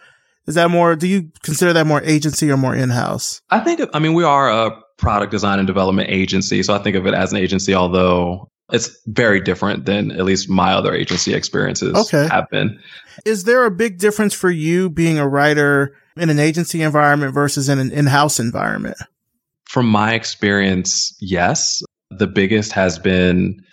is 0.47 0.55
that 0.55 0.69
more, 0.69 0.95
do 0.95 1.07
you 1.07 1.31
consider 1.41 1.73
that 1.73 1.87
more 1.87 2.01
agency 2.03 2.49
or 2.51 2.57
more 2.57 2.75
in 2.75 2.89
house? 2.89 3.41
I 3.49 3.59
think, 3.59 3.81
I 3.93 3.99
mean, 3.99 4.13
we 4.13 4.23
are 4.23 4.49
a 4.49 4.71
product 4.97 5.31
design 5.31 5.59
and 5.59 5.67
development 5.67 6.09
agency. 6.09 6.63
So 6.63 6.73
I 6.73 6.79
think 6.79 6.95
of 6.95 7.05
it 7.07 7.13
as 7.13 7.31
an 7.31 7.37
agency, 7.37 7.73
although 7.73 8.49
it's 8.71 8.97
very 9.07 9.41
different 9.41 9.85
than 9.85 10.11
at 10.11 10.25
least 10.25 10.49
my 10.49 10.73
other 10.73 10.93
agency 10.93 11.33
experiences 11.33 11.95
okay. 11.95 12.27
have 12.27 12.49
been. 12.49 12.79
Is 13.25 13.43
there 13.43 13.65
a 13.65 13.71
big 13.71 13.99
difference 13.99 14.33
for 14.33 14.49
you 14.49 14.89
being 14.89 15.17
a 15.17 15.27
writer 15.27 15.95
in 16.15 16.29
an 16.29 16.39
agency 16.39 16.81
environment 16.81 17.33
versus 17.33 17.69
in 17.69 17.79
an 17.79 17.91
in-house 17.91 18.39
environment? 18.39 18.97
From 19.65 19.87
my 19.87 20.13
experience, 20.13 21.15
yes 21.19 21.81
the 22.17 22.27
biggest 22.27 22.71
has 22.71 22.99
been 22.99 23.63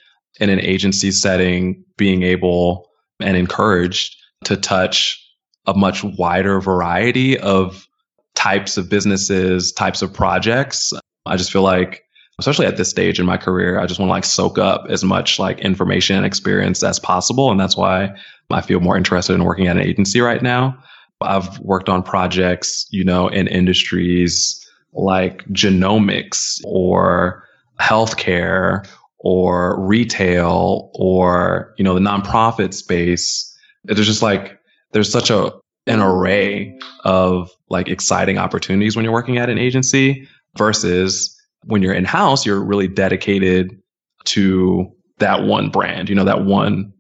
in 0.41 0.51
an 0.51 0.61
agency 0.61 1.11
setting, 1.11 1.85
being 1.97 2.23
able 2.23 2.89
and 3.21 3.37
encouraged 3.37 4.17
to 4.45 4.57
touch 4.57 5.20
a 5.67 5.75
much 5.75 6.03
wider 6.03 6.61
variety 6.61 7.39
of 7.39 7.87
types 8.35 8.77
of 8.77 8.89
businesses, 8.89 9.73
types 9.73 10.03
of 10.03 10.13
projects. 10.13 10.93
I 11.27 11.37
just 11.37 11.53
feel 11.53 11.63
like, 11.63 12.03
especially 12.39 12.67
at 12.67 12.77
this 12.77 12.89
stage 12.89 13.21
in 13.21 13.27
my 13.27 13.37
career, 13.37 13.79
I 13.79 13.87
just 13.87 14.01
want 14.01 14.09
to 14.09 14.13
like 14.13 14.25
soak 14.25 14.59
up 14.59 14.87
as 14.89 15.05
much 15.05 15.39
like 15.39 15.59
information 15.61 16.17
and 16.17 16.25
experience 16.25 16.83
as 16.83 16.99
possible. 16.99 17.51
And 17.51 17.61
that's 17.61 17.77
why 17.77 18.11
I 18.51 18.63
feel 18.63 18.81
more 18.81 18.97
interested 18.97 19.35
in 19.35 19.45
working 19.45 19.67
at 19.67 19.77
an 19.77 19.83
agency 19.83 20.21
right 20.21 20.43
now. 20.43 20.83
I've 21.21 21.59
worked 21.59 21.91
on 21.91 22.03
projects, 22.03 22.87
you 22.91 23.05
know, 23.05 23.29
in 23.29 23.47
industries 23.47 24.57
like 24.93 25.45
genomics 25.49 26.61
or 26.65 27.45
healthcare 27.79 28.87
or 29.19 29.79
retail 29.81 30.91
or 30.95 31.75
you 31.77 31.85
know 31.85 31.95
the 31.95 32.01
nonprofit 32.01 32.75
space 32.75 33.47
there's 33.85 34.07
just 34.07 34.23
like 34.23 34.60
there's 34.93 35.11
such 35.11 35.31
a 35.31 35.53
an 35.87 36.01
array 36.01 36.79
of 37.05 37.51
like 37.69 37.89
exciting 37.89 38.39
opportunities 38.39 38.95
when 38.95 39.05
you're 39.05 39.15
working 39.15 39.39
at 39.39 39.49
an 39.49 39.59
agency 39.59 40.29
versus 40.57 41.37
when 41.65 41.83
you're 41.83 41.95
in 41.95 42.05
house 42.05 42.45
you're 42.45 42.63
really 42.63 42.89
dedicated 42.89 43.81
to 44.25 44.91
that 45.19 45.43
one 45.43 45.71
brand 45.71 46.09
you 46.09 46.15
know 46.15 46.25
that 46.25 46.45
one 46.45 46.93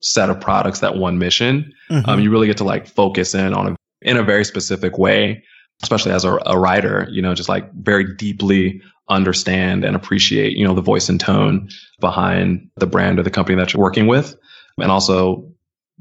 set 0.00 0.30
of 0.30 0.40
products 0.40 0.80
that 0.80 0.96
one 0.96 1.18
mission 1.18 1.72
mm-hmm. 1.90 2.08
um, 2.08 2.20
you 2.20 2.30
really 2.30 2.46
get 2.46 2.56
to 2.56 2.64
like 2.64 2.86
focus 2.86 3.34
in 3.34 3.52
on 3.52 3.72
a 3.72 3.76
in 4.02 4.16
a 4.16 4.22
very 4.22 4.44
specific 4.44 4.96
way 4.96 5.42
especially 5.82 6.12
as 6.12 6.24
a, 6.24 6.38
a 6.46 6.58
writer 6.58 7.08
you 7.10 7.20
know 7.20 7.34
just 7.34 7.48
like 7.48 7.70
very 7.74 8.14
deeply 8.14 8.80
understand 9.10 9.84
and 9.84 9.96
appreciate, 9.96 10.56
you 10.56 10.64
know, 10.64 10.74
the 10.74 10.80
voice 10.80 11.08
and 11.08 11.20
tone 11.20 11.68
behind 11.98 12.70
the 12.76 12.86
brand 12.86 13.18
or 13.18 13.22
the 13.22 13.30
company 13.30 13.56
that 13.56 13.72
you're 13.72 13.82
working 13.82 14.06
with 14.06 14.36
and 14.78 14.90
also 14.90 15.49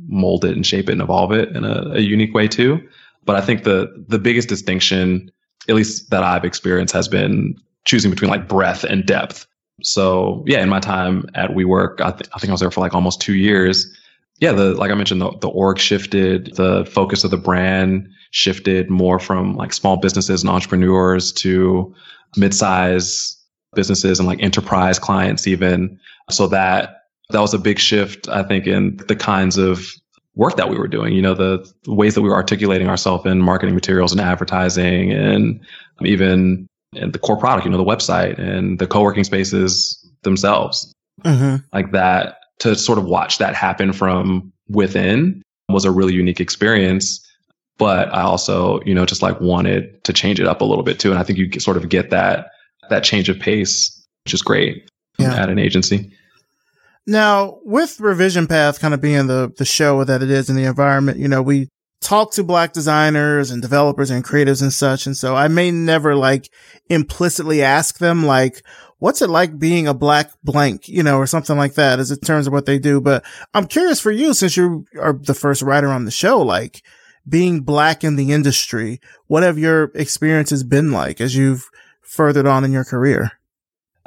mold 0.08 0.45
it 0.45 0.56
and 0.56 0.66
shape 0.66 0.89
it 0.89 0.93
and 0.93 1.02
evolve 1.02 1.32
it 1.32 1.50
in 1.56 1.64
a, 1.64 1.93
a 1.95 2.00
unique 2.00 2.34
way 2.34 2.47
too. 2.47 2.80
But 3.26 3.36
I 3.36 3.41
think 3.41 3.64
the 3.64 4.06
the 4.08 4.20
biggest 4.20 4.50
distinction, 4.50 5.32
at 5.68 5.76
least 5.76 6.10
that 6.10 6.24
I've 6.24 6.45
experienced, 6.45 6.93
has 6.93 7.08
been 7.08 7.56
choosing 7.86 8.12
between 8.12 8.30
like 8.30 8.47
breadth 8.47 8.84
and 8.84 9.06
depth. 9.06 9.45
So 9.82 10.43
yeah, 10.47 10.62
in 10.62 10.70
my 10.70 10.80
time 10.80 11.26
at 11.36 11.52
WeWork, 11.52 12.02
I, 12.02 12.12
th- 12.12 12.30
I 12.34 12.39
think 12.39 12.50
I 12.50 12.52
was 12.52 12.62
there 12.62 12.72
for 12.72 12.82
like 12.82 12.93
almost 12.93 13.22
two 13.22 13.36
years. 13.36 13.88
Yeah, 14.39 14.54
the 14.54 14.74
like 14.74 14.91
I 14.91 14.95
mentioned, 14.95 15.22
the, 15.22 15.32
the 15.39 15.50
org 15.50 15.80
shifted, 15.80 16.56
the 16.56 16.86
focus 16.86 17.24
of 17.24 17.32
the 17.32 17.38
brand 17.38 18.10
shifted 18.32 18.89
more 18.89 19.20
from 19.20 19.56
like 19.56 19.74
small 19.74 19.97
businesses 19.97 20.41
and 20.41 20.50
entrepreneurs 20.50 21.32
to 21.34 21.93
mid-size 22.38 23.38
businesses 23.76 24.20
and 24.20 24.28
like 24.28 24.41
enterprise 24.41 25.00
clients 25.00 25.47
even. 25.47 26.00
So 26.30 26.47
that 26.47 26.99
that 27.30 27.40
was 27.40 27.54
a 27.54 27.60
big 27.60 27.80
shift, 27.80 28.28
I 28.28 28.44
think, 28.44 28.68
in 28.68 28.98
the 29.08 29.16
kinds 29.16 29.58
of 29.58 29.86
work 30.36 30.58
that 30.58 30.70
we 30.70 30.78
were 30.78 30.88
doing. 30.88 31.14
You 31.14 31.22
know, 31.22 31.34
the, 31.34 31.72
the 31.84 31.94
ways 31.94 32.16
that 32.16 32.22
we 32.22 32.30
were 32.30 32.36
articulating 32.36 32.88
ourselves 32.88 33.26
in 33.26 33.42
marketing 33.42 33.76
materials 33.76 34.12
and 34.12 34.22
advertising, 34.22 35.12
and 35.12 35.60
even 36.02 36.68
in 36.94 37.12
the 37.12 37.20
core 37.20 37.38
product. 37.38 37.66
You 37.66 37.72
know, 37.72 37.78
the 37.78 37.84
website 37.84 38.40
and 38.40 38.80
the 38.80 38.88
co-working 38.88 39.24
spaces 39.24 39.98
themselves. 40.24 40.94
Mm-hmm. 41.24 41.58
Like 41.74 41.92
that 41.92 42.38
to 42.60 42.76
sort 42.76 42.98
of 42.98 43.06
watch 43.06 43.38
that 43.38 43.56
happen 43.56 43.94
from 43.94 44.52
within 44.70 45.42
was 45.70 45.86
a 45.86 45.92
really 45.92 46.14
unique 46.14 46.40
experience 46.40 47.26
but 47.80 48.14
I 48.14 48.22
also, 48.22 48.82
you 48.86 48.94
know, 48.94 49.06
just 49.06 49.24
like 49.24 49.40
wanted 49.40 50.04
to 50.04 50.14
change 50.14 50.40
it 50.40 50.46
up 50.46 50.62
a 50.62 50.66
little 50.66 50.84
bit 50.84 51.00
too. 51.00 51.10
And 51.10 51.18
I 51.18 51.24
think 51.24 51.40
you 51.40 51.60
sort 51.60 51.78
of 51.78 51.90
get 51.90 52.12
that 52.12 52.52
that 52.90 53.04
change 53.04 53.30
of 53.30 53.40
pace, 53.40 54.06
which 54.26 54.34
is 54.34 54.42
great 54.42 54.88
yeah. 55.18 55.34
at 55.34 55.50
an 55.50 55.58
agency. 55.58 56.12
Now, 57.08 57.60
with 57.64 58.00
Revision 58.00 58.47
Path 58.47 58.80
kind 58.80 58.93
of 58.93 59.02
being 59.02 59.28
the 59.28 59.52
the 59.58 59.66
show 59.66 60.04
that 60.04 60.22
it 60.22 60.30
is 60.30 60.50
in 60.50 60.56
the 60.56 60.66
environment, 60.66 61.18
you 61.18 61.28
know, 61.28 61.41
we 61.41 61.70
talk 62.02 62.32
to 62.34 62.43
black 62.43 62.72
designers 62.72 63.52
and 63.52 63.62
developers 63.62 64.10
and 64.10 64.24
creatives 64.24 64.62
and 64.62 64.72
such. 64.72 65.06
And 65.06 65.18
so 65.18 65.36
I 65.36 65.47
may 65.47 65.72
never 65.72 66.16
like 66.16 66.50
implicitly 66.89 67.62
ask 67.62 67.97
them 67.97 68.26
like, 68.26 68.64
what's 69.00 69.22
it 69.22 69.30
like 69.30 69.60
being 69.60 69.88
a 69.88 69.93
black 69.93 70.32
blank, 70.43 70.88
you 70.88 71.04
know, 71.04 71.18
or 71.18 71.28
something 71.28 71.58
like 71.58 71.74
that 71.74 72.00
as 72.00 72.12
in 72.12 72.20
terms 72.20 72.47
of 72.47 72.54
what 72.54 72.66
they 72.66 72.80
do. 72.80 73.02
But 73.02 73.26
I'm 73.54 73.68
curious 73.68 74.00
for 74.00 74.12
you, 74.12 74.34
since 74.34 74.56
you 74.56 74.86
are 75.00 75.14
the 75.14 75.34
first 75.34 75.62
writer 75.62 75.89
on 75.89 76.06
the 76.06 76.12
show, 76.12 76.39
like, 76.41 76.84
being 77.28 77.62
black 77.62 78.04
in 78.04 78.16
the 78.16 78.32
industry, 78.32 79.00
what 79.28 79.43
have 79.43 79.58
your 79.58 79.91
experiences 79.93 80.64
been 80.64 80.91
like 80.91 81.22
as 81.22 81.36
you've 81.36 81.70
furthered 82.02 82.47
on 82.47 82.64
in 82.64 82.72
your 82.72 82.86
career? 82.86 83.34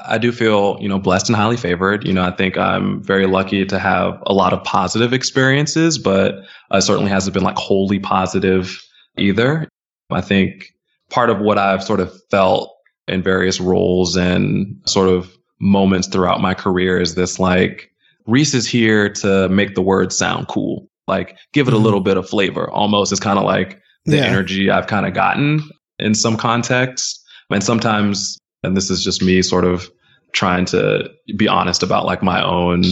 I 0.05 0.18
do 0.18 0.32
feel, 0.32 0.78
you 0.80 0.88
know, 0.88 0.98
blessed 0.98 1.28
and 1.28 1.36
highly 1.36 1.57
favored. 1.57 2.07
You 2.07 2.12
know, 2.12 2.22
I 2.22 2.30
think 2.30 2.57
I'm 2.57 3.03
very 3.03 3.26
lucky 3.26 3.64
to 3.64 3.78
have 3.78 4.22
a 4.26 4.32
lot 4.32 4.53
of 4.53 4.62
positive 4.64 5.12
experiences, 5.12 5.98
but 5.98 6.34
uh, 6.70 6.80
certainly 6.80 7.11
hasn't 7.11 7.34
been 7.34 7.42
like 7.42 7.57
wholly 7.57 7.98
positive 7.98 8.80
either. 9.16 9.68
I 10.11 10.20
think 10.20 10.72
part 11.11 11.30
of 11.30 11.40
what 11.40 11.59
I've 11.59 11.82
sort 11.82 12.00
of 12.00 12.12
felt 12.30 12.74
in 13.09 13.22
various 13.22 13.61
roles 13.61 14.16
and 14.16 14.76
sort 14.86 15.09
of 15.09 15.36
moments 15.61 16.09
throughout 16.09 16.40
my 16.40 16.55
career 16.55 17.00
is 17.00 17.14
this 17.14 17.38
like 17.38 17.90
Reese 18.26 18.55
is 18.55 18.66
here 18.66 19.09
to 19.09 19.48
make 19.48 19.74
the 19.74 19.82
word 19.82 20.12
sound 20.12 20.48
cool 20.48 20.88
like 21.09 21.36
give 21.53 21.68
it 21.68 21.74
a 21.74 21.78
little 21.78 22.00
mm-hmm. 22.00 22.11
bit 22.11 22.16
of 22.16 22.28
flavor 22.28 22.70
almost. 22.70 23.12
It's 23.12 23.20
kind 23.20 23.38
of 23.38 23.44
like 23.44 23.80
the 24.05 24.16
yeah. 24.16 24.24
energy 24.24 24.70
I've 24.70 24.86
kind 24.86 25.07
of 25.07 25.14
gotten 25.14 25.62
in 25.98 26.14
some 26.14 26.36
contexts. 26.36 27.22
And 27.50 27.62
sometimes, 27.62 28.38
and 28.63 28.77
this 28.77 28.91
is 28.91 29.03
just 29.03 29.23
me 29.23 29.43
sort 29.43 29.65
of 29.65 29.91
trying 30.33 30.65
to 30.67 31.11
be 31.37 31.49
honest 31.49 31.83
about 31.83 32.07
like 32.07 32.23
my 32.23 32.43
own 32.43 32.85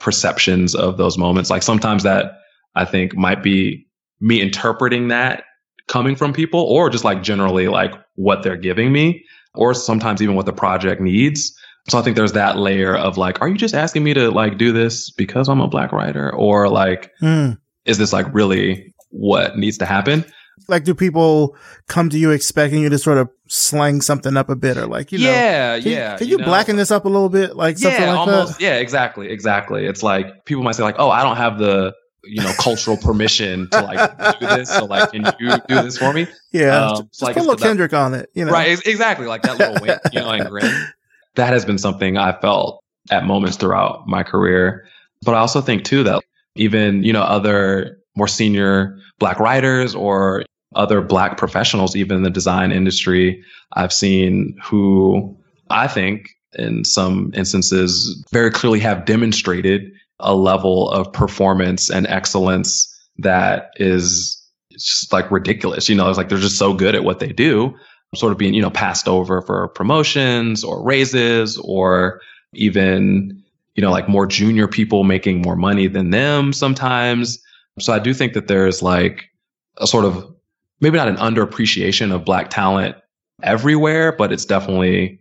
perceptions 0.00 0.74
of 0.74 0.96
those 0.96 1.16
moments. 1.16 1.50
Like 1.50 1.62
sometimes 1.62 2.02
that 2.02 2.32
I 2.74 2.84
think 2.84 3.16
might 3.16 3.42
be 3.42 3.86
me 4.20 4.40
interpreting 4.40 5.08
that 5.08 5.44
coming 5.86 6.16
from 6.16 6.32
people 6.32 6.60
or 6.60 6.90
just 6.90 7.04
like 7.04 7.22
generally 7.22 7.68
like 7.68 7.92
what 8.14 8.42
they're 8.42 8.56
giving 8.56 8.92
me 8.92 9.24
or 9.54 9.74
sometimes 9.74 10.22
even 10.22 10.36
what 10.36 10.46
the 10.46 10.52
project 10.52 11.00
needs. 11.00 11.52
So 11.88 11.98
I 11.98 12.02
think 12.02 12.16
there's 12.16 12.32
that 12.32 12.56
layer 12.56 12.96
of 12.96 13.18
like, 13.18 13.40
are 13.40 13.48
you 13.48 13.56
just 13.56 13.74
asking 13.74 14.04
me 14.04 14.14
to 14.14 14.30
like 14.30 14.58
do 14.58 14.72
this 14.72 15.10
because 15.10 15.48
I'm 15.48 15.60
a 15.60 15.68
black 15.68 15.92
writer? 15.92 16.32
Or 16.34 16.68
like, 16.68 17.10
mm. 17.20 17.58
is 17.84 17.98
this 17.98 18.12
like 18.12 18.32
really 18.32 18.94
what 19.10 19.58
needs 19.58 19.78
to 19.78 19.86
happen? 19.86 20.24
Like, 20.68 20.84
do 20.84 20.94
people 20.94 21.56
come 21.88 22.10
to 22.10 22.18
you 22.18 22.30
expecting 22.30 22.82
you 22.82 22.88
to 22.88 22.98
sort 22.98 23.18
of 23.18 23.28
slang 23.48 24.00
something 24.00 24.36
up 24.36 24.48
a 24.48 24.56
bit 24.56 24.76
or 24.76 24.86
like, 24.86 25.12
you 25.12 25.18
know, 25.18 25.24
yeah, 25.24 25.80
can, 25.80 25.92
yeah. 25.92 26.16
Can 26.16 26.26
you, 26.28 26.32
you 26.32 26.38
know? 26.38 26.44
blacken 26.44 26.76
this 26.76 26.90
up 26.90 27.04
a 27.04 27.08
little 27.08 27.28
bit? 27.28 27.56
Like 27.56 27.78
something 27.78 28.00
yeah, 28.00 28.10
like 28.10 28.18
almost, 28.18 28.58
that? 28.58 28.64
Yeah, 28.64 28.76
exactly. 28.76 29.28
Exactly. 29.28 29.86
It's 29.86 30.02
like 30.02 30.44
people 30.44 30.62
might 30.62 30.76
say 30.76 30.82
like, 30.82 30.96
oh, 30.98 31.10
I 31.10 31.22
don't 31.22 31.36
have 31.36 31.58
the, 31.58 31.92
you 32.24 32.42
know, 32.42 32.52
cultural 32.58 32.96
permission 32.96 33.68
to 33.70 33.80
like 33.80 34.38
do 34.38 34.46
this. 34.46 34.70
So 34.70 34.84
like, 34.84 35.12
can 35.12 35.24
you 35.38 35.58
do 35.68 35.82
this 35.82 35.98
for 35.98 36.12
me? 36.12 36.26
Yeah. 36.52 36.90
Um, 36.90 37.08
just 37.08 37.22
like, 37.22 37.34
put 37.34 37.40
a 37.40 37.48
little 37.48 37.56
Kendrick 37.56 37.92
on 37.92 38.14
it, 38.14 38.30
you 38.34 38.44
know? 38.44 38.52
Right. 38.52 38.78
Exactly. 38.86 39.26
Like 39.26 39.42
that 39.42 39.58
little 39.58 39.76
wink, 39.80 40.00
you 40.12 40.20
know, 40.20 40.30
and 40.30 40.48
grin. 40.48 40.70
That 41.36 41.52
has 41.52 41.64
been 41.64 41.78
something 41.78 42.18
I 42.18 42.32
felt 42.40 42.82
at 43.10 43.24
moments 43.24 43.56
throughout 43.56 44.06
my 44.08 44.24
career. 44.24 44.86
But 45.22 45.36
I 45.36 45.38
also 45.38 45.60
think 45.60 45.84
too 45.84 46.02
that 46.02 46.24
even, 46.56 47.04
you 47.04 47.12
know, 47.12 47.22
other 47.22 47.99
more 48.20 48.28
senior 48.28 48.98
black 49.18 49.40
writers 49.40 49.94
or 49.94 50.44
other 50.76 51.00
black 51.00 51.38
professionals, 51.38 51.96
even 51.96 52.18
in 52.18 52.22
the 52.22 52.28
design 52.28 52.70
industry, 52.70 53.42
I've 53.72 53.94
seen 53.94 54.58
who 54.62 55.34
I 55.70 55.88
think 55.88 56.28
in 56.52 56.84
some 56.84 57.32
instances 57.34 58.22
very 58.30 58.50
clearly 58.50 58.78
have 58.80 59.06
demonstrated 59.06 59.90
a 60.18 60.34
level 60.34 60.90
of 60.90 61.10
performance 61.10 61.88
and 61.88 62.06
excellence 62.08 62.94
that 63.16 63.70
is 63.76 64.36
just 64.70 65.14
like 65.14 65.30
ridiculous. 65.30 65.88
You 65.88 65.96
know, 65.96 66.06
it's 66.10 66.18
like 66.18 66.28
they're 66.28 66.36
just 66.36 66.58
so 66.58 66.74
good 66.74 66.94
at 66.94 67.04
what 67.04 67.20
they 67.20 67.32
do, 67.32 67.74
sort 68.14 68.32
of 68.32 68.38
being, 68.38 68.52
you 68.52 68.60
know, 68.60 68.70
passed 68.70 69.08
over 69.08 69.40
for 69.40 69.68
promotions 69.68 70.62
or 70.62 70.84
raises 70.84 71.56
or 71.56 72.20
even, 72.52 73.42
you 73.76 73.80
know, 73.80 73.90
like 73.90 74.10
more 74.10 74.26
junior 74.26 74.68
people 74.68 75.04
making 75.04 75.40
more 75.40 75.56
money 75.56 75.86
than 75.86 76.10
them 76.10 76.52
sometimes. 76.52 77.42
So 77.80 77.92
I 77.92 77.98
do 77.98 78.14
think 78.14 78.34
that 78.34 78.48
there's 78.48 78.82
like 78.82 79.30
a 79.78 79.86
sort 79.86 80.04
of 80.04 80.32
maybe 80.80 80.96
not 80.96 81.08
an 81.08 81.16
underappreciation 81.16 82.14
of 82.14 82.24
black 82.24 82.50
talent 82.50 82.96
everywhere, 83.42 84.12
but 84.12 84.32
it's 84.32 84.44
definitely 84.44 85.18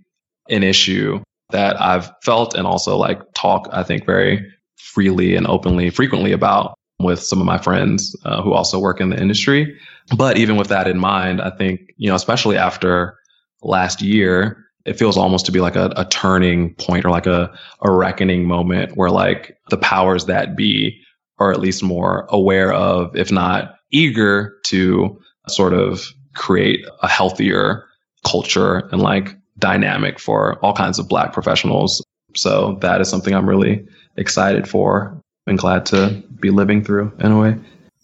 an 0.50 0.64
issue 0.64 1.22
that 1.52 1.80
I've 1.82 2.12
felt 2.24 2.54
and 2.54 2.68
also 2.68 2.98
like 2.98 3.22
talk, 3.34 3.68
I 3.72 3.84
think, 3.84 4.06
very 4.06 4.46
freely 4.78 5.36
and 5.36 5.48
openly, 5.48 5.90
frequently 5.90 6.32
about 6.32 6.76
with 7.00 7.22
some 7.22 7.40
of 7.40 7.46
my 7.46 7.58
friends 7.58 8.16
uh, 8.26 8.42
who 8.42 8.54
also 8.54 8.80
work 8.80 9.00
in 9.00 9.10
the 9.10 9.20
industry. 9.20 9.78
But 10.16 10.38
even 10.38 10.58
with 10.58 10.68
that 10.68 10.88
in 10.88 11.00
mind, 11.00 11.42
I 11.42 11.50
think, 11.52 11.94
you 11.98 12.10
know, 12.10 12.16
especially 12.16 12.58
after 12.58 13.18
last 13.62 14.02
year, 14.02 14.66
it 14.86 14.98
feels 14.98 15.18
almost 15.18 15.46
to 15.46 15.52
be 15.52 15.60
like 15.60 15.76
a, 15.76 15.92
a 15.96 16.06
turning 16.06 16.74
point 16.76 17.06
or 17.06 17.10
like 17.10 17.28
a, 17.28 17.52
a 17.82 17.92
reckoning 17.92 18.46
moment 18.46 18.96
where 18.96 19.12
like 19.12 19.58
the 19.70 19.78
powers 19.78 20.26
that 20.26 20.56
be 20.56 21.00
are 21.40 21.52
at 21.52 21.60
least 21.60 21.84
more 21.84 22.28
aware 22.30 22.74
of, 22.74 23.16
if 23.16 23.32
not 23.32 23.76
eager 23.92 24.58
to 24.66 25.20
sort 25.48 25.74
of 25.74 26.06
create 26.36 26.86
a 27.02 27.08
healthier 27.08 27.86
culture 28.26 28.88
and 28.92 29.02
like 29.02 29.36
dynamic 29.58 30.20
for 30.20 30.60
all 30.60 30.74
kinds 30.74 31.00
of 31.00 31.08
black 31.08 31.34
professionals. 31.34 32.04
So 32.36 32.78
that 32.82 33.02
is 33.02 33.10
something 33.10 33.34
I'm 33.34 33.50
really 33.50 33.88
excited 34.16 34.68
for 34.68 35.22
and 35.48 35.58
glad 35.58 35.86
to 35.88 36.24
be 36.40 36.52
living 36.52 36.84
through 36.84 37.12
in 37.20 37.32
a 37.32 37.40
way. 37.40 37.58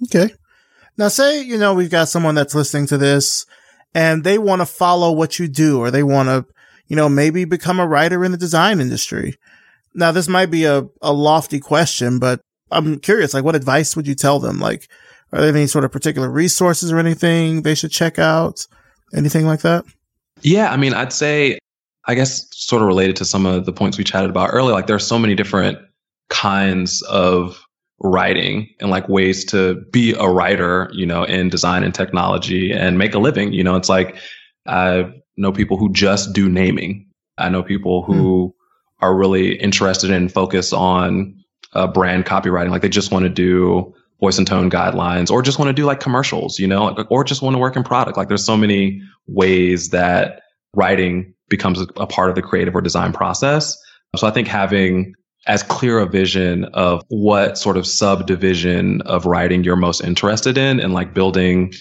Okay. 0.04 0.34
Now 0.98 1.10
say, 1.10 1.42
you 1.42 1.58
know, 1.58 1.74
we've 1.74 1.90
got 1.90 2.10
someone 2.10 2.36
that's 2.36 2.56
listening 2.56 2.88
to 2.88 2.98
this 2.98 3.46
and 3.94 4.24
they 4.24 4.38
want 4.38 4.62
to 4.62 4.66
follow 4.66 5.12
what 5.12 5.40
you 5.40 5.48
do 5.48 5.80
or 5.80 5.92
they 5.92 6.04
want 6.04 6.30
to, 6.30 6.46
you 6.88 6.96
know, 6.96 7.10
maybe 7.10 7.46
become 7.46 7.80
a 7.80 7.88
writer 7.88 8.24
in 8.24 8.32
the 8.32 8.38
design 8.38 8.80
industry. 8.80 9.36
Now 9.94 10.12
this 10.12 10.28
might 10.28 10.48
be 10.48 10.66
a, 10.66 10.86
a 11.02 11.14
lofty 11.14 11.60
question, 11.60 12.20
but 12.20 12.42
I'm 12.72 13.00
curious, 13.00 13.34
like 13.34 13.44
what 13.44 13.56
advice 13.56 13.96
would 13.96 14.08
you 14.08 14.16
tell 14.16 14.40
them? 14.40 14.60
Like, 14.60 14.90
are 15.32 15.42
there 15.42 15.50
any 15.50 15.68
sort 15.68 15.86
of 15.86 15.92
particular 15.92 16.30
resources 16.30 16.92
or 16.92 17.00
anything 17.00 17.62
they 17.62 17.76
should 17.76 17.92
check 17.92 18.20
out? 18.20 18.66
Anything 19.14 19.46
like 19.46 19.62
that? 19.62 19.86
Yeah, 20.42 20.72
I 20.72 20.78
mean, 20.78 20.94
I'd 20.94 21.14
say, 21.14 21.60
I 22.06 22.16
guess, 22.16 22.48
sort 22.52 22.82
of 22.82 22.88
related 22.88 23.16
to 23.18 23.26
some 23.26 23.46
of 23.46 23.66
the 23.66 23.74
points 23.74 23.98
we 23.98 24.04
chatted 24.04 24.30
about 24.30 24.50
earlier. 24.52 24.74
Like, 24.74 24.88
there 24.88 24.96
are 24.96 25.00
so 25.00 25.18
many 25.18 25.36
different 25.36 25.78
kinds 26.30 27.02
of 27.04 27.66
writing 28.00 28.70
and 28.80 28.90
like 28.90 29.08
ways 29.08 29.46
to 29.46 29.76
be 29.92 30.14
a 30.14 30.28
writer, 30.28 30.90
you 30.94 31.06
know, 31.06 31.24
in 31.24 31.50
design 31.50 31.84
and 31.84 31.94
technology 31.94 32.72
and 32.72 32.98
make 32.98 33.14
a 33.14 33.20
living. 33.20 33.54
You 33.54 33.64
know, 33.64 33.76
it's 33.76 33.90
like 33.90 34.18
I 34.66 35.12
know 35.38 35.52
people 35.52 35.78
who 35.78 35.92
just 35.92 36.34
do 36.34 36.50
naming. 36.50 37.08
I 37.38 37.50
know 37.50 37.64
people 37.64 38.04
who 38.04 38.54
mm. 38.54 39.06
are 39.06 39.16
really 39.16 39.56
interested 39.56 40.12
and 40.12 40.32
focus 40.32 40.74
on 40.74 41.44
uh, 41.76 41.88
brand 41.88 42.26
copywriting. 42.26 42.70
Like 42.70 42.82
they 42.82 42.90
just 42.90 43.12
want 43.12 43.24
to 43.24 43.30
do 43.30 43.94
voice 44.20 44.38
and 44.38 44.48
tone 44.48 44.70
guidelines 44.70 45.30
or 45.30 45.42
just 45.42 45.60
want 45.60 45.70
to 45.70 45.74
do 45.74 45.86
like 45.86 46.00
commercials, 46.00 46.58
you 46.58 46.68
know, 46.68 46.96
or 47.10 47.24
just 47.24 47.42
want 47.42 47.54
to 47.54 47.60
work 47.60 47.76
in 47.76 47.84
product. 47.84 48.18
Like 48.18 48.30
there's 48.30 48.46
so 48.46 48.58
many 48.58 49.02
ways 49.28 49.90
that 49.90 50.42
writing 50.74 51.34
becomes 51.50 51.80
a 51.80 52.08
part 52.08 52.30
of 52.30 52.36
the 52.36 52.42
creative 52.42 52.76
or 52.76 52.82
design 52.82 53.14
process. 53.14 53.78
So 54.16 54.28
I 54.28 54.32
think 54.32 54.48
having 54.48 55.14
as 55.48 55.62
clear 55.64 56.00
a 56.00 56.08
vision 56.08 56.66
of 56.74 57.04
what 57.10 57.58
sort 57.58 57.78
of 57.78 57.86
subdivision 57.86 59.02
of 59.02 59.26
writing 59.26 59.64
you're 59.64 59.76
most 59.76 60.02
interested 60.02 60.58
in 60.58 60.80
and 60.80 60.94
like 60.94 61.14
building 61.14 61.74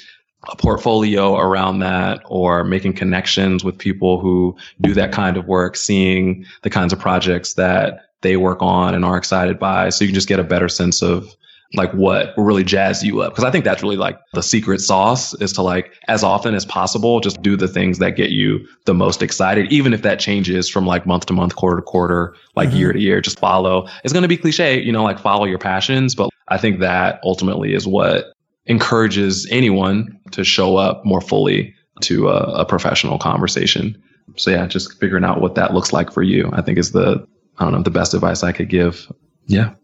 a 0.51 0.57
portfolio 0.57 1.37
around 1.37 1.79
that 1.79 2.21
or 2.27 2.65
making 2.65 2.93
connections 2.93 3.65
with 3.65 3.79
people 3.79 4.21
who 4.21 4.55
do 4.83 4.93
that 4.93 5.13
kind 5.13 5.39
of 5.39 5.47
work, 5.47 5.77
seeing 5.77 6.45
the 6.63 6.69
kinds 6.69 6.93
of 6.93 6.99
projects 6.99 7.55
that 7.55 8.04
they 8.25 8.37
work 8.37 8.61
on 8.61 8.97
and 8.97 9.05
are 9.05 9.17
excited 9.17 9.61
by. 9.61 9.91
So 9.91 10.03
you 10.03 10.09
can 10.09 10.15
just 10.17 10.27
get 10.27 10.41
a 10.41 10.45
better 10.45 10.69
sense 10.69 11.01
of 11.01 11.37
like 11.75 11.93
what 11.93 12.37
will 12.37 12.45
really 12.45 12.65
jazz 12.65 13.03
you 13.03 13.21
up. 13.21 13.35
Cause 13.35 13.45
I 13.45 13.51
think 13.51 13.65
that's 13.65 13.83
really 13.83 13.97
like 13.97 14.19
the 14.33 14.43
secret 14.43 14.81
sauce 14.81 15.35
is 15.35 15.53
to 15.55 15.63
like 15.63 15.93
as 16.09 16.23
often 16.23 16.55
as 16.55 16.65
possible, 16.65 17.21
just 17.21 17.43
do 17.43 17.57
the 17.57 17.69
things 17.69 17.99
that 17.99 18.17
get 18.17 18.31
you 18.31 18.67
the 18.87 18.95
most 18.95 19.23
excited, 19.23 19.71
even 19.73 19.93
if 19.93 20.03
that 20.03 20.21
changes 20.21 20.69
from 20.69 20.87
like 20.87 21.07
month 21.07 21.27
to 21.27 21.33
month, 21.33 21.57
quarter 21.57 21.77
to 21.77 21.83
quarter, 21.83 22.35
like 22.55 22.69
mm-hmm. 22.69 22.79
year 22.79 22.93
to 22.93 23.01
year, 23.01 23.21
just 23.21 23.39
follow. 23.39 23.89
It's 24.03 24.13
going 24.13 24.23
to 24.23 24.29
be 24.29 24.37
cliche, 24.37 24.81
you 24.81 24.93
know, 24.93 25.03
like 25.03 25.19
follow 25.19 25.45
your 25.45 25.59
passions. 25.59 26.15
But 26.15 26.31
I 26.49 26.59
think 26.59 26.81
that 26.81 27.21
ultimately 27.25 27.75
is 27.75 27.87
what 27.87 28.33
encourages 28.67 29.47
anyone 29.51 30.19
to 30.33 30.45
show 30.45 30.77
up 30.77 31.05
more 31.05 31.21
fully 31.21 31.75
to 32.03 32.29
a, 32.29 32.61
a 32.61 32.65
professional 32.65 33.19
conversation. 33.19 34.01
So 34.37 34.51
yeah, 34.51 34.67
just 34.67 34.99
figuring 34.99 35.25
out 35.25 35.41
what 35.41 35.55
that 35.57 35.75
looks 35.75 35.93
like 35.93 36.13
for 36.13 36.23
you, 36.23 36.51
I 36.53 36.63
think 36.63 36.79
is 36.79 36.93
the, 36.93 37.27
I 37.59 37.65
don't 37.65 37.73
know, 37.73 37.83
the 37.83 37.91
best 37.91 38.15
advice 38.15 38.43
I 38.43 38.53
could 38.53 38.69
give. 38.69 39.11
Yeah. 39.47 39.75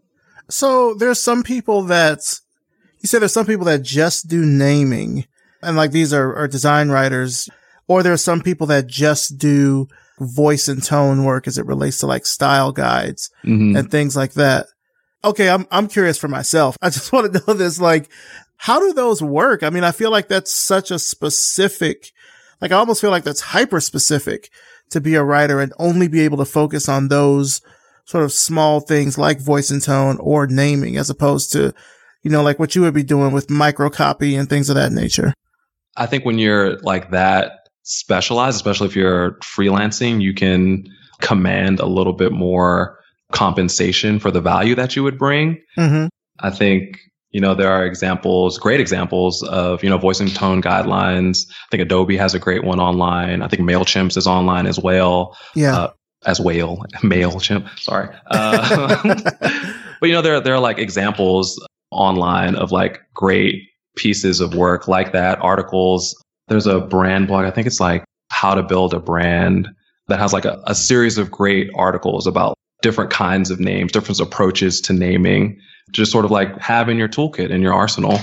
So 0.49 0.95
there's 0.95 1.21
some 1.21 1.43
people 1.43 1.83
that 1.85 2.41
you 3.01 3.07
said 3.07 3.21
there's 3.21 3.33
some 3.33 3.47
people 3.47 3.67
that 3.67 3.83
just 3.83 4.29
do 4.29 4.45
naming 4.45 5.27
and 5.63 5.77
like 5.77 5.93
these 5.93 6.13
are, 6.13 6.35
are 6.35 6.49
design 6.49 6.91
writers 6.91 7.49
or 7.87 8.03
there 8.03 8.13
are 8.13 8.19
some 8.19 8.41
people 8.41 8.67
that 8.69 8.87
just 8.87 9.39
do 9.39 9.89
voice 10.21 10.69
and 10.69 10.83
tone 10.83 11.25
work 11.25 11.47
as 11.49 11.59
it 11.59 11.67
relates 11.67 11.99
to 11.99 12.07
like 12.07 12.27
style 12.27 12.73
guides 12.73 13.31
mm-hmm. 13.45 13.77
and 13.77 13.91
things 13.91 14.17
like 14.17 14.33
that. 14.35 14.67
Okay. 15.25 15.49
I'm, 15.49 15.67
I'm 15.71 15.89
curious 15.89 16.19
for 16.19 16.29
myself. 16.29 16.77
I 16.83 16.91
just 16.91 17.13
want 17.13 17.33
to 17.33 17.43
know 17.47 17.55
this, 17.55 17.81
like, 17.81 18.11
how 18.57 18.79
do 18.79 18.93
those 18.93 19.23
work? 19.23 19.63
I 19.63 19.71
mean, 19.71 19.85
I 19.85 19.93
feel 19.93 20.11
like 20.11 20.29
that's 20.29 20.53
such 20.53 20.91
a 20.91 20.99
specific, 20.99 22.13
like 22.61 22.73
I 22.73 22.77
almost 22.77 23.01
feel 23.01 23.11
like 23.11 23.25
that's 23.25 23.41
hyper 23.41 23.81
specific 23.81 24.51
to 24.91 25.01
be 25.01 25.15
a 25.15 25.25
writer 25.25 25.61
and 25.61 25.73
only 25.79 26.09
be 26.09 26.21
able 26.21 26.39
to 26.39 26.45
focus 26.45 26.89
on 26.89 27.09
those 27.09 27.61
sort 28.05 28.25
of 28.25 28.33
small 28.33 28.81
things 28.81 29.17
like 29.17 29.41
voice 29.41 29.71
and 29.71 29.83
tone 29.83 30.17
or 30.21 30.47
naming 30.47 30.97
as 30.97 31.11
opposed 31.11 31.53
to, 31.53 31.73
you 32.23 32.31
know, 32.31 32.43
like 32.43 32.59
what 32.59 32.75
you 32.75 32.83
would 32.83 32.95
be 32.95 33.03
doing 33.03 33.33
with 33.33 33.47
microcopy 33.49 34.39
and 34.39 34.49
things 34.49 34.69
of 34.69 34.75
that 34.75 34.93
nature. 34.93 35.33
I 35.97 36.07
think 36.07 36.25
when 36.25 36.39
you're 36.39 36.79
like 36.81 37.11
that 37.11 37.69
specialized, 37.83 38.57
especially 38.57 38.89
if 38.89 38.97
you're 38.97 39.33
freelancing, 39.41 40.21
you 40.21 40.35
can 40.35 40.85
command 41.21 41.81
a 41.81 41.87
little 41.87 42.13
bit 42.13 42.33
more 42.33 42.99
compensation 43.33 44.19
for 44.19 44.31
the 44.31 44.41
value 44.41 44.75
that 44.75 44.97
you 44.97 45.03
would 45.03 45.19
bring. 45.19 45.61
Mm-hmm. 45.79 46.07
I 46.41 46.51
think 46.51 46.99
you 47.31 47.41
know 47.41 47.55
there 47.55 47.71
are 47.71 47.85
examples 47.85 48.59
great 48.59 48.81
examples 48.81 49.43
of 49.45 49.83
you 49.83 49.91
know 49.91 49.99
voice 49.99 50.21
and 50.21 50.35
tone 50.35 50.61
guidelines 50.61 51.47
i 51.51 51.67
think 51.71 51.83
adobe 51.83 52.17
has 52.17 52.35
a 52.35 52.39
great 52.39 52.65
one 52.65 52.81
online 52.81 53.43
i 53.43 53.49
think 53.49 53.63
mailchimp 53.63 54.17
is 54.17 54.27
online 54.27 54.67
as 54.67 54.79
well 54.79 55.37
yeah 55.55 55.77
uh, 55.77 55.91
as 56.27 56.41
whale, 56.41 56.85
MailChimp. 57.03 57.79
Sorry. 57.79 58.15
Uh, 58.27 59.03
but 60.01 60.07
you 60.07 60.13
know, 60.13 60.23
there, 60.23 60.41
there 60.41 60.55
are 60.55 60.61
like 60.61 60.79
examples 60.79 61.59
online 61.91 62.57
of 62.57 62.73
like 62.73 63.01
great 63.15 63.63
pieces 63.97 64.41
of 64.41 64.55
work 64.55 64.87
like 64.89 65.13
that, 65.13 65.39
articles. 65.41 66.15
There's 66.49 66.67
a 66.67 66.81
brand 66.81 67.29
blog. 67.29 67.45
I 67.45 67.51
think 67.51 67.67
it's 67.67 67.81
like 67.81 68.05
how 68.31 68.55
to 68.55 68.63
build 68.63 68.95
a 68.95 69.01
brand 69.01 69.69
that 70.09 70.19
has 70.19 70.33
like 70.33 70.45
a, 70.45 70.61
a 70.67 70.75
series 70.75 71.19
of 71.19 71.31
great 71.31 71.71
articles 71.75 72.27
about 72.27 72.57
different 72.83 73.11
kinds 73.11 73.51
of 73.51 73.61
names, 73.61 73.93
different 73.93 74.21
approaches 74.21 74.81
to 74.83 74.93
naming, 74.93 75.59
just 75.93 76.13
sort 76.13 76.25
of 76.25 76.31
like 76.31 76.59
have 76.59 76.89
in 76.89 76.97
your 76.97 77.09
toolkit 77.09 77.51
in 77.51 77.63
your 77.63 77.75
arsenal. 77.75 78.19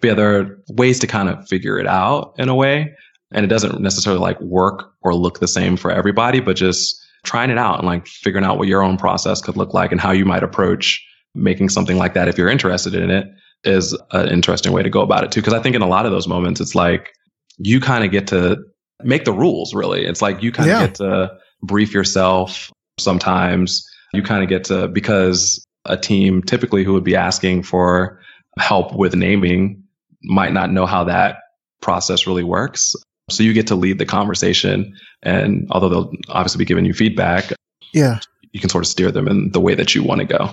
But 0.00 0.08
yeah, 0.08 0.14
there 0.14 0.38
are 0.38 0.62
ways 0.70 0.98
to 1.00 1.06
kind 1.06 1.28
of 1.28 1.46
figure 1.48 1.78
it 1.78 1.86
out 1.86 2.34
in 2.38 2.48
a 2.48 2.54
way. 2.54 2.94
And 3.32 3.44
it 3.44 3.48
doesn't 3.48 3.80
necessarily 3.80 4.20
like 4.20 4.40
work 4.40 4.92
or 5.02 5.14
look 5.14 5.40
the 5.40 5.48
same 5.48 5.76
for 5.76 5.90
everybody, 5.90 6.40
but 6.40 6.56
just 6.56 7.00
trying 7.24 7.50
it 7.50 7.58
out 7.58 7.78
and 7.78 7.86
like 7.86 8.06
figuring 8.06 8.44
out 8.44 8.58
what 8.58 8.66
your 8.66 8.82
own 8.82 8.96
process 8.96 9.40
could 9.40 9.56
look 9.56 9.74
like 9.74 9.92
and 9.92 10.00
how 10.00 10.10
you 10.10 10.24
might 10.24 10.42
approach 10.42 11.04
making 11.34 11.68
something 11.68 11.96
like 11.96 12.14
that 12.14 12.28
if 12.28 12.36
you're 12.36 12.48
interested 12.48 12.94
in 12.94 13.10
it 13.10 13.28
is 13.62 13.96
an 14.12 14.28
interesting 14.30 14.72
way 14.72 14.82
to 14.82 14.90
go 14.90 15.00
about 15.00 15.22
it 15.22 15.30
too. 15.30 15.42
Cause 15.42 15.52
I 15.52 15.60
think 15.60 15.76
in 15.76 15.82
a 15.82 15.86
lot 15.86 16.06
of 16.06 16.12
those 16.12 16.26
moments, 16.26 16.60
it's 16.60 16.74
like 16.74 17.12
you 17.58 17.78
kind 17.78 18.04
of 18.04 18.10
get 18.10 18.26
to 18.28 18.56
make 19.02 19.24
the 19.24 19.32
rules 19.32 19.74
really. 19.74 20.04
It's 20.06 20.22
like 20.22 20.42
you 20.42 20.50
kind 20.50 20.70
of 20.70 20.80
yeah. 20.80 20.86
get 20.86 20.94
to 20.96 21.38
brief 21.62 21.92
yourself 21.92 22.72
sometimes. 22.98 23.86
You 24.12 24.22
kind 24.22 24.42
of 24.42 24.48
get 24.48 24.64
to, 24.64 24.88
because 24.88 25.64
a 25.84 25.96
team 25.96 26.42
typically 26.42 26.84
who 26.84 26.92
would 26.92 27.04
be 27.04 27.16
asking 27.16 27.62
for 27.62 28.20
help 28.58 28.94
with 28.94 29.14
naming 29.14 29.84
might 30.22 30.52
not 30.52 30.70
know 30.70 30.86
how 30.86 31.04
that 31.04 31.38
process 31.80 32.26
really 32.26 32.44
works. 32.44 32.94
So 33.30 33.42
you 33.42 33.52
get 33.52 33.68
to 33.68 33.74
lead 33.74 33.98
the 33.98 34.06
conversation. 34.06 34.94
And 35.22 35.66
although 35.70 35.88
they'll 35.88 36.12
obviously 36.28 36.58
be 36.58 36.64
giving 36.64 36.84
you 36.84 36.92
feedback, 36.92 37.52
yeah, 37.92 38.20
you 38.52 38.60
can 38.60 38.70
sort 38.70 38.84
of 38.84 38.88
steer 38.88 39.10
them 39.10 39.28
in 39.28 39.52
the 39.52 39.60
way 39.60 39.74
that 39.74 39.94
you 39.94 40.02
want 40.02 40.20
to 40.20 40.26
go. 40.26 40.50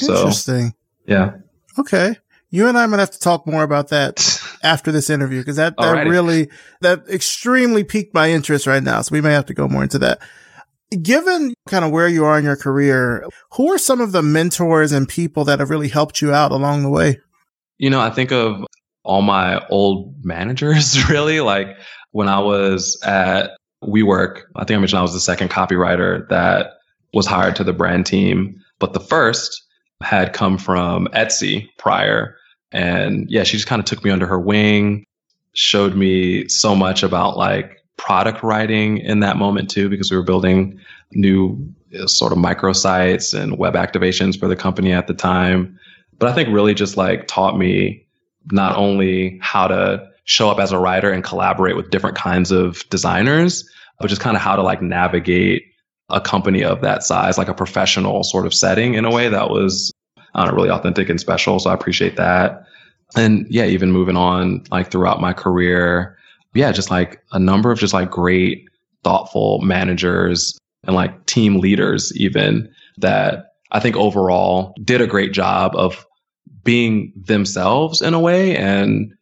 Interesting. 0.00 0.70
So, 0.70 0.74
yeah. 1.06 1.32
Okay. 1.78 2.16
You 2.52 2.66
and 2.66 2.76
I 2.76 2.82
am 2.82 2.90
gonna 2.90 3.02
have 3.02 3.12
to 3.12 3.18
talk 3.18 3.46
more 3.46 3.62
about 3.62 3.88
that 3.88 4.40
after 4.62 4.90
this 4.90 5.08
interview 5.08 5.40
because 5.40 5.56
that, 5.56 5.74
that 5.78 6.06
really 6.06 6.50
that 6.80 7.08
extremely 7.08 7.84
piqued 7.84 8.12
my 8.12 8.30
interest 8.30 8.66
right 8.66 8.82
now. 8.82 9.02
So 9.02 9.12
we 9.12 9.20
may 9.20 9.32
have 9.32 9.46
to 9.46 9.54
go 9.54 9.68
more 9.68 9.84
into 9.84 9.98
that. 10.00 10.20
Given 11.02 11.54
kind 11.68 11.84
of 11.84 11.92
where 11.92 12.08
you 12.08 12.24
are 12.24 12.38
in 12.38 12.44
your 12.44 12.56
career, 12.56 13.24
who 13.52 13.72
are 13.72 13.78
some 13.78 14.00
of 14.00 14.12
the 14.12 14.22
mentors 14.22 14.90
and 14.92 15.08
people 15.08 15.44
that 15.44 15.60
have 15.60 15.70
really 15.70 15.88
helped 15.88 16.20
you 16.20 16.32
out 16.32 16.50
along 16.50 16.82
the 16.82 16.90
way? 16.90 17.20
You 17.78 17.90
know, 17.90 18.00
I 18.00 18.10
think 18.10 18.32
of 18.32 18.64
all 19.04 19.22
my 19.22 19.64
old 19.68 20.24
managers 20.24 21.08
really. 21.10 21.40
Like 21.40 21.76
when 22.12 22.28
I 22.28 22.40
was 22.40 23.00
at 23.04 23.52
WeWork, 23.84 24.42
I 24.56 24.64
think 24.64 24.76
I 24.76 24.80
mentioned 24.80 24.98
I 24.98 25.02
was 25.02 25.12
the 25.12 25.20
second 25.20 25.50
copywriter 25.50 26.28
that 26.28 26.74
was 27.14 27.26
hired 27.26 27.56
to 27.56 27.64
the 27.64 27.72
brand 27.72 28.06
team, 28.06 28.60
but 28.78 28.92
the 28.92 29.00
first 29.00 29.62
had 30.02 30.32
come 30.32 30.58
from 30.58 31.08
Etsy 31.08 31.68
prior. 31.78 32.36
And 32.72 33.30
yeah, 33.30 33.42
she 33.42 33.56
just 33.56 33.66
kind 33.66 33.80
of 33.80 33.86
took 33.86 34.04
me 34.04 34.10
under 34.10 34.26
her 34.26 34.38
wing, 34.38 35.04
showed 35.54 35.96
me 35.96 36.48
so 36.48 36.74
much 36.74 37.02
about 37.02 37.36
like 37.36 37.79
product 38.00 38.42
writing 38.42 38.96
in 38.98 39.20
that 39.20 39.36
moment 39.36 39.70
too, 39.70 39.90
because 39.90 40.10
we 40.10 40.16
were 40.16 40.22
building 40.22 40.80
new 41.12 41.62
uh, 41.94 42.06
sort 42.06 42.32
of 42.32 42.38
microsites 42.38 43.38
and 43.38 43.58
web 43.58 43.74
activations 43.74 44.38
for 44.38 44.48
the 44.48 44.56
company 44.56 44.90
at 44.90 45.06
the 45.06 45.12
time. 45.12 45.78
But 46.18 46.30
I 46.30 46.34
think 46.34 46.48
really 46.48 46.72
just 46.72 46.96
like 46.96 47.28
taught 47.28 47.58
me 47.58 48.06
not 48.50 48.74
only 48.76 49.38
how 49.42 49.68
to 49.68 50.08
show 50.24 50.48
up 50.48 50.58
as 50.58 50.72
a 50.72 50.78
writer 50.78 51.12
and 51.12 51.22
collaborate 51.22 51.76
with 51.76 51.90
different 51.90 52.16
kinds 52.16 52.50
of 52.50 52.88
designers, 52.88 53.68
but 53.98 54.08
just 54.08 54.22
kind 54.22 54.34
of 54.34 54.42
how 54.42 54.56
to 54.56 54.62
like 54.62 54.80
navigate 54.80 55.64
a 56.08 56.22
company 56.22 56.64
of 56.64 56.80
that 56.80 57.02
size, 57.02 57.36
like 57.36 57.48
a 57.48 57.54
professional 57.54 58.24
sort 58.24 58.46
of 58.46 58.54
setting 58.54 58.94
in 58.94 59.04
a 59.04 59.10
way 59.10 59.28
that 59.28 59.50
was 59.50 59.92
know, 60.34 60.50
really 60.52 60.70
authentic 60.70 61.10
and 61.10 61.20
special. 61.20 61.58
So 61.58 61.68
I 61.68 61.74
appreciate 61.74 62.16
that. 62.16 62.64
And 63.14 63.46
yeah, 63.50 63.66
even 63.66 63.92
moving 63.92 64.16
on 64.16 64.64
like 64.70 64.90
throughout 64.90 65.20
my 65.20 65.34
career, 65.34 66.16
yeah, 66.54 66.72
just 66.72 66.90
like 66.90 67.22
a 67.32 67.38
number 67.38 67.70
of 67.70 67.78
just 67.78 67.94
like 67.94 68.10
great, 68.10 68.68
thoughtful 69.04 69.60
managers 69.60 70.58
and 70.84 70.96
like 70.96 71.26
team 71.26 71.60
leaders, 71.60 72.12
even 72.16 72.72
that 72.98 73.52
I 73.72 73.80
think 73.80 73.96
overall 73.96 74.74
did 74.84 75.00
a 75.00 75.06
great 75.06 75.32
job 75.32 75.72
of 75.74 76.06
being 76.64 77.12
themselves 77.16 78.02
in 78.02 78.14
a 78.14 78.20
way 78.20 78.56
and 78.56 79.12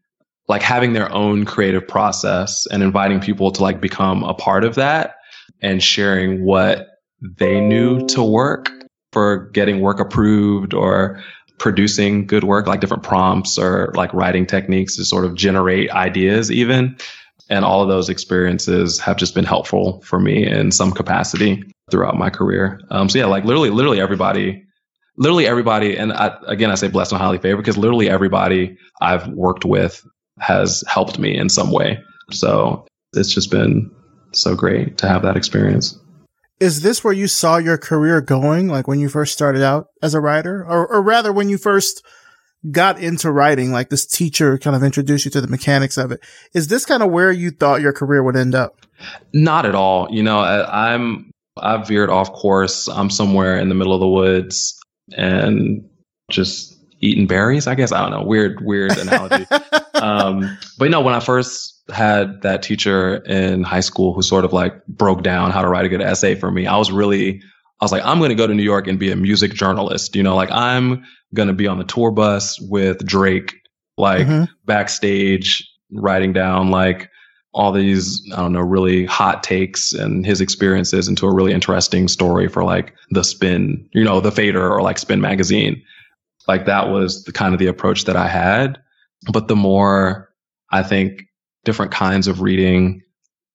like 0.49 0.63
having 0.63 0.95
their 0.95 1.13
own 1.13 1.45
creative 1.45 1.87
process 1.87 2.67
and 2.67 2.83
inviting 2.83 3.21
people 3.21 3.53
to 3.53 3.63
like 3.63 3.81
become 3.81 4.25
a 4.25 4.35
part 4.35 4.65
of 4.65 4.75
that 4.77 5.17
and 5.61 5.83
sharing 5.83 6.45
what 6.45 6.87
they 7.21 7.61
knew 7.61 8.07
to 8.07 8.23
work 8.23 8.71
for 9.13 9.51
getting 9.51 9.81
work 9.81 10.01
approved 10.01 10.73
or 10.73 11.23
producing 11.59 12.27
good 12.27 12.45
work, 12.45 12.67
like 12.67 12.81
different 12.81 13.03
prompts 13.03 13.59
or 13.59 13.93
like 13.95 14.13
writing 14.15 14.47
techniques 14.47 14.97
to 14.97 15.05
sort 15.05 15.25
of 15.25 15.35
generate 15.35 15.91
ideas, 15.91 16.51
even. 16.51 16.97
And 17.51 17.65
all 17.65 17.83
of 17.83 17.89
those 17.89 18.09
experiences 18.09 18.99
have 19.01 19.17
just 19.17 19.35
been 19.35 19.45
helpful 19.45 20.01
for 20.03 20.21
me 20.21 20.47
in 20.47 20.71
some 20.71 20.93
capacity 20.93 21.63
throughout 21.91 22.19
my 22.19 22.31
career. 22.31 22.81
Um, 22.91 23.09
so 23.09 23.19
yeah, 23.19 23.27
like 23.27 23.45
literally, 23.45 23.71
literally 23.71 24.01
everybody, 24.01 24.63
literally 25.17 25.47
everybody. 25.47 25.97
And 25.97 26.13
I, 26.13 26.37
again, 26.47 26.71
I 26.71 26.75
say 26.75 26.89
blessed 26.89 27.13
and 27.13 27.21
highly 27.21 27.39
favored 27.39 27.63
because 27.63 27.79
literally 27.79 28.11
everybody 28.11 28.77
I've 29.01 29.29
worked 29.29 29.65
with 29.65 30.07
has 30.39 30.85
helped 30.87 31.19
me 31.19 31.37
in 31.37 31.49
some 31.49 31.71
way. 31.71 31.99
So 32.31 32.87
it's 33.15 33.33
just 33.33 33.51
been 33.51 33.91
so 34.33 34.55
great 34.55 34.99
to 34.99 35.09
have 35.09 35.23
that 35.23 35.37
experience 35.37 35.99
is 36.61 36.81
this 36.83 37.05
where 37.05 37.13
you 37.13 37.29
saw 37.29 37.57
your 37.57 37.79
career 37.79 38.21
going, 38.21 38.69
like 38.69 38.89
when 38.89 38.99
you 38.99 39.09
first 39.09 39.33
started 39.33 39.63
out 39.63 39.89
as 40.03 40.15
a 40.15 40.21
writer, 40.21 40.65
or, 40.65 40.87
or 40.87 41.03
rather 41.03 41.33
when 41.33 41.49
you 41.49 41.59
first 41.59 42.05
got 42.71 42.99
into 42.99 43.31
writing, 43.31 43.73
like 43.73 43.91
this 43.91 44.07
teacher 44.07 44.59
kind 44.59 44.77
of 44.77 44.83
introduced 44.83 45.25
you 45.25 45.31
to 45.33 45.41
the 45.41 45.49
mechanics 45.49 45.97
of 45.97 46.13
it? 46.13 46.21
Is 46.55 46.69
this 46.69 46.85
kind 46.85 47.03
of 47.03 47.11
where 47.11 47.33
you 47.33 47.51
thought 47.51 47.81
your 47.81 47.93
career 47.93 48.23
would 48.23 48.37
end 48.37 48.55
up? 48.55 48.87
Not 49.33 49.67
at 49.67 49.75
all. 49.75 50.09
You 50.11 50.23
know, 50.23 50.41
I, 50.41 50.93
I'm 50.93 51.31
I've 51.57 51.87
veered 51.89 52.11
off 52.11 52.33
course. 52.33 52.89
I'm 52.89 53.11
somewhere 53.11 53.59
in 53.59 53.69
the 53.69 53.75
middle 53.75 53.95
of 53.95 54.01
the 54.01 54.09
woods 54.09 54.79
and 55.17 55.89
just 56.31 56.77
eating 57.01 57.27
berries. 57.27 57.67
I 57.67 57.75
guess 57.75 57.93
I 57.93 58.01
don't 58.01 58.11
know. 58.11 58.27
Weird, 58.27 58.65
weird 58.65 58.97
analogy. 58.99 59.47
um, 59.95 60.59
but 60.79 60.85
you 60.87 60.91
know, 60.91 61.01
when 61.01 61.15
I 61.15 61.21
first 61.21 61.79
had 61.91 62.43
that 62.43 62.63
teacher 62.63 63.17
in 63.17 63.63
high 63.63 63.81
school 63.81 64.13
who 64.13 64.23
sort 64.23 64.45
of 64.45 64.53
like 64.53 64.85
broke 64.87 65.23
down 65.23 65.51
how 65.51 65.63
to 65.63 65.69
write 65.69 65.87
a 65.87 65.89
good 65.89 66.03
essay 66.03 66.35
for 66.35 66.51
me. 66.51 66.67
I 66.67 66.77
was 66.77 66.93
really, 66.93 67.41
I 67.81 67.85
was 67.85 67.93
like, 67.93 68.05
I'm 68.05 68.19
going 68.19 68.31
to 68.31 68.35
go 68.35 68.47
to 68.47 68.55
New 68.55 68.63
York 68.63 68.87
and 68.87 68.99
be 68.99 69.11
a 69.11 69.17
music 69.17 69.55
journalist. 69.55 70.15
You 70.15 70.23
know, 70.23 70.37
like 70.37 70.51
I'm 70.51 71.05
going 71.35 71.49
to 71.49 71.55
be 71.55 71.67
on 71.67 71.79
the 71.79 71.85
tour 71.85 72.11
bus 72.11 72.61
with 72.61 73.05
Drake, 73.05 73.55
like 73.97 74.27
mm-hmm. 74.27 74.45
backstage, 74.65 75.69
writing 75.93 76.33
down 76.33 76.71
like 76.71 77.11
all 77.55 77.73
these, 77.73 78.23
I 78.33 78.37
don't 78.37 78.53
know, 78.53 78.61
really 78.61 79.05
hot 79.07 79.43
takes 79.43 79.93
and 79.93 80.25
his 80.25 80.41
experiences 80.41 81.09
into 81.09 81.27
a 81.27 81.35
really 81.35 81.53
interesting 81.53 82.09
story 82.09 82.49
for 82.49 82.63
like 82.63 82.95
the 83.11 83.25
spin, 83.25 83.89
you 83.93 84.05
know, 84.05 84.21
the 84.21 84.31
fader 84.31 84.73
or 84.73 84.83
like 84.83 84.99
spin 84.99 85.21
magazine. 85.21 85.83
Like 86.47 86.67
that 86.67 86.89
was 86.89 87.25
the 87.25 87.33
kind 87.33 87.55
of 87.55 87.59
the 87.59 87.67
approach 87.67 88.05
that 88.05 88.17
I 88.17 88.29
had. 88.29 88.79
But 89.33 89.49
the 89.49 89.57
more 89.57 90.31
I 90.71 90.83
think 90.83 91.23
different 91.65 91.93
kinds 91.93 92.29
of 92.29 92.41
reading 92.41 93.03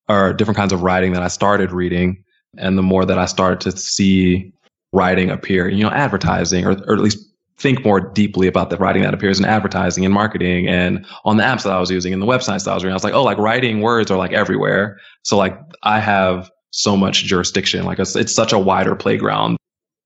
or 0.10 0.34
different 0.34 0.58
kinds 0.58 0.74
of 0.74 0.84
writing 0.84 1.14
that 1.14 1.24
I 1.24 1.28
started 1.28 1.72
reading. 1.72 2.24
And 2.58 2.78
the 2.78 2.84
more 2.84 3.06
that 3.06 3.18
I 3.18 3.26
started 3.26 3.62
to 3.62 3.78
see 3.78 4.54
writing 4.92 5.30
appear, 5.30 5.70
you 5.70 5.84
know, 5.84 5.90
advertising 5.90 6.66
or, 6.66 6.72
or 6.72 6.94
at 6.94 7.00
least 7.00 7.33
think 7.64 7.86
more 7.86 8.02
deeply 8.02 8.46
about 8.46 8.70
the 8.70 8.76
writing 8.78 9.02
that 9.04 9.14
appears 9.14 9.40
in 9.40 9.46
advertising 9.46 10.04
and 10.04 10.14
marketing 10.14 10.68
and 10.68 11.06
on 11.24 11.38
the 11.38 11.44
apps 11.44 11.64
that 11.64 11.72
I 11.72 11.80
was 11.80 11.90
using 11.90 12.12
and 12.12 12.22
the 12.22 12.28
websites 12.28 12.66
that 12.66 12.72
I 12.72 12.74
was 12.74 12.84
reading. 12.84 12.92
I 12.92 12.96
was 12.96 13.06
like, 13.06 13.14
oh, 13.14 13.24
like 13.24 13.38
writing 13.38 13.80
words 13.80 14.12
are 14.12 14.18
like 14.18 14.34
everywhere. 14.34 15.00
So 15.24 15.38
like 15.38 15.58
I 15.82 16.02
have 16.02 16.52
so 16.72 16.98
much 16.98 17.24
jurisdiction. 17.24 17.86
Like 17.86 18.00
it's, 18.00 18.18
it's 18.18 18.36
such 18.36 18.52
a 18.52 18.60
wider 18.60 18.96
playground, 18.96 19.58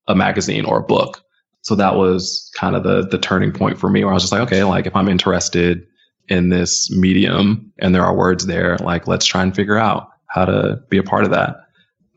a 0.08 0.16
magazine 0.16 0.66
or 0.66 0.78
a 0.78 0.84
book. 0.84 1.24
So 1.64 1.74
that 1.76 1.96
was 1.96 2.50
kind 2.56 2.76
of 2.76 2.84
the 2.84 3.08
the 3.08 3.18
turning 3.18 3.52
point 3.52 3.80
for 3.80 3.90
me 3.90 4.04
where 4.04 4.14
I 4.14 4.14
was 4.14 4.24
just 4.24 4.32
like, 4.32 4.42
okay, 4.42 4.64
like 4.64 4.86
if 4.86 4.96
I'm 4.96 5.10
interested 5.10 5.86
in 6.30 6.50
this 6.50 6.92
medium 6.92 7.74
and 7.80 7.96
there 7.96 8.06
are 8.06 8.16
words 8.16 8.46
there, 8.46 8.78
like 8.78 9.08
let's 9.08 9.26
try 9.26 9.42
and 9.42 9.56
figure 9.56 9.78
out 9.78 10.08
how 10.28 10.46
to 10.46 10.80
be 10.90 10.98
a 10.98 11.04
part 11.04 11.24
of 11.24 11.32
that. 11.32 11.58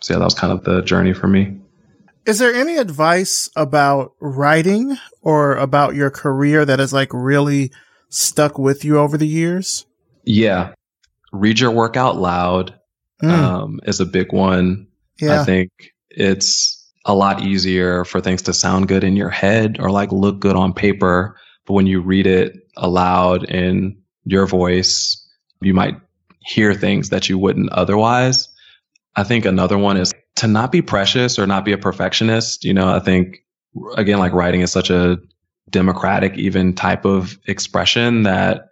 So 0.03 0.15
yeah, 0.15 0.19
that 0.19 0.25
was 0.27 0.35
kind 0.35 0.53
of 0.53 0.65
the 0.65 0.83
journey 0.83 1.15
for 1.15 1.27
me. 1.27 1.60
Is 2.27 2.39
there 2.39 2.55
any 2.55 2.77
advice 2.77 3.49
about 3.57 4.13
writing 4.21 4.97
or 5.23 5.57
about 5.57 5.95
your 5.95 6.11
career 6.11 6.65
that 6.65 6.79
has 6.79 6.93
like 6.93 7.13
really 7.13 7.73
stuck 8.09 8.59
with 8.59 8.85
you 8.85 8.99
over 8.99 9.17
the 9.17 9.27
years? 9.27 9.87
Yeah. 10.25 10.75
Read 11.33 11.61
your 11.61 11.71
work 11.71 11.97
out 11.97 12.17
loud 12.17 12.75
mm. 13.23 13.31
um, 13.31 13.81
is 13.85 14.01
a 14.01 14.07
big 14.07 14.33
one. 14.33 14.87
Yeah. 15.21 15.41
I 15.41 15.45
think 15.45 15.71
it's 16.11 16.77
a 17.07 17.15
lot 17.15 17.43
easier 17.43 18.05
for 18.05 18.21
things 18.21 18.43
to 18.43 18.53
sound 18.53 18.89
good 18.89 19.05
in 19.05 19.17
your 19.17 19.31
head 19.31 19.79
or 19.81 19.91
like 19.91 20.13
look 20.13 20.41
good 20.41 20.57
on 20.57 20.73
paper. 20.75 21.37
But 21.67 21.75
when 21.75 21.87
you 21.87 22.01
read 22.01 22.27
it 22.27 22.55
aloud 22.77 23.45
in 23.45 23.97
your 24.25 24.47
voice, 24.47 25.17
you 25.61 25.73
might 25.75 25.97
hear 26.41 26.75
things 26.75 27.11
that 27.11 27.29
you 27.29 27.39
wouldn't 27.39 27.71
otherwise. 27.73 28.49
I 29.17 29.25
think 29.25 29.45
another 29.45 29.79
one 29.79 29.97
is 29.97 30.13
to 30.41 30.49
not 30.49 30.73
be 30.73 30.81
precious 30.81 31.39
or 31.39 31.47
not 31.47 31.67
be 31.67 31.73
a 31.73 31.79
perfectionist. 31.79 32.65
You 32.65 32.73
know, 32.73 32.89
I 32.89 32.99
think 32.99 33.45
again, 33.97 34.19
like 34.19 34.33
writing 34.33 34.63
is 34.63 34.73
such 34.73 34.89
a 34.89 35.19
democratic, 35.69 36.39
even 36.39 36.75
type 36.75 37.05
of 37.05 37.39
expression 37.47 38.23
that 38.23 38.71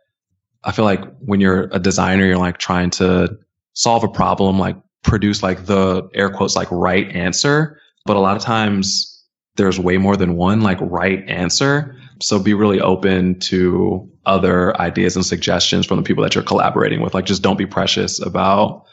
I 0.65 0.73
feel 0.73 0.87
like 0.87 1.05
when 1.19 1.41
you're 1.41 1.69
a 1.71 1.79
designer, 1.79 2.25
you're 2.25 2.39
like 2.39 2.57
trying 2.57 2.89
to 2.93 3.39
solve 3.75 4.03
a 4.03 4.09
problem, 4.09 4.59
like 4.59 4.77
produce 5.03 5.43
like 5.43 5.67
the 5.67 6.09
air 6.15 6.31
quotes, 6.31 6.57
like 6.57 6.71
right 6.71 7.07
answer. 7.15 7.79
But 8.07 8.17
a 8.17 8.21
lot 8.21 8.37
of 8.37 8.43
times 8.43 9.23
there's 9.57 9.79
way 9.79 9.99
more 9.99 10.17
than 10.17 10.37
one 10.37 10.63
like 10.63 10.79
right 10.81 11.23
answer. 11.29 11.95
So 12.23 12.43
be 12.43 12.55
really 12.55 12.81
open 12.81 13.39
to 13.41 14.11
other 14.25 14.75
ideas 14.81 15.17
and 15.17 15.25
suggestions 15.25 15.85
from 15.85 15.99
the 15.99 16.03
people 16.03 16.23
that 16.23 16.35
you're 16.35 16.45
collaborating 16.45 17.03
with. 17.03 17.13
Like 17.13 17.27
just 17.27 17.43
don't 17.43 17.59
be 17.59 17.67
precious 17.67 18.21
about, 18.25 18.85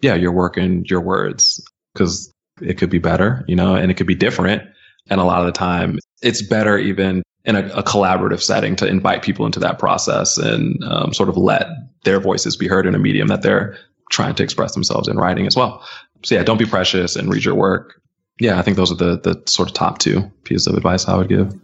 yeah, 0.00 0.14
your 0.14 0.32
work 0.32 0.56
and 0.56 0.84
your 0.90 1.00
words. 1.00 1.62
Cause 1.96 2.32
it 2.60 2.78
could 2.78 2.90
be 2.90 2.98
better, 2.98 3.44
you 3.48 3.56
know, 3.56 3.74
and 3.74 3.90
it 3.90 3.94
could 3.94 4.06
be 4.06 4.14
different. 4.14 4.62
And 5.08 5.20
a 5.20 5.24
lot 5.24 5.40
of 5.40 5.46
the 5.46 5.52
time, 5.52 5.98
it's 6.22 6.42
better 6.42 6.78
even 6.78 7.22
in 7.44 7.56
a, 7.56 7.66
a 7.68 7.82
collaborative 7.82 8.40
setting 8.40 8.76
to 8.76 8.86
invite 8.86 9.22
people 9.22 9.44
into 9.44 9.60
that 9.60 9.78
process 9.78 10.38
and 10.38 10.82
um, 10.84 11.12
sort 11.12 11.28
of 11.28 11.36
let 11.36 11.66
their 12.04 12.20
voices 12.20 12.56
be 12.56 12.68
heard 12.68 12.86
in 12.86 12.94
a 12.94 12.98
medium 12.98 13.28
that 13.28 13.42
they're 13.42 13.76
trying 14.10 14.34
to 14.36 14.42
express 14.42 14.72
themselves 14.74 15.08
in 15.08 15.16
writing 15.16 15.46
as 15.46 15.56
well. 15.56 15.84
So 16.24 16.36
yeah, 16.36 16.42
don't 16.42 16.58
be 16.58 16.66
precious 16.66 17.16
and 17.16 17.30
read 17.30 17.44
your 17.44 17.54
work. 17.54 18.00
Yeah, 18.40 18.58
I 18.58 18.62
think 18.62 18.76
those 18.76 18.90
are 18.90 18.96
the 18.96 19.20
the 19.20 19.42
sort 19.46 19.68
of 19.68 19.74
top 19.74 19.98
two 19.98 20.22
pieces 20.44 20.66
of 20.66 20.74
advice 20.74 21.06
I 21.06 21.16
would 21.16 21.28
give. 21.28 21.54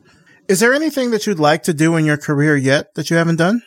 Is 0.49 0.61
there 0.61 0.75
anything 0.75 1.11
that 1.13 1.27
you'd 1.27 1.39
like 1.39 1.63
to 1.65 1.75
do 1.75 1.97
in 1.97 2.05
your 2.05 2.17
career 2.17 2.57
yet 2.57 2.95
that 2.95 3.11
you 3.11 3.17
haven't 3.17 3.37
done? 3.37 3.63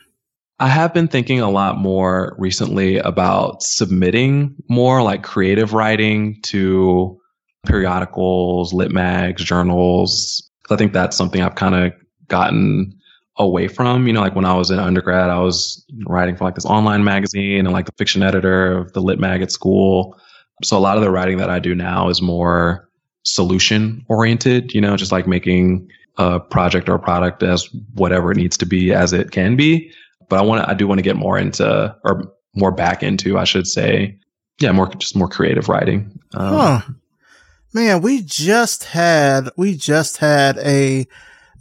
I 0.64 0.68
have 0.68 0.94
been 0.94 1.10
thinking 1.10 1.42
a 1.42 1.50
lot 1.50 1.78
more 1.78 2.38
recently 2.40 2.96
about 2.98 3.62
submitting 3.64 4.56
more 4.70 5.04
like 5.04 5.22
creative 5.22 5.74
writing 5.74 6.40
to 6.44 7.20
periodicals, 7.66 8.72
lit 8.72 8.90
mags, 8.90 9.44
journals. 9.44 10.50
I 10.70 10.78
think 10.78 10.94
that's 10.94 11.18
something 11.18 11.42
I've 11.42 11.56
kind 11.56 11.76
of 11.76 11.92
gotten 12.30 12.98
away 13.36 13.68
from. 13.68 14.08
You 14.08 14.14
know, 14.14 14.22
like 14.22 14.38
when 14.38 14.46
I 14.46 14.54
was 14.54 14.72
in 14.72 14.80
undergrad, 14.80 15.30
I 15.30 15.40
was 15.40 15.86
writing 16.08 16.38
for 16.38 16.46
like 16.46 16.56
this 16.56 16.66
online 16.66 17.04
magazine 17.04 17.66
and 17.66 17.74
like 17.74 17.88
the 17.88 17.94
fiction 17.98 18.24
editor 18.24 18.78
of 18.78 18.94
the 18.94 19.02
lit 19.02 19.20
mag 19.20 19.42
at 19.42 19.52
school. 19.52 20.18
So 20.64 20.78
a 20.78 20.80
lot 20.80 20.96
of 20.96 21.04
the 21.04 21.12
writing 21.12 21.40
that 21.40 21.50
I 21.50 21.60
do 21.60 21.76
now 21.76 22.08
is 22.08 22.22
more 22.22 22.88
solution 23.24 24.06
oriented, 24.08 24.74
you 24.74 24.80
know, 24.80 24.96
just 24.96 25.12
like 25.12 25.28
making 25.28 25.90
a 26.18 26.40
project 26.40 26.88
or 26.88 26.96
a 26.96 27.00
product 27.00 27.44
as 27.44 27.68
whatever 27.96 28.32
it 28.32 28.38
needs 28.38 28.58
to 28.60 28.66
be 28.66 28.94
as 28.94 29.12
it 29.12 29.32
can 29.32 29.58
be. 29.58 29.92
But 30.34 30.40
I 30.40 30.46
want 30.46 30.64
to, 30.64 30.70
I 30.72 30.74
do 30.74 30.88
want 30.88 30.98
to 30.98 31.04
get 31.04 31.16
more 31.16 31.38
into 31.38 31.96
or 32.04 32.34
more 32.56 32.72
back 32.72 33.04
into, 33.04 33.38
I 33.38 33.44
should 33.44 33.68
say, 33.68 34.18
yeah, 34.60 34.72
more 34.72 34.88
just 34.96 35.16
more 35.16 35.28
creative 35.28 35.70
writing. 35.70 36.20
Um, 36.34 36.56
huh. 36.56 36.82
Man, 37.72 38.02
we 38.02 38.24
just 38.24 38.86
had 38.86 39.52
we 39.58 39.78
just 39.78 40.18
had 40.18 40.58
a 40.58 41.06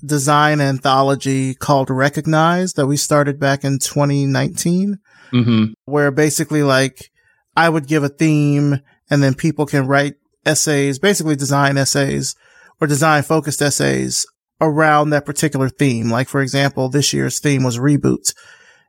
design 0.02 0.62
anthology 0.62 1.54
called 1.54 1.90
Recognize 1.90 2.72
that 2.72 2.86
we 2.86 2.96
started 2.96 3.38
back 3.38 3.62
in 3.62 3.78
2019, 3.78 4.98
mm-hmm. 5.34 5.64
where 5.84 6.10
basically 6.10 6.62
like 6.62 7.10
I 7.54 7.68
would 7.68 7.86
give 7.86 8.04
a 8.04 8.08
theme 8.08 8.80
and 9.10 9.22
then 9.22 9.34
people 9.34 9.66
can 9.66 9.86
write 9.86 10.14
essays, 10.46 10.98
basically 10.98 11.36
design 11.36 11.76
essays 11.76 12.36
or 12.80 12.86
design 12.86 13.22
focused 13.22 13.60
essays 13.60 14.26
around 14.62 15.10
that 15.10 15.26
particular 15.26 15.68
theme. 15.68 16.08
Like, 16.10 16.30
for 16.30 16.40
example, 16.40 16.88
this 16.88 17.12
year's 17.12 17.38
theme 17.38 17.64
was 17.64 17.76
reboot 17.76 18.32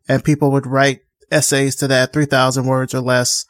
and 0.08 0.24
people 0.24 0.52
would 0.52 0.68
write 0.68 1.02
essays 1.32 1.76
to 1.78 1.88
that 1.88 2.14
3000 2.14 2.66
words 2.66 2.94
or 2.94 3.02
less. 3.02 3.46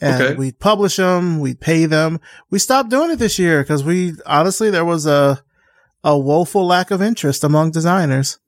And 0.00 0.22
okay. 0.22 0.34
we'd 0.34 0.58
publish 0.58 0.96
them, 0.96 1.40
we'd 1.40 1.60
pay 1.60 1.86
them. 1.86 2.20
We 2.50 2.58
stopped 2.58 2.90
doing 2.90 3.10
it 3.10 3.16
this 3.16 3.38
year 3.38 3.62
because 3.62 3.82
we 3.82 4.12
honestly, 4.26 4.70
there 4.70 4.84
was 4.84 5.06
a, 5.06 5.42
a 6.04 6.18
woeful 6.18 6.66
lack 6.66 6.90
of 6.90 7.00
interest 7.00 7.44
among 7.44 7.70
designers. 7.70 8.38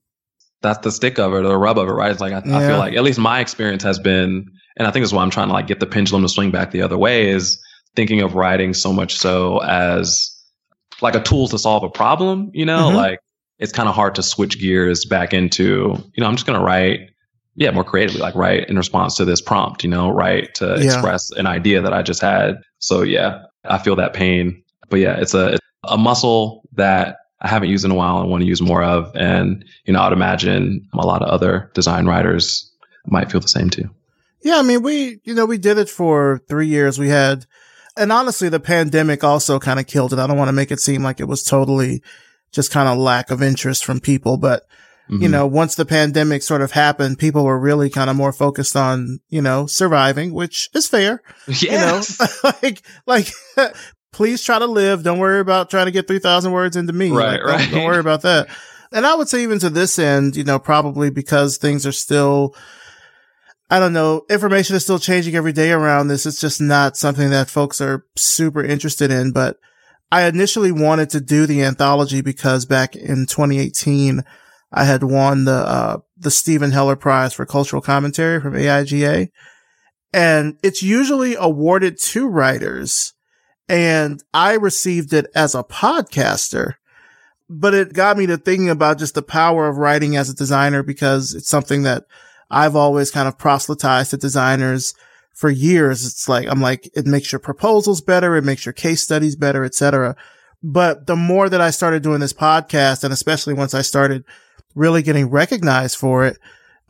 That's 0.61 0.79
the 0.81 0.93
stick 0.93 1.19
of 1.19 1.33
it, 1.33 1.37
or 1.37 1.43
the 1.49 1.57
rub 1.57 1.79
of 1.79 1.89
it, 1.89 1.93
right? 1.93 2.11
It's 2.11 2.21
like 2.21 2.33
I, 2.33 2.43
yeah. 2.45 2.59
I 2.59 2.67
feel 2.67 2.79
like 2.79 2.95
at 2.95 3.03
least 3.03 3.19
my 3.19 3.41
experience 3.41 3.83
has 3.85 3.99
been, 3.99 4.47
and 4.77 4.89
I 4.89 4.91
think 4.91 5.05
is 5.05 5.13
why 5.13 5.23
I'm 5.23 5.31
trying 5.31 5.49
to 5.49 5.53
like 5.53 5.69
get 5.69 5.81
the 5.81 5.87
pendulum 5.87 6.23
to 6.23 6.29
swing 6.29 6.51
back 6.51 6.73
the 6.73 6.83
other 6.83 6.99
way 6.99 7.31
is 7.31 7.63
thinking 7.95 8.21
of 8.21 8.35
writing 8.35 8.75
so 8.75 8.93
much 8.93 9.17
so 9.17 9.63
as 9.63 10.35
like 11.01 11.15
a 11.15 11.21
tool 11.21 11.49
to 11.49 11.59
solve 11.59 11.85
a 11.85 11.89
problem. 11.89 12.51
You 12.55 12.67
know, 12.67 12.89
mm-hmm. 12.89 12.97
like 12.97 13.21
it's 13.59 13.73
kind 13.73 13.89
of 13.89 13.95
hard 13.95 14.17
to 14.17 14.23
switch 14.23 14.61
gears 14.61 15.05
back 15.05 15.33
into, 15.33 15.97
you 16.15 16.23
know, 16.23 16.27
I'm 16.27 16.37
just 16.37 16.47
going 16.47 16.59
to 16.59 16.65
write 16.65 17.11
yeah, 17.59 17.73
more 17.73 17.83
creatively, 17.83 18.21
like 18.21 18.37
write 18.37 18.69
in 18.69 18.77
response 18.77 19.17
to 19.17 19.25
this 19.25 19.41
prompt, 19.41 19.83
you 19.83 19.91
know, 19.91 20.11
write 20.11 20.55
to 20.55 20.77
yeah. 20.79 20.85
express 20.85 21.33
an 21.33 21.47
idea 21.47 21.83
that 21.83 21.93
I 21.93 22.03
just 22.03 22.23
had. 22.23 22.63
So 22.79 23.03
yeah, 23.03 23.43
I 23.65 23.79
feel 23.79 23.97
that 23.97 24.15
pain. 24.15 24.63
But 24.89 25.01
yeah, 25.01 25.17
it's 25.19 25.35
a, 25.35 25.55
it's 25.55 25.67
a 25.83 25.99
muscle 25.99 26.63
that 26.75 27.17
I 27.41 27.49
haven't 27.49 27.69
used 27.69 27.85
in 27.85 27.91
a 27.91 27.97
while 27.97 28.21
and 28.21 28.31
want 28.31 28.43
to 28.43 28.47
use 28.47 28.63
more 28.63 28.85
of. 28.85 29.11
And, 29.17 29.65
you 29.87 29.93
know, 29.93 30.01
I'd 30.01 30.13
imagine 30.13 30.89
a 30.95 31.05
lot 31.05 31.21
of 31.21 31.29
other 31.29 31.71
design 31.75 32.07
writers 32.07 32.73
might 33.07 33.31
feel 33.31 33.41
the 33.41 33.49
same 33.49 33.71
too. 33.71 33.91
Yeah. 34.43 34.59
I 34.59 34.63
mean, 34.63 34.83
we, 34.83 35.21
you 35.25 35.35
know, 35.35 35.45
we 35.45 35.59
did 35.59 35.79
it 35.79 35.91
for 35.91 36.41
three 36.49 36.69
years. 36.69 36.97
We 36.97 37.09
had, 37.09 37.45
and 37.97 38.13
honestly, 38.13 38.49
the 38.49 38.61
pandemic 38.61 39.25
also 39.25 39.59
kind 39.59 39.81
of 39.81 39.89
killed 39.89 40.13
it. 40.13 40.21
I 40.21 40.29
don't 40.29 40.39
want 40.39 40.49
to 40.49 40.53
make 40.53 40.71
it 40.71 40.79
seem 40.79 41.03
like 41.03 41.19
it 41.19 41.27
was 41.27 41.43
totally 41.43 42.05
just 42.53 42.71
kind 42.71 42.89
of 42.89 42.99
lack 42.99 43.33
of 43.33 43.43
interest 43.43 43.85
from 43.85 43.99
people, 43.99 44.37
but 44.37 44.63
mm-hmm. 45.11 45.23
you 45.23 45.29
know, 45.29 45.47
once 45.47 45.75
the 45.75 45.85
pandemic 45.85 46.43
sort 46.43 46.63
of 46.63 46.73
happened, 46.73 47.19
people 47.19 47.45
were 47.45 47.59
really 47.59 47.91
kind 47.91 48.11
of 48.11 48.17
more 48.17 48.33
focused 48.33 48.77
on, 48.77 49.21
you 49.29 49.43
know, 49.43 49.67
surviving, 49.67 50.33
which 50.33 50.69
is 50.75 50.87
fair. 50.87 51.23
Yes. 51.47 51.63
You 51.63 51.71
know, 51.73 52.51
like, 52.63 52.83
like 53.07 53.33
please 54.13 54.43
try 54.43 54.59
to 54.59 54.67
live. 54.67 55.03
Don't 55.03 55.19
worry 55.19 55.41
about 55.41 55.71
trying 55.71 55.87
to 55.87 55.93
get 55.93 56.09
3000 56.09 56.53
words 56.53 56.77
into 56.77 56.93
me. 56.93 57.11
Right, 57.11 57.41
like, 57.41 57.45
right. 57.45 57.61
Don't, 57.71 57.71
don't 57.71 57.85
worry 57.85 58.01
about 58.01 58.23
that. 58.23 58.49
And 58.93 59.07
I 59.07 59.15
would 59.15 59.29
say 59.29 59.43
even 59.43 59.59
to 59.61 59.71
this 59.71 59.99
end, 59.99 60.37
you 60.37 60.45
know, 60.45 60.59
probably 60.59 61.11
because 61.11 61.59
things 61.59 61.87
are 61.87 61.93
still, 61.93 62.55
I 63.71 63.81
don't 63.81 63.93
know, 63.93 64.25
information 64.31 64.77
is 64.77 64.83
still 64.83 64.99
changing 64.99 65.35
every 65.35 65.53
day 65.53 65.73
around 65.73 66.09
this. 66.09 66.25
It's 66.25 66.41
just 66.41 66.61
not 66.61 66.97
something 66.97 67.31
that 67.31 67.51
folks 67.51 67.81
are 67.81 68.07
super 68.17 68.65
interested 68.65 69.11
in. 69.11 69.33
But 69.33 69.59
I 70.11 70.27
initially 70.27 70.73
wanted 70.73 71.11
to 71.11 71.21
do 71.21 71.47
the 71.47 71.63
anthology 71.63 72.23
because 72.23 72.65
back 72.65 72.97
in 72.97 73.27
2018, 73.27 74.25
I 74.73 74.85
had 74.85 75.03
won 75.03 75.45
the, 75.45 75.53
uh, 75.53 75.99
the 76.17 76.31
Steven 76.31 76.71
Heller 76.71 76.97
Prize 76.97 77.33
for 77.33 77.47
Cultural 77.47 77.83
Commentary 77.83 78.41
from 78.41 78.55
AIGA. 78.55 79.31
And 80.13 80.59
it's 80.63 80.83
usually 80.83 81.35
awarded 81.35 81.99
to 82.01 82.29
writers 82.29 83.15
and 83.69 84.23
I 84.33 84.55
received 84.55 85.13
it 85.13 85.27
as 85.35 85.55
a 85.55 85.63
podcaster, 85.63 86.75
but 87.51 87.75
it 87.75 87.93
got 87.93 88.17
me 88.17 88.27
to 88.27 88.39
thinking 88.39 88.71
about 88.71 88.99
just 88.99 89.15
the 89.15 89.23
power 89.23 89.69
of 89.69 89.77
writing 89.77 90.17
as 90.17 90.31
a 90.31 90.35
designer 90.35 90.83
because 90.83 91.35
it's 91.35 91.49
something 91.49 91.83
that 91.83 92.05
I've 92.51 92.77
always 92.77 93.11
kind 93.11 93.29
of 93.29 93.37
proselytized 93.37 94.11
to 94.11 94.17
designers 94.17 94.95
for 95.35 95.51
years. 95.51 96.07
It's 96.07 96.29
like, 96.29 96.49
I'm 96.49 96.63
like, 96.63 96.91
it 96.97 97.07
makes 97.07 97.31
your 97.31 97.41
proposals 97.41 98.01
better. 98.01 98.37
It 98.37 98.45
makes 98.45 98.65
your 98.65 98.73
case 98.73 99.03
studies 99.03 99.37
better, 99.37 99.65
etc. 99.65 100.17
But 100.63 101.07
the 101.07 101.17
more 101.17 101.51
that 101.51 101.61
I 101.61 101.71
started 101.71 102.03
doing 102.03 102.21
this 102.21 102.33
podcast 102.33 103.05
and 103.05 103.13
especially 103.13 103.53
once 103.53 103.75
I 103.75 103.83
started 103.83 104.25
really 104.75 105.03
getting 105.03 105.31
recognized 105.31 105.97
for 105.97 106.27
it, 106.27 106.39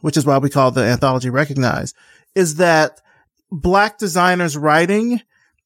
which 0.00 0.16
is 0.16 0.26
why 0.26 0.38
we 0.38 0.50
call 0.50 0.70
the 0.70 0.84
anthology 0.84 1.30
recognize, 1.30 1.94
is 2.34 2.56
that 2.56 3.00
black 3.50 3.98
designers 3.98 4.56
writing 4.56 5.20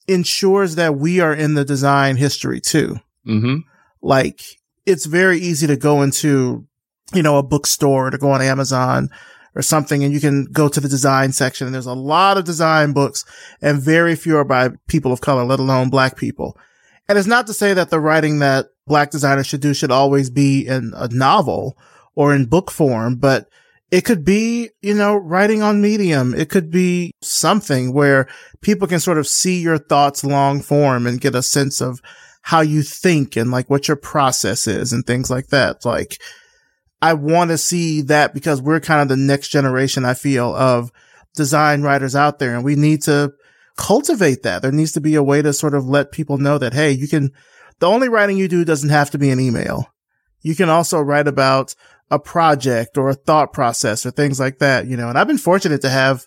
ensures 0.08 0.74
that 0.76 0.96
we 0.96 1.20
are 1.20 1.34
in 1.34 1.54
the 1.54 1.64
design 1.64 2.16
history 2.16 2.60
too. 2.60 2.96
Mm-hmm. 3.26 3.58
Like 4.00 4.42
it's 4.86 5.06
very 5.06 5.38
easy 5.38 5.66
to 5.66 5.76
go 5.76 6.02
into, 6.02 6.66
you 7.14 7.22
know, 7.22 7.38
a 7.38 7.42
bookstore 7.42 8.10
to 8.10 8.18
go 8.18 8.30
on 8.30 8.42
Amazon 8.42 9.10
or 9.54 9.62
something 9.62 10.02
and 10.02 10.12
you 10.12 10.20
can 10.20 10.44
go 10.46 10.68
to 10.68 10.80
the 10.80 10.88
design 10.88 11.32
section 11.32 11.66
and 11.66 11.74
there's 11.74 11.86
a 11.86 11.92
lot 11.92 12.36
of 12.36 12.44
design 12.44 12.92
books 12.92 13.24
and 13.60 13.82
very 13.82 14.16
few 14.16 14.36
are 14.36 14.44
by 14.44 14.70
people 14.88 15.12
of 15.12 15.20
color, 15.20 15.44
let 15.44 15.60
alone 15.60 15.90
black 15.90 16.16
people. 16.16 16.56
And 17.08 17.18
it's 17.18 17.28
not 17.28 17.46
to 17.48 17.54
say 17.54 17.74
that 17.74 17.90
the 17.90 18.00
writing 18.00 18.38
that 18.38 18.66
black 18.86 19.10
designers 19.10 19.46
should 19.46 19.60
do 19.60 19.74
should 19.74 19.90
always 19.90 20.30
be 20.30 20.66
in 20.66 20.92
a 20.96 21.08
novel 21.08 21.76
or 22.14 22.34
in 22.34 22.46
book 22.46 22.70
form, 22.70 23.16
but 23.16 23.48
it 23.90 24.06
could 24.06 24.24
be, 24.24 24.70
you 24.80 24.94
know, 24.94 25.16
writing 25.16 25.62
on 25.62 25.82
Medium. 25.82 26.34
It 26.34 26.48
could 26.48 26.70
be 26.70 27.12
something 27.20 27.92
where 27.92 28.26
people 28.62 28.88
can 28.88 29.00
sort 29.00 29.18
of 29.18 29.26
see 29.26 29.60
your 29.60 29.76
thoughts 29.76 30.24
long 30.24 30.62
form 30.62 31.06
and 31.06 31.20
get 31.20 31.34
a 31.34 31.42
sense 31.42 31.80
of 31.82 32.00
how 32.40 32.60
you 32.60 32.82
think 32.82 33.36
and 33.36 33.50
like 33.50 33.68
what 33.68 33.88
your 33.88 33.96
process 33.96 34.66
is 34.66 34.92
and 34.92 35.06
things 35.06 35.30
like 35.30 35.48
that. 35.48 35.84
Like, 35.84 36.20
I 37.02 37.14
want 37.14 37.50
to 37.50 37.58
see 37.58 38.02
that 38.02 38.32
because 38.32 38.62
we're 38.62 38.80
kind 38.80 39.02
of 39.02 39.08
the 39.08 39.16
next 39.16 39.48
generation, 39.48 40.04
I 40.04 40.14
feel, 40.14 40.54
of 40.54 40.90
design 41.34 41.82
writers 41.82 42.16
out 42.16 42.38
there 42.38 42.54
and 42.54 42.64
we 42.64 42.76
need 42.76 43.02
to 43.02 43.32
cultivate 43.76 44.42
that. 44.42 44.62
There 44.62 44.72
needs 44.72 44.92
to 44.92 45.00
be 45.00 45.16
a 45.16 45.22
way 45.22 45.42
to 45.42 45.52
sort 45.52 45.74
of 45.74 45.86
let 45.86 46.12
people 46.12 46.38
know 46.38 46.58
that, 46.58 46.72
hey, 46.72 46.92
you 46.92 47.08
can, 47.08 47.30
the 47.78 47.86
only 47.86 48.08
writing 48.08 48.38
you 48.38 48.48
do 48.48 48.64
doesn't 48.64 48.90
have 48.90 49.10
to 49.10 49.18
be 49.18 49.30
an 49.30 49.40
email. 49.40 49.86
You 50.40 50.54
can 50.54 50.68
also 50.68 51.00
write 51.00 51.28
about 51.28 51.74
a 52.12 52.18
project 52.18 52.98
or 52.98 53.08
a 53.08 53.14
thought 53.14 53.54
process 53.54 54.04
or 54.04 54.10
things 54.10 54.38
like 54.38 54.58
that, 54.58 54.86
you 54.86 54.98
know, 54.98 55.08
and 55.08 55.18
I've 55.18 55.26
been 55.26 55.38
fortunate 55.38 55.80
to 55.80 55.88
have 55.88 56.26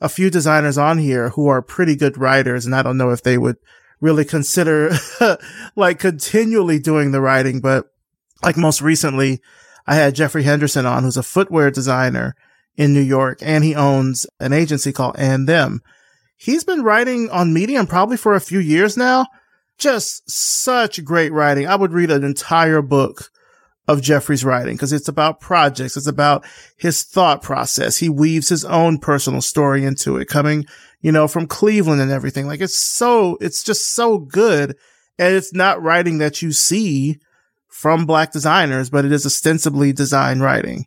a 0.00 0.08
few 0.08 0.30
designers 0.30 0.78
on 0.78 0.96
here 0.96 1.28
who 1.28 1.46
are 1.48 1.60
pretty 1.60 1.94
good 1.94 2.16
writers. 2.16 2.64
And 2.64 2.74
I 2.74 2.82
don't 2.82 2.96
know 2.96 3.10
if 3.10 3.22
they 3.22 3.36
would 3.36 3.58
really 4.00 4.24
consider 4.24 4.92
like 5.76 5.98
continually 5.98 6.78
doing 6.78 7.10
the 7.10 7.20
writing, 7.20 7.60
but 7.60 7.92
like 8.42 8.56
most 8.56 8.80
recently, 8.80 9.42
I 9.86 9.94
had 9.96 10.14
Jeffrey 10.14 10.42
Henderson 10.42 10.86
on, 10.86 11.02
who's 11.02 11.18
a 11.18 11.22
footwear 11.22 11.70
designer 11.70 12.34
in 12.74 12.94
New 12.94 13.00
York, 13.00 13.38
and 13.42 13.62
he 13.62 13.74
owns 13.74 14.26
an 14.40 14.54
agency 14.54 14.90
called 14.90 15.16
And 15.18 15.46
Them. 15.46 15.82
He's 16.38 16.64
been 16.64 16.82
writing 16.82 17.28
on 17.28 17.52
Medium 17.52 17.86
probably 17.86 18.16
for 18.16 18.34
a 18.34 18.40
few 18.40 18.58
years 18.58 18.96
now. 18.96 19.26
Just 19.76 20.30
such 20.30 21.04
great 21.04 21.32
writing. 21.32 21.66
I 21.66 21.76
would 21.76 21.92
read 21.92 22.10
an 22.10 22.24
entire 22.24 22.80
book 22.80 23.30
of 23.88 24.02
Jeffrey's 24.02 24.44
writing 24.44 24.74
because 24.74 24.92
it's 24.92 25.08
about 25.08 25.40
projects. 25.40 25.96
It's 25.96 26.06
about 26.06 26.44
his 26.76 27.02
thought 27.02 27.42
process. 27.42 27.96
He 27.96 28.08
weaves 28.08 28.48
his 28.48 28.64
own 28.64 28.98
personal 28.98 29.40
story 29.40 29.84
into 29.84 30.16
it 30.16 30.28
coming, 30.28 30.66
you 31.00 31.12
know, 31.12 31.28
from 31.28 31.46
Cleveland 31.46 32.00
and 32.00 32.10
everything. 32.10 32.46
Like 32.46 32.60
it's 32.60 32.76
so, 32.76 33.38
it's 33.40 33.62
just 33.62 33.94
so 33.94 34.18
good. 34.18 34.76
And 35.18 35.34
it's 35.34 35.54
not 35.54 35.82
writing 35.82 36.18
that 36.18 36.42
you 36.42 36.52
see 36.52 37.18
from 37.68 38.06
black 38.06 38.32
designers, 38.32 38.90
but 38.90 39.04
it 39.04 39.12
is 39.12 39.24
ostensibly 39.24 39.92
design 39.92 40.40
writing. 40.40 40.86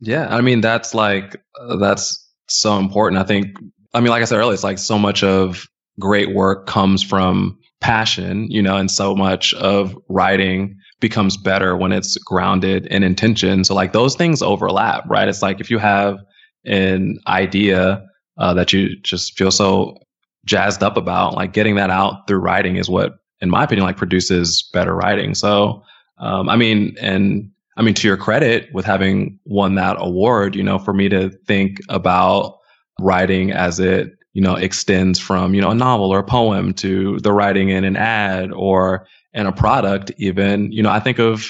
Yeah. 0.00 0.26
I 0.28 0.40
mean, 0.40 0.60
that's 0.60 0.94
like, 0.94 1.40
uh, 1.58 1.76
that's 1.76 2.28
so 2.48 2.78
important. 2.78 3.22
I 3.22 3.24
think, 3.24 3.56
I 3.94 4.00
mean, 4.00 4.10
like 4.10 4.22
I 4.22 4.24
said 4.26 4.38
earlier, 4.38 4.54
it's 4.54 4.64
like 4.64 4.78
so 4.78 4.98
much 4.98 5.22
of 5.22 5.66
great 5.98 6.34
work 6.34 6.66
comes 6.66 7.02
from 7.02 7.58
passion, 7.80 8.50
you 8.50 8.62
know, 8.62 8.76
and 8.76 8.90
so 8.90 9.14
much 9.14 9.54
of 9.54 9.96
writing 10.08 10.75
becomes 11.00 11.36
better 11.36 11.76
when 11.76 11.92
it's 11.92 12.16
grounded 12.18 12.86
in 12.86 13.02
intention. 13.02 13.64
So 13.64 13.74
like 13.74 13.92
those 13.92 14.14
things 14.14 14.42
overlap, 14.42 15.04
right? 15.08 15.28
It's 15.28 15.42
like 15.42 15.60
if 15.60 15.70
you 15.70 15.78
have 15.78 16.18
an 16.64 17.18
idea 17.26 18.04
uh, 18.38 18.54
that 18.54 18.72
you 18.72 18.98
just 19.00 19.36
feel 19.36 19.50
so 19.50 19.98
jazzed 20.44 20.82
up 20.82 20.96
about, 20.96 21.34
like 21.34 21.52
getting 21.52 21.74
that 21.76 21.90
out 21.90 22.26
through 22.26 22.38
writing 22.38 22.76
is 22.76 22.88
what, 22.88 23.14
in 23.40 23.50
my 23.50 23.64
opinion, 23.64 23.86
like 23.86 23.96
produces 23.96 24.62
better 24.72 24.94
writing. 24.94 25.34
So, 25.34 25.82
um, 26.18 26.48
I 26.48 26.56
mean, 26.56 26.96
and 27.00 27.50
I 27.76 27.82
mean, 27.82 27.94
to 27.94 28.08
your 28.08 28.16
credit 28.16 28.72
with 28.72 28.86
having 28.86 29.38
won 29.44 29.74
that 29.74 29.96
award, 29.98 30.56
you 30.56 30.62
know, 30.62 30.78
for 30.78 30.94
me 30.94 31.08
to 31.10 31.30
think 31.46 31.78
about 31.88 32.58
writing 33.00 33.52
as 33.52 33.80
it 33.80 34.16
you 34.36 34.42
know, 34.42 34.54
extends 34.54 35.18
from, 35.18 35.54
you 35.54 35.62
know, 35.62 35.70
a 35.70 35.74
novel 35.74 36.12
or 36.12 36.18
a 36.18 36.22
poem 36.22 36.74
to 36.74 37.18
the 37.20 37.32
writing 37.32 37.70
in 37.70 37.84
an 37.84 37.96
ad 37.96 38.52
or 38.52 39.06
in 39.36 39.46
a 39.46 39.52
product 39.52 40.10
even. 40.18 40.72
You 40.72 40.82
know, 40.82 40.90
I 40.90 40.98
think 40.98 41.20
of 41.20 41.46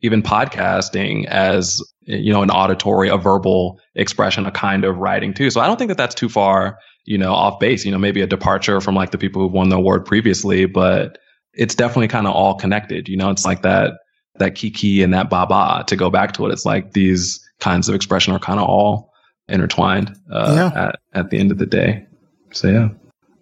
even 0.00 0.22
podcasting 0.22 1.26
as, 1.26 1.80
you 2.00 2.32
know, 2.32 2.42
an 2.42 2.50
auditory, 2.50 3.08
a 3.08 3.16
verbal 3.16 3.78
expression, 3.94 4.46
a 4.46 4.50
kind 4.50 4.84
of 4.84 4.96
writing 4.98 5.32
too. 5.32 5.50
So 5.50 5.60
I 5.60 5.66
don't 5.66 5.78
think 5.78 5.88
that 5.88 5.96
that's 5.96 6.14
too 6.14 6.28
far, 6.28 6.78
you 7.04 7.16
know, 7.16 7.32
off 7.32 7.60
base, 7.60 7.84
you 7.84 7.92
know, 7.92 7.98
maybe 7.98 8.20
a 8.20 8.26
departure 8.26 8.80
from 8.80 8.94
like 8.94 9.10
the 9.10 9.18
people 9.18 9.42
who've 9.42 9.52
won 9.52 9.68
the 9.68 9.76
award 9.76 10.04
previously, 10.04 10.66
but 10.66 11.18
it's 11.52 11.74
definitely 11.74 12.08
kind 12.08 12.26
of 12.26 12.34
all 12.34 12.54
connected. 12.54 13.08
You 13.08 13.16
know, 13.16 13.30
it's 13.30 13.44
like 13.44 13.62
that, 13.62 13.92
that 14.38 14.54
kiki 14.54 15.02
and 15.02 15.14
that 15.14 15.30
bouba 15.30 15.86
to 15.86 15.96
go 15.96 16.10
back 16.10 16.32
to 16.32 16.46
it. 16.46 16.52
It's 16.52 16.66
like 16.66 16.92
these 16.92 17.40
kinds 17.60 17.88
of 17.88 17.94
expression 17.94 18.34
are 18.34 18.38
kind 18.38 18.60
of 18.60 18.66
all 18.66 19.12
intertwined 19.48 20.14
uh, 20.30 20.70
yeah. 20.74 20.88
at, 20.88 21.00
at 21.14 21.30
the 21.30 21.38
end 21.38 21.52
of 21.52 21.58
the 21.58 21.66
day. 21.66 22.06
So 22.52 22.68
yeah. 22.68 22.88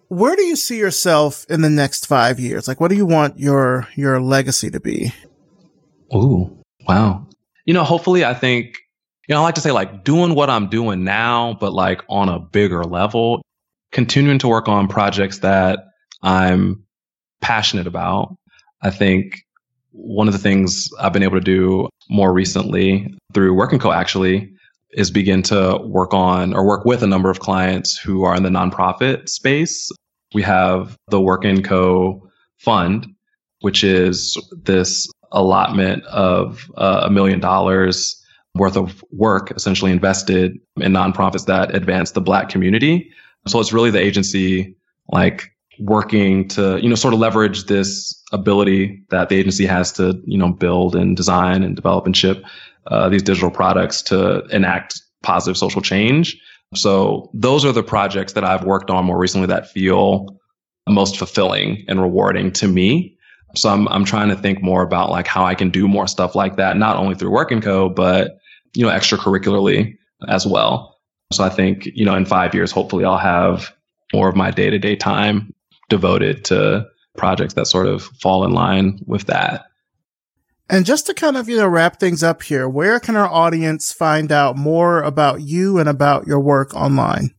Where 0.07 0.35
do 0.35 0.43
you 0.43 0.55
see 0.55 0.77
yourself 0.77 1.45
in 1.49 1.61
the 1.61 1.69
next 1.69 2.05
five 2.07 2.39
years? 2.39 2.67
Like, 2.67 2.79
what 2.79 2.89
do 2.89 2.95
you 2.95 3.05
want 3.05 3.39
your 3.39 3.87
your 3.95 4.21
legacy 4.21 4.69
to 4.71 4.79
be? 4.79 5.13
Ooh, 6.13 6.57
wow. 6.87 7.27
You 7.65 7.73
know, 7.73 7.83
hopefully, 7.83 8.23
I 8.23 8.33
think 8.33 8.77
you 9.27 9.33
know 9.33 9.41
I 9.41 9.43
like 9.43 9.55
to 9.55 9.61
say 9.61 9.71
like 9.71 10.03
doing 10.03 10.35
what 10.35 10.49
I'm 10.49 10.69
doing 10.69 11.03
now, 11.03 11.57
but 11.59 11.73
like 11.73 12.03
on 12.09 12.29
a 12.29 12.39
bigger 12.39 12.83
level, 12.83 13.41
continuing 13.91 14.39
to 14.39 14.47
work 14.47 14.67
on 14.67 14.87
projects 14.87 15.39
that 15.39 15.79
I'm 16.21 16.83
passionate 17.41 17.87
about. 17.87 18.35
I 18.81 18.91
think 18.91 19.41
one 19.91 20.27
of 20.27 20.33
the 20.33 20.39
things 20.39 20.89
I've 20.99 21.13
been 21.13 21.23
able 21.23 21.39
to 21.39 21.43
do 21.43 21.89
more 22.09 22.33
recently 22.33 23.15
through 23.33 23.53
Work 23.53 23.71
and 23.71 23.81
Co 23.81 23.91
actually 23.91 24.54
is 24.95 25.11
begin 25.11 25.41
to 25.43 25.77
work 25.83 26.13
on 26.13 26.53
or 26.53 26.65
work 26.65 26.85
with 26.85 27.03
a 27.03 27.07
number 27.07 27.29
of 27.29 27.39
clients 27.39 27.97
who 27.97 28.23
are 28.23 28.35
in 28.35 28.43
the 28.43 28.49
nonprofit 28.49 29.29
space. 29.29 29.91
We 30.33 30.41
have 30.41 30.97
the 31.09 31.21
Work 31.21 31.43
and 31.43 31.63
Co 31.63 32.27
fund, 32.57 33.05
which 33.59 33.83
is 33.83 34.37
this 34.63 35.07
allotment 35.31 36.03
of 36.05 36.71
uh, 36.77 37.01
a 37.05 37.09
million 37.11 37.39
dollars 37.39 38.21
worth 38.55 38.77
of 38.77 39.03
work 39.11 39.51
essentially 39.55 39.91
invested 39.91 40.57
in 40.77 40.93
nonprofits 40.93 41.45
that 41.45 41.75
advance 41.75 42.11
the 42.11 42.21
black 42.21 42.47
community. 42.47 43.11
So 43.47 43.59
it's 43.59 43.73
really 43.73 43.91
the 43.91 43.99
agency 43.99 44.77
like 45.09 45.51
working 45.77 46.47
to, 46.47 46.79
you 46.81 46.87
know, 46.87 46.95
sort 46.95 47.13
of 47.13 47.19
leverage 47.19 47.65
this 47.65 48.23
ability 48.31 49.03
that 49.09 49.27
the 49.27 49.35
agency 49.35 49.65
has 49.65 49.91
to, 49.93 50.21
you 50.25 50.37
know, 50.37 50.53
build 50.53 50.95
and 50.95 51.17
design 51.17 51.63
and 51.63 51.75
develop 51.75 52.05
and 52.05 52.15
ship 52.15 52.45
uh, 52.87 53.09
these 53.09 53.23
digital 53.23 53.51
products 53.51 54.01
to 54.03 54.45
enact 54.47 55.01
positive 55.23 55.57
social 55.57 55.81
change. 55.81 56.39
So 56.75 57.29
those 57.33 57.65
are 57.65 57.71
the 57.71 57.83
projects 57.83 58.33
that 58.33 58.43
I've 58.43 58.63
worked 58.63 58.89
on 58.89 59.05
more 59.05 59.17
recently 59.17 59.47
that 59.47 59.69
feel 59.69 60.39
most 60.87 61.17
fulfilling 61.17 61.83
and 61.87 62.01
rewarding 62.01 62.51
to 62.53 62.67
me. 62.67 63.17
So 63.55 63.69
I'm 63.69 63.87
I'm 63.87 64.05
trying 64.05 64.29
to 64.29 64.35
think 64.35 64.61
more 64.61 64.83
about 64.83 65.09
like 65.09 65.27
how 65.27 65.45
I 65.45 65.55
can 65.55 65.69
do 65.69 65.87
more 65.87 66.07
stuff 66.07 66.35
like 66.35 66.57
that, 66.57 66.77
not 66.77 66.97
only 66.97 67.15
through 67.15 67.31
Work 67.31 67.51
and 67.51 67.63
Co, 67.63 67.89
but 67.89 68.37
you 68.75 68.85
know, 68.85 68.91
extracurricularly 68.91 69.95
as 70.27 70.45
well. 70.45 70.97
So 71.31 71.43
I 71.43 71.49
think, 71.49 71.85
you 71.85 72.05
know, 72.05 72.15
in 72.15 72.25
five 72.25 72.53
years, 72.53 72.71
hopefully 72.71 73.05
I'll 73.05 73.17
have 73.17 73.73
more 74.13 74.29
of 74.29 74.35
my 74.35 74.51
day 74.51 74.69
to 74.69 74.77
day 74.77 74.95
time 74.95 75.53
devoted 75.89 76.45
to 76.45 76.85
projects 77.17 77.53
that 77.53 77.67
sort 77.67 77.87
of 77.87 78.03
fall 78.21 78.43
in 78.43 78.51
line 78.51 78.99
with 79.07 79.25
that. 79.27 79.65
And 80.69 80.85
just 80.85 81.05
to 81.07 81.13
kind 81.13 81.37
of, 81.37 81.47
you 81.47 81.57
know, 81.57 81.67
wrap 81.67 81.99
things 81.99 82.23
up 82.23 82.41
here, 82.41 82.67
where 82.67 82.99
can 82.99 83.15
our 83.15 83.27
audience 83.27 83.91
find 83.91 84.31
out 84.31 84.57
more 84.57 85.01
about 85.03 85.41
you 85.41 85.77
and 85.77 85.87
about 85.87 86.25
your 86.25 86.39
work 86.39 86.73
online? 86.73 87.33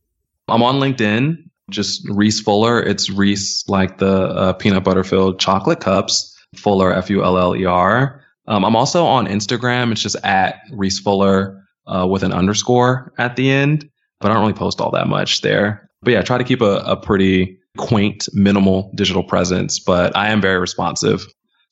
I'm 0.47 0.63
on 0.63 0.75
LinkedIn, 0.75 1.37
just 1.69 2.07
Reese 2.09 2.39
Fuller. 2.39 2.81
It's 2.81 3.09
Reese 3.09 3.67
like 3.67 3.97
the 3.97 4.27
uh, 4.27 4.53
peanut 4.53 4.85
butter 4.85 5.03
filled 5.03 5.39
chocolate 5.39 5.81
cups, 5.81 6.37
Fuller, 6.55 6.93
F 6.93 7.09
U 7.09 7.23
L 7.23 7.37
L 7.37 7.55
E 7.55 7.65
R. 7.65 8.23
Um, 8.47 8.63
I'm 8.63 8.77
also 8.77 9.05
on 9.05 9.27
Instagram. 9.27 9.91
It's 9.91 10.01
just 10.01 10.15
at 10.23 10.61
Reese 10.71 10.99
Fuller 10.99 11.61
uh, 11.85 12.07
with 12.09 12.23
an 12.23 12.31
underscore 12.31 13.11
at 13.17 13.35
the 13.35 13.51
end, 13.51 13.89
but 14.21 14.31
I 14.31 14.33
don't 14.33 14.41
really 14.41 14.53
post 14.53 14.79
all 14.79 14.91
that 14.91 15.07
much 15.07 15.41
there. 15.41 15.89
But 16.01 16.13
yeah, 16.13 16.19
I 16.19 16.21
try 16.21 16.37
to 16.37 16.45
keep 16.45 16.61
a, 16.61 16.77
a 16.77 16.95
pretty 16.95 17.57
quaint, 17.77 18.29
minimal 18.33 18.91
digital 18.95 19.23
presence, 19.23 19.79
but 19.79 20.15
I 20.15 20.29
am 20.29 20.39
very 20.39 20.59
responsive 20.59 21.25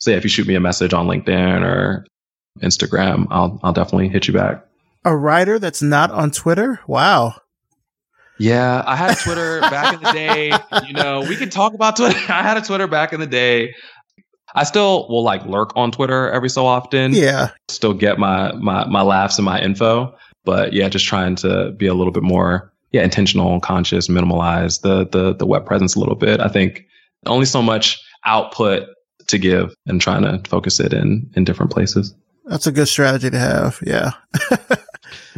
so 0.05 0.11
yeah, 0.11 0.17
if 0.17 0.23
you 0.23 0.29
shoot 0.29 0.45
me 0.45 0.53
a 0.53 0.59
message 0.59 0.93
on 0.93 1.07
LinkedIn 1.07 1.63
or 1.63 2.05
Instagram, 2.61 3.25
I'll 3.31 3.59
I'll 3.63 3.73
definitely 3.73 4.07
hit 4.07 4.27
you 4.27 4.35
back. 4.35 4.63
A 5.03 5.17
writer 5.17 5.57
that's 5.57 5.81
not 5.81 6.11
on 6.11 6.29
Twitter? 6.29 6.79
Wow. 6.85 7.33
Yeah, 8.37 8.83
I 8.85 8.95
had 8.95 9.11
a 9.11 9.15
Twitter 9.15 9.61
back 9.61 9.95
in 9.95 10.03
the 10.03 10.11
day. 10.11 10.51
You 10.85 10.93
know, 10.93 11.21
we 11.21 11.35
can 11.35 11.49
talk 11.49 11.73
about 11.73 11.95
Twitter. 11.95 12.15
I 12.31 12.43
had 12.43 12.55
a 12.55 12.61
Twitter 12.61 12.85
back 12.85 13.13
in 13.13 13.19
the 13.19 13.25
day. 13.25 13.73
I 14.53 14.63
still 14.63 15.07
will 15.09 15.23
like 15.23 15.43
lurk 15.47 15.71
on 15.75 15.91
Twitter 15.91 16.29
every 16.29 16.49
so 16.49 16.67
often. 16.67 17.13
Yeah. 17.15 17.49
Still 17.67 17.95
get 17.95 18.19
my 18.19 18.51
my 18.53 18.85
my 18.85 19.01
laughs 19.01 19.39
and 19.39 19.45
my 19.45 19.59
info. 19.59 20.15
But 20.43 20.73
yeah, 20.73 20.87
just 20.87 21.07
trying 21.07 21.35
to 21.37 21.71
be 21.71 21.87
a 21.87 21.95
little 21.95 22.13
bit 22.13 22.21
more 22.21 22.71
yeah, 22.91 23.01
intentional, 23.01 23.59
conscious, 23.59 24.07
minimalize 24.07 24.81
the 24.81 25.07
the 25.07 25.33
the 25.33 25.47
web 25.47 25.65
presence 25.65 25.95
a 25.95 25.99
little 25.99 26.15
bit. 26.15 26.41
I 26.41 26.47
think 26.47 26.85
only 27.25 27.45
so 27.47 27.63
much 27.63 27.99
output 28.23 28.89
to 29.27 29.37
give 29.37 29.75
and 29.85 30.01
trying 30.01 30.23
to 30.23 30.49
focus 30.49 30.79
it 30.79 30.93
in 30.93 31.29
in 31.35 31.43
different 31.43 31.71
places. 31.71 32.13
That's 32.45 32.67
a 32.67 32.71
good 32.71 32.87
strategy 32.87 33.29
to 33.29 33.39
have. 33.39 33.79
Yeah. 33.85 34.11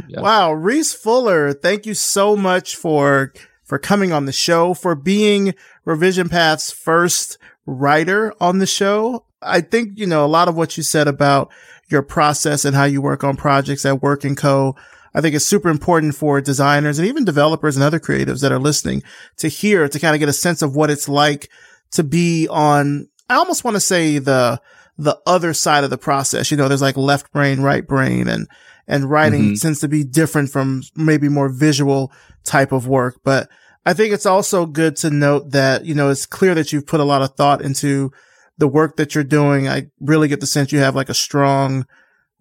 yeah. 0.08 0.20
Wow, 0.20 0.52
Reese 0.54 0.94
Fuller, 0.94 1.54
thank 1.54 1.86
you 1.86 1.94
so 1.94 2.36
much 2.36 2.76
for 2.76 3.34
for 3.64 3.78
coming 3.78 4.14
on 4.14 4.26
the 4.26 4.32
show, 4.32 4.74
for 4.74 4.96
being 4.96 5.54
Revision 5.84 6.30
Path's 6.30 6.72
first 6.72 7.38
writer 7.66 8.34
on 8.40 8.60
the 8.60 8.66
show. 8.66 9.26
I 9.42 9.62
think, 9.62 10.00
you 10.00 10.08
know, 10.08 10.26
a 10.26 10.28
lot 10.28 10.48
of 10.48 10.56
what 10.56 10.78
you 10.78 10.84
said 10.84 11.08
about 11.08 11.52
your 11.90 12.02
process 12.02 12.66
and 12.66 12.76
how 12.76 12.86
you 12.86 13.02
work 13.02 13.24
on 13.24 13.36
projects 13.36 13.86
at 13.86 14.02
Work 14.02 14.24
and 14.24 14.38
Co. 14.38 14.76
I 15.14 15.22
think 15.22 15.36
is 15.36 15.46
super 15.46 15.70
important 15.70 16.16
for 16.16 16.40
designers 16.42 17.00
and 17.00 17.08
even 17.08 17.26
developers 17.26 17.76
and 17.76 17.84
other 17.84 18.00
creatives 18.00 18.42
that 18.42 18.52
are 18.52 18.60
listening 18.60 19.04
to 19.38 19.48
hear 19.48 19.90
to 19.90 20.00
kind 20.00 20.16
of 20.16 20.20
get 20.20 20.30
a 20.30 20.34
sense 20.34 20.62
of 20.62 20.76
what 20.76 20.90
it's 20.90 21.10
like 21.10 21.50
to 21.92 22.04
be 22.04 22.48
on 22.50 23.10
I 23.30 23.36
almost 23.36 23.64
want 23.64 23.76
to 23.76 23.82
say 23.82 24.20
the, 24.20 24.62
the 24.98 25.20
other 25.26 25.54
side 25.54 25.84
of 25.84 25.90
the 25.90 25.98
process. 25.98 26.52
You 26.52 26.58
know, 26.58 26.68
there's 26.68 26.82
like 26.82 26.98
left 26.98 27.32
brain, 27.32 27.62
right 27.62 27.86
brain 27.86 28.28
and, 28.28 28.48
and 28.88 29.10
writing 29.10 29.42
mm-hmm. 29.42 29.56
tends 29.56 29.80
to 29.82 29.88
be 29.88 30.04
different 30.04 30.50
from 30.50 30.84
maybe 30.96 31.30
more 31.30 31.50
visual 31.50 32.12
type 32.44 32.72
of 32.72 32.88
work. 32.88 33.20
But 33.24 33.50
I 33.86 33.94
think 33.94 34.14
it's 34.14 34.26
also 34.26 34.66
good 34.66 34.96
to 34.98 35.10
note 35.10 35.52
that, 35.52 35.86
you 35.86 35.96
know, 35.96 36.10
it's 36.10 36.26
clear 36.26 36.56
that 36.56 36.74
you've 36.74 36.88
put 36.88 37.00
a 37.00 37.06
lot 37.06 37.22
of 37.22 37.36
thought 37.36 37.62
into 37.62 38.12
the 38.58 38.68
work 38.68 38.98
that 38.98 39.14
you're 39.14 39.24
doing. 39.24 39.68
I 39.68 39.88
really 40.00 40.28
get 40.28 40.40
the 40.40 40.48
sense 40.48 40.72
you 40.72 40.80
have 40.80 40.96
like 40.96 41.10
a 41.10 41.14
strong 41.14 41.86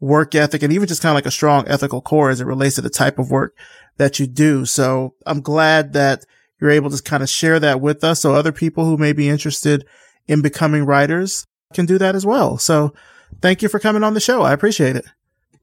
work 0.01 0.35
ethic 0.35 0.63
and 0.63 0.73
even 0.73 0.89
just 0.89 1.03
kind 1.03 1.11
of 1.11 1.15
like 1.15 1.27
a 1.27 1.31
strong 1.31 1.67
ethical 1.69 2.01
core 2.01 2.31
as 2.31 2.41
it 2.41 2.47
relates 2.47 2.77
to 2.77 2.83
the 2.83 2.91
type 2.91 3.19
of 3.19 3.31
work 3.31 3.57
that 3.97 4.19
you 4.19 4.27
do. 4.27 4.65
So 4.67 5.15
I'm 5.25 5.41
glad 5.41 5.93
that 5.95 6.25
you're 6.61 6.71
able 6.71 6.91
to 6.91 7.03
kind 7.03 7.23
of 7.23 7.29
share 7.29 7.61
that 7.61 7.81
with 7.81 8.03
us. 8.05 8.21
So 8.21 8.35
other 8.35 8.53
people 8.53 8.85
who 8.85 8.97
may 8.97 9.13
be 9.13 9.29
interested 9.29 9.87
in 10.29 10.43
becoming 10.43 10.85
writers 10.85 11.45
can 11.75 11.87
do 11.87 11.99
that 11.99 12.15
as 12.15 12.25
well. 12.25 12.59
So 12.59 12.93
thank 13.41 13.63
you 13.63 13.69
for 13.69 13.79
coming 13.79 14.03
on 14.03 14.15
the 14.15 14.21
show. 14.21 14.43
I 14.43 14.53
appreciate 14.53 14.97
it. 14.97 15.05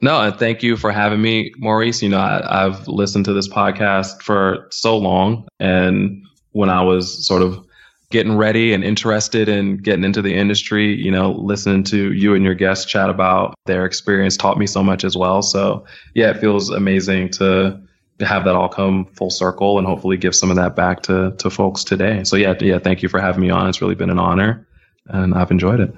No, 0.02 0.20
and 0.20 0.38
thank 0.38 0.62
you 0.62 0.76
for 0.76 0.92
having 0.92 1.22
me, 1.22 1.54
Maurice. 1.58 2.02
You 2.02 2.10
know, 2.10 2.20
I, 2.20 2.64
have 2.64 2.88
listened 2.90 3.26
to 3.26 3.34
this 3.34 3.48
podcast 3.48 4.22
for 4.22 4.68
so 4.70 4.98
long. 4.98 5.48
And 5.60 6.26
when 6.52 6.70
I 6.70 6.84
was 6.84 7.26
sort 7.26 7.42
of 7.42 7.66
getting 8.14 8.38
ready 8.38 8.74
and 8.74 8.84
interested 8.84 9.50
in 9.50 9.78
getting 9.78 10.04
into 10.04 10.22
the 10.22 10.36
industry, 10.36 10.94
you 10.94 11.10
know, 11.10 11.32
listening 11.32 11.84
to 11.86 12.12
you 12.14 12.36
and 12.36 12.44
your 12.44 12.54
guests 12.54 12.86
chat 12.86 13.10
about 13.10 13.56
their 13.66 13.86
experience 13.86 14.38
taught 14.38 14.58
me 14.58 14.68
so 14.68 14.84
much 14.84 15.04
as 15.04 15.18
well. 15.18 15.42
So 15.42 15.86
yeah, 16.14 16.30
it 16.32 16.38
feels 16.38 16.70
amazing 16.70 17.30
to 17.32 17.82
have 18.20 18.46
that 18.46 18.56
all 18.56 18.70
come 18.70 19.06
full 19.06 19.30
circle 19.30 19.78
and 19.78 19.88
hopefully 19.88 20.18
give 20.18 20.36
some 20.36 20.50
of 20.50 20.58
that 20.58 20.76
back 20.76 21.04
to 21.04 21.32
to 21.40 21.50
folks 21.50 21.84
today. 21.84 22.24
So 22.24 22.36
yeah, 22.36 22.54
yeah, 22.60 22.80
thank 22.80 23.02
you 23.04 23.10
for 23.10 23.20
having 23.20 23.42
me 23.42 23.50
on. 23.50 23.68
It's 23.70 23.82
really 23.82 23.96
been 23.96 24.10
an 24.10 24.20
honor 24.20 24.68
and 25.08 25.34
I've 25.34 25.52
enjoyed 25.52 25.80
it. 25.80 25.94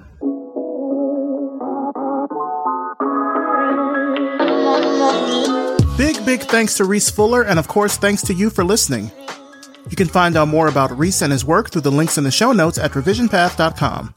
Big, 5.96 6.24
big 6.26 6.40
thanks 6.42 6.76
to 6.76 6.84
Reese 6.84 7.08
Fuller, 7.08 7.42
and 7.42 7.58
of 7.58 7.68
course, 7.68 7.96
thanks 7.96 8.20
to 8.22 8.34
you 8.34 8.50
for 8.50 8.64
listening. 8.64 9.10
You 9.88 9.96
can 9.96 10.08
find 10.08 10.36
out 10.36 10.48
more 10.48 10.68
about 10.68 10.96
Reese 10.96 11.22
and 11.22 11.32
his 11.32 11.44
work 11.44 11.70
through 11.70 11.82
the 11.82 11.92
links 11.92 12.18
in 12.18 12.24
the 12.24 12.30
show 12.30 12.52
notes 12.52 12.76
at 12.76 12.90
revisionpath.com. 12.92 14.12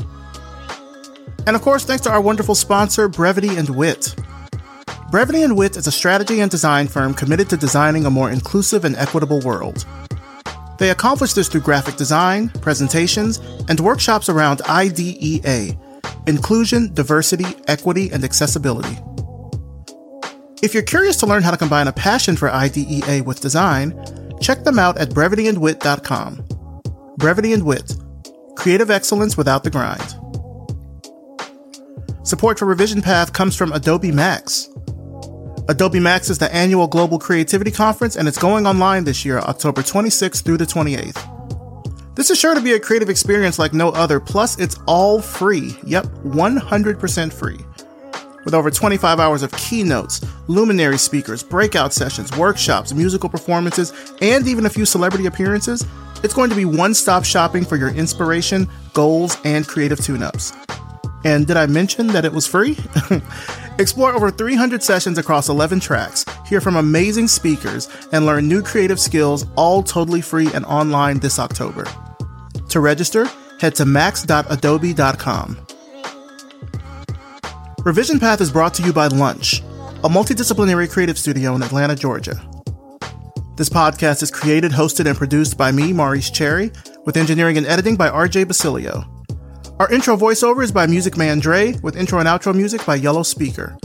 And 1.47 1.56
of 1.56 1.62
course, 1.62 1.86
thanks 1.86 2.04
to 2.04 2.12
our 2.12 2.20
wonderful 2.20 2.56
sponsor, 2.56 3.08
Brevity 3.08 3.56
and 3.56 3.70
Wit. 3.70 4.16
Brevity 5.12 5.41
and 5.41 5.57
Wit 5.57 5.76
is 5.76 5.88
a 5.88 5.91
strategy 5.91 6.39
and 6.41 6.51
design 6.51 6.88
firm 6.88 7.16
committed 7.16 7.49
to 7.49 7.57
designing 7.57 8.05
a 8.05 8.12
more 8.12 8.30
inclusive 8.30 8.86
and 8.86 8.95
equitable 8.95 9.39
world. 9.41 9.86
They 10.78 10.91
accomplish 10.91 11.34
this 11.34 11.49
through 11.49 11.62
graphic 11.62 11.95
design, 11.95 12.49
presentations, 12.62 13.38
and 13.68 13.80
workshops 13.80 14.30
around 14.30 14.62
IDEA 14.62 15.76
inclusion, 16.28 16.93
diversity, 16.93 17.45
equity, 17.68 18.12
and 18.12 18.24
accessibility. 18.24 18.99
If 20.62 20.76
you're 20.76 20.84
curious 20.84 21.18
to 21.18 21.26
learn 21.26 21.41
how 21.41 21.51
to 21.51 21.57
combine 21.57 21.88
a 21.88 21.93
passion 21.93 22.36
for 22.36 22.51
IDEA 22.51 23.24
with 23.24 23.41
design, 23.41 23.99
check 24.39 24.64
them 24.64 24.78
out 24.78 24.99
at 24.99 25.10
brevityandwit.com. 25.10 26.45
Brevity 27.18 27.53
and 27.53 27.64
Wit 27.64 27.95
Creative 28.55 28.91
excellence 28.91 29.36
without 29.36 29.64
the 29.64 29.72
grind. 29.72 30.16
Support 32.28 32.60
for 32.60 32.66
Revision 32.66 33.01
Path 33.01 33.34
comes 33.34 33.55
from 33.55 33.72
Adobe 33.72 34.12
Max. 34.12 34.70
Adobe 35.70 35.99
Max 35.99 36.32
is 36.32 36.39
the 36.39 36.51
annual 36.51 36.88
Global 36.88 37.20
Creativity 37.20 37.70
Conference, 37.70 38.15
and 38.15 38.28
it's 38.28 38.39
going 38.39 38.65
online 38.65 39.03
this 39.03 39.24
year, 39.24 39.38
October 39.38 39.84
26th 39.84 40.41
through 40.41 40.57
the 40.57 40.65
28th. 40.65 42.15
This 42.15 42.32
is 42.32 42.39
sure 42.39 42.55
to 42.55 42.61
be 42.61 42.74
a 42.74 42.80
creative 42.80 43.07
experience 43.07 43.59
like 43.59 43.72
no 43.72 43.89
other, 43.89 44.20
plus, 44.20 44.57
it's 44.57 44.78
all 44.88 45.22
free. 45.22 45.78
Yep, 45.86 46.05
100% 46.26 47.32
free. 47.32 47.59
With 48.45 48.55
over 48.55 48.72
25 48.72 49.20
hours 49.20 49.43
of 49.43 49.51
keynotes, 49.51 50.26
luminary 50.47 50.97
speakers, 50.97 51.43
breakout 51.43 51.93
sessions, 51.93 52.36
workshops, 52.36 52.91
musical 52.91 53.30
performances, 53.30 53.93
and 54.24 54.47
even 54.47 54.65
a 54.65 54.72
few 54.72 54.88
celebrity 54.88 55.28
appearances, 55.28 55.86
it's 56.24 56.34
going 56.34 56.49
to 56.49 56.55
be 56.55 56.65
one 56.65 56.95
stop 56.95 57.24
shopping 57.24 57.63
for 57.63 57.76
your 57.76 57.89
inspiration, 57.89 58.67
goals, 58.95 59.38
and 59.45 59.67
creative 59.67 59.99
tune 59.99 60.24
ups. 60.24 60.51
And 61.24 61.45
did 61.45 61.57
I 61.57 61.65
mention 61.65 62.07
that 62.07 62.26
it 62.26 62.32
was 62.32 62.47
free? 62.47 62.78
Explore 63.80 64.13
over 64.13 64.32
300 64.32 64.82
sessions 64.84 65.17
across 65.17 65.49
11 65.49 65.80
tracks, 65.80 66.26
hear 66.45 66.61
from 66.61 66.76
amazing 66.76 67.28
speakers, 67.28 67.89
and 68.11 68.26
learn 68.26 68.47
new 68.47 68.61
creative 68.61 68.99
skills, 68.99 69.45
all 69.55 69.84
totally 69.84 70.22
free 70.22 70.49
and 70.53 70.65
online 70.65 71.20
this 71.20 71.39
October. 71.39 71.86
To 72.70 72.80
register, 72.80 73.28
head 73.59 73.76
to 73.76 73.86
max.adobe.com. 73.86 75.67
Revision 77.86 78.20
Path 78.20 78.41
is 78.41 78.51
brought 78.51 78.74
to 78.76 78.84
you 78.84 78.93
by 78.93 79.07
Lunch, 79.07 79.61
a 80.03 80.09
multidisciplinary 80.09 80.89
creative 80.89 81.17
studio 81.17 81.55
in 81.55 81.63
Atlanta, 81.63 81.95
Georgia. 81.95 82.41
This 83.55 83.70
podcast 83.70 84.24
is 84.24 84.32
created, 84.32 84.72
hosted, 84.72 85.05
and 85.05 85.17
produced 85.17 85.57
by 85.57 85.72
me, 85.72 85.91
Maurice 85.91 86.30
Cherry, 86.30 86.72
with 87.05 87.17
engineering 87.17 87.57
and 87.57 87.65
editing 87.65 87.97
by 87.97 88.09
RJ 88.09 88.47
Basilio. 88.47 89.18
Our 89.80 89.90
intro 89.94 90.18
voiceover 90.18 90.62
is 90.62 90.74
by 90.74 90.88
Music 90.88 91.16
Man 91.16 91.40
Dre, 91.40 91.74
with 91.82 91.96
intro 91.96 92.20
and 92.20 92.28
outro 92.28 92.54
music 92.54 92.86
by 92.86 92.96
Yellow 92.96 93.24
Speaker. 93.24 93.78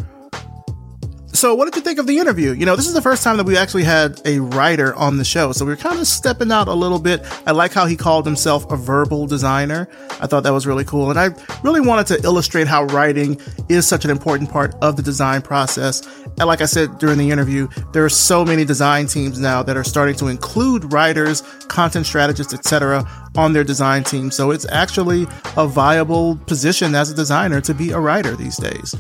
So, 1.34 1.52
what 1.52 1.64
did 1.64 1.74
you 1.74 1.82
think 1.82 1.98
of 1.98 2.06
the 2.06 2.18
interview? 2.18 2.52
You 2.52 2.64
know, 2.64 2.76
this 2.76 2.86
is 2.86 2.94
the 2.94 3.02
first 3.02 3.24
time 3.24 3.38
that 3.38 3.44
we 3.44 3.56
actually 3.56 3.82
had 3.82 4.22
a 4.24 4.38
writer 4.38 4.94
on 4.94 5.16
the 5.16 5.24
show, 5.24 5.50
so 5.50 5.64
we 5.64 5.72
are 5.72 5.76
kind 5.76 5.98
of 5.98 6.06
stepping 6.06 6.52
out 6.52 6.68
a 6.68 6.72
little 6.72 7.00
bit. 7.00 7.26
I 7.44 7.50
like 7.50 7.72
how 7.72 7.86
he 7.86 7.96
called 7.96 8.24
himself 8.24 8.70
a 8.70 8.76
verbal 8.76 9.26
designer. 9.26 9.88
I 10.20 10.28
thought 10.28 10.44
that 10.44 10.52
was 10.52 10.64
really 10.64 10.84
cool, 10.84 11.10
and 11.10 11.18
I 11.18 11.30
really 11.64 11.80
wanted 11.80 12.06
to 12.06 12.22
illustrate 12.22 12.68
how 12.68 12.84
writing 12.84 13.40
is 13.68 13.84
such 13.84 14.04
an 14.04 14.12
important 14.12 14.48
part 14.48 14.76
of 14.80 14.94
the 14.94 15.02
design 15.02 15.42
process. 15.42 16.06
And 16.38 16.46
like 16.46 16.60
I 16.60 16.66
said 16.66 16.98
during 16.98 17.18
the 17.18 17.32
interview, 17.32 17.66
there 17.92 18.04
are 18.04 18.08
so 18.08 18.44
many 18.44 18.64
design 18.64 19.08
teams 19.08 19.40
now 19.40 19.64
that 19.64 19.76
are 19.76 19.84
starting 19.84 20.14
to 20.16 20.28
include 20.28 20.92
writers, 20.92 21.42
content 21.66 22.06
strategists, 22.06 22.54
etc., 22.54 23.04
on 23.36 23.52
their 23.52 23.64
design 23.64 24.04
team. 24.04 24.30
So 24.30 24.52
it's 24.52 24.66
actually 24.70 25.26
a 25.56 25.66
viable 25.66 26.36
position 26.46 26.94
as 26.94 27.10
a 27.10 27.14
designer 27.14 27.60
to 27.62 27.74
be 27.74 27.90
a 27.90 27.98
writer 27.98 28.36
these 28.36 28.56
days. 28.56 28.94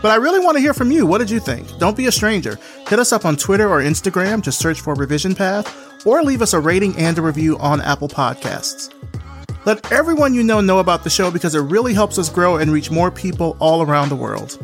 But 0.00 0.12
I 0.12 0.16
really 0.16 0.38
want 0.40 0.56
to 0.56 0.60
hear 0.60 0.74
from 0.74 0.90
you. 0.90 1.06
What 1.06 1.18
did 1.18 1.30
you 1.30 1.40
think? 1.40 1.76
Don't 1.78 1.96
be 1.96 2.06
a 2.06 2.12
stranger. 2.12 2.58
Hit 2.88 2.98
us 2.98 3.12
up 3.12 3.24
on 3.24 3.36
Twitter 3.36 3.68
or 3.68 3.80
Instagram. 3.80 4.42
Just 4.42 4.60
search 4.60 4.80
for 4.80 4.94
Revision 4.94 5.34
Path 5.34 6.06
or 6.06 6.22
leave 6.22 6.42
us 6.42 6.52
a 6.52 6.60
rating 6.60 6.96
and 6.96 7.18
a 7.18 7.22
review 7.22 7.58
on 7.58 7.80
Apple 7.80 8.08
Podcasts. 8.08 8.94
Let 9.64 9.90
everyone 9.92 10.34
you 10.34 10.44
know 10.44 10.60
know 10.60 10.78
about 10.78 11.04
the 11.04 11.10
show 11.10 11.30
because 11.30 11.54
it 11.54 11.60
really 11.60 11.92
helps 11.92 12.18
us 12.18 12.30
grow 12.30 12.56
and 12.56 12.72
reach 12.72 12.90
more 12.90 13.10
people 13.10 13.56
all 13.60 13.82
around 13.82 14.08
the 14.08 14.16
world. 14.16 14.58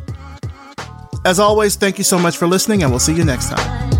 As 1.24 1.38
always, 1.38 1.76
thank 1.76 1.98
you 1.98 2.04
so 2.04 2.18
much 2.18 2.36
for 2.36 2.46
listening, 2.46 2.82
and 2.82 2.92
we'll 2.92 3.00
see 3.00 3.14
you 3.14 3.24
next 3.24 3.50
time. 3.50 3.93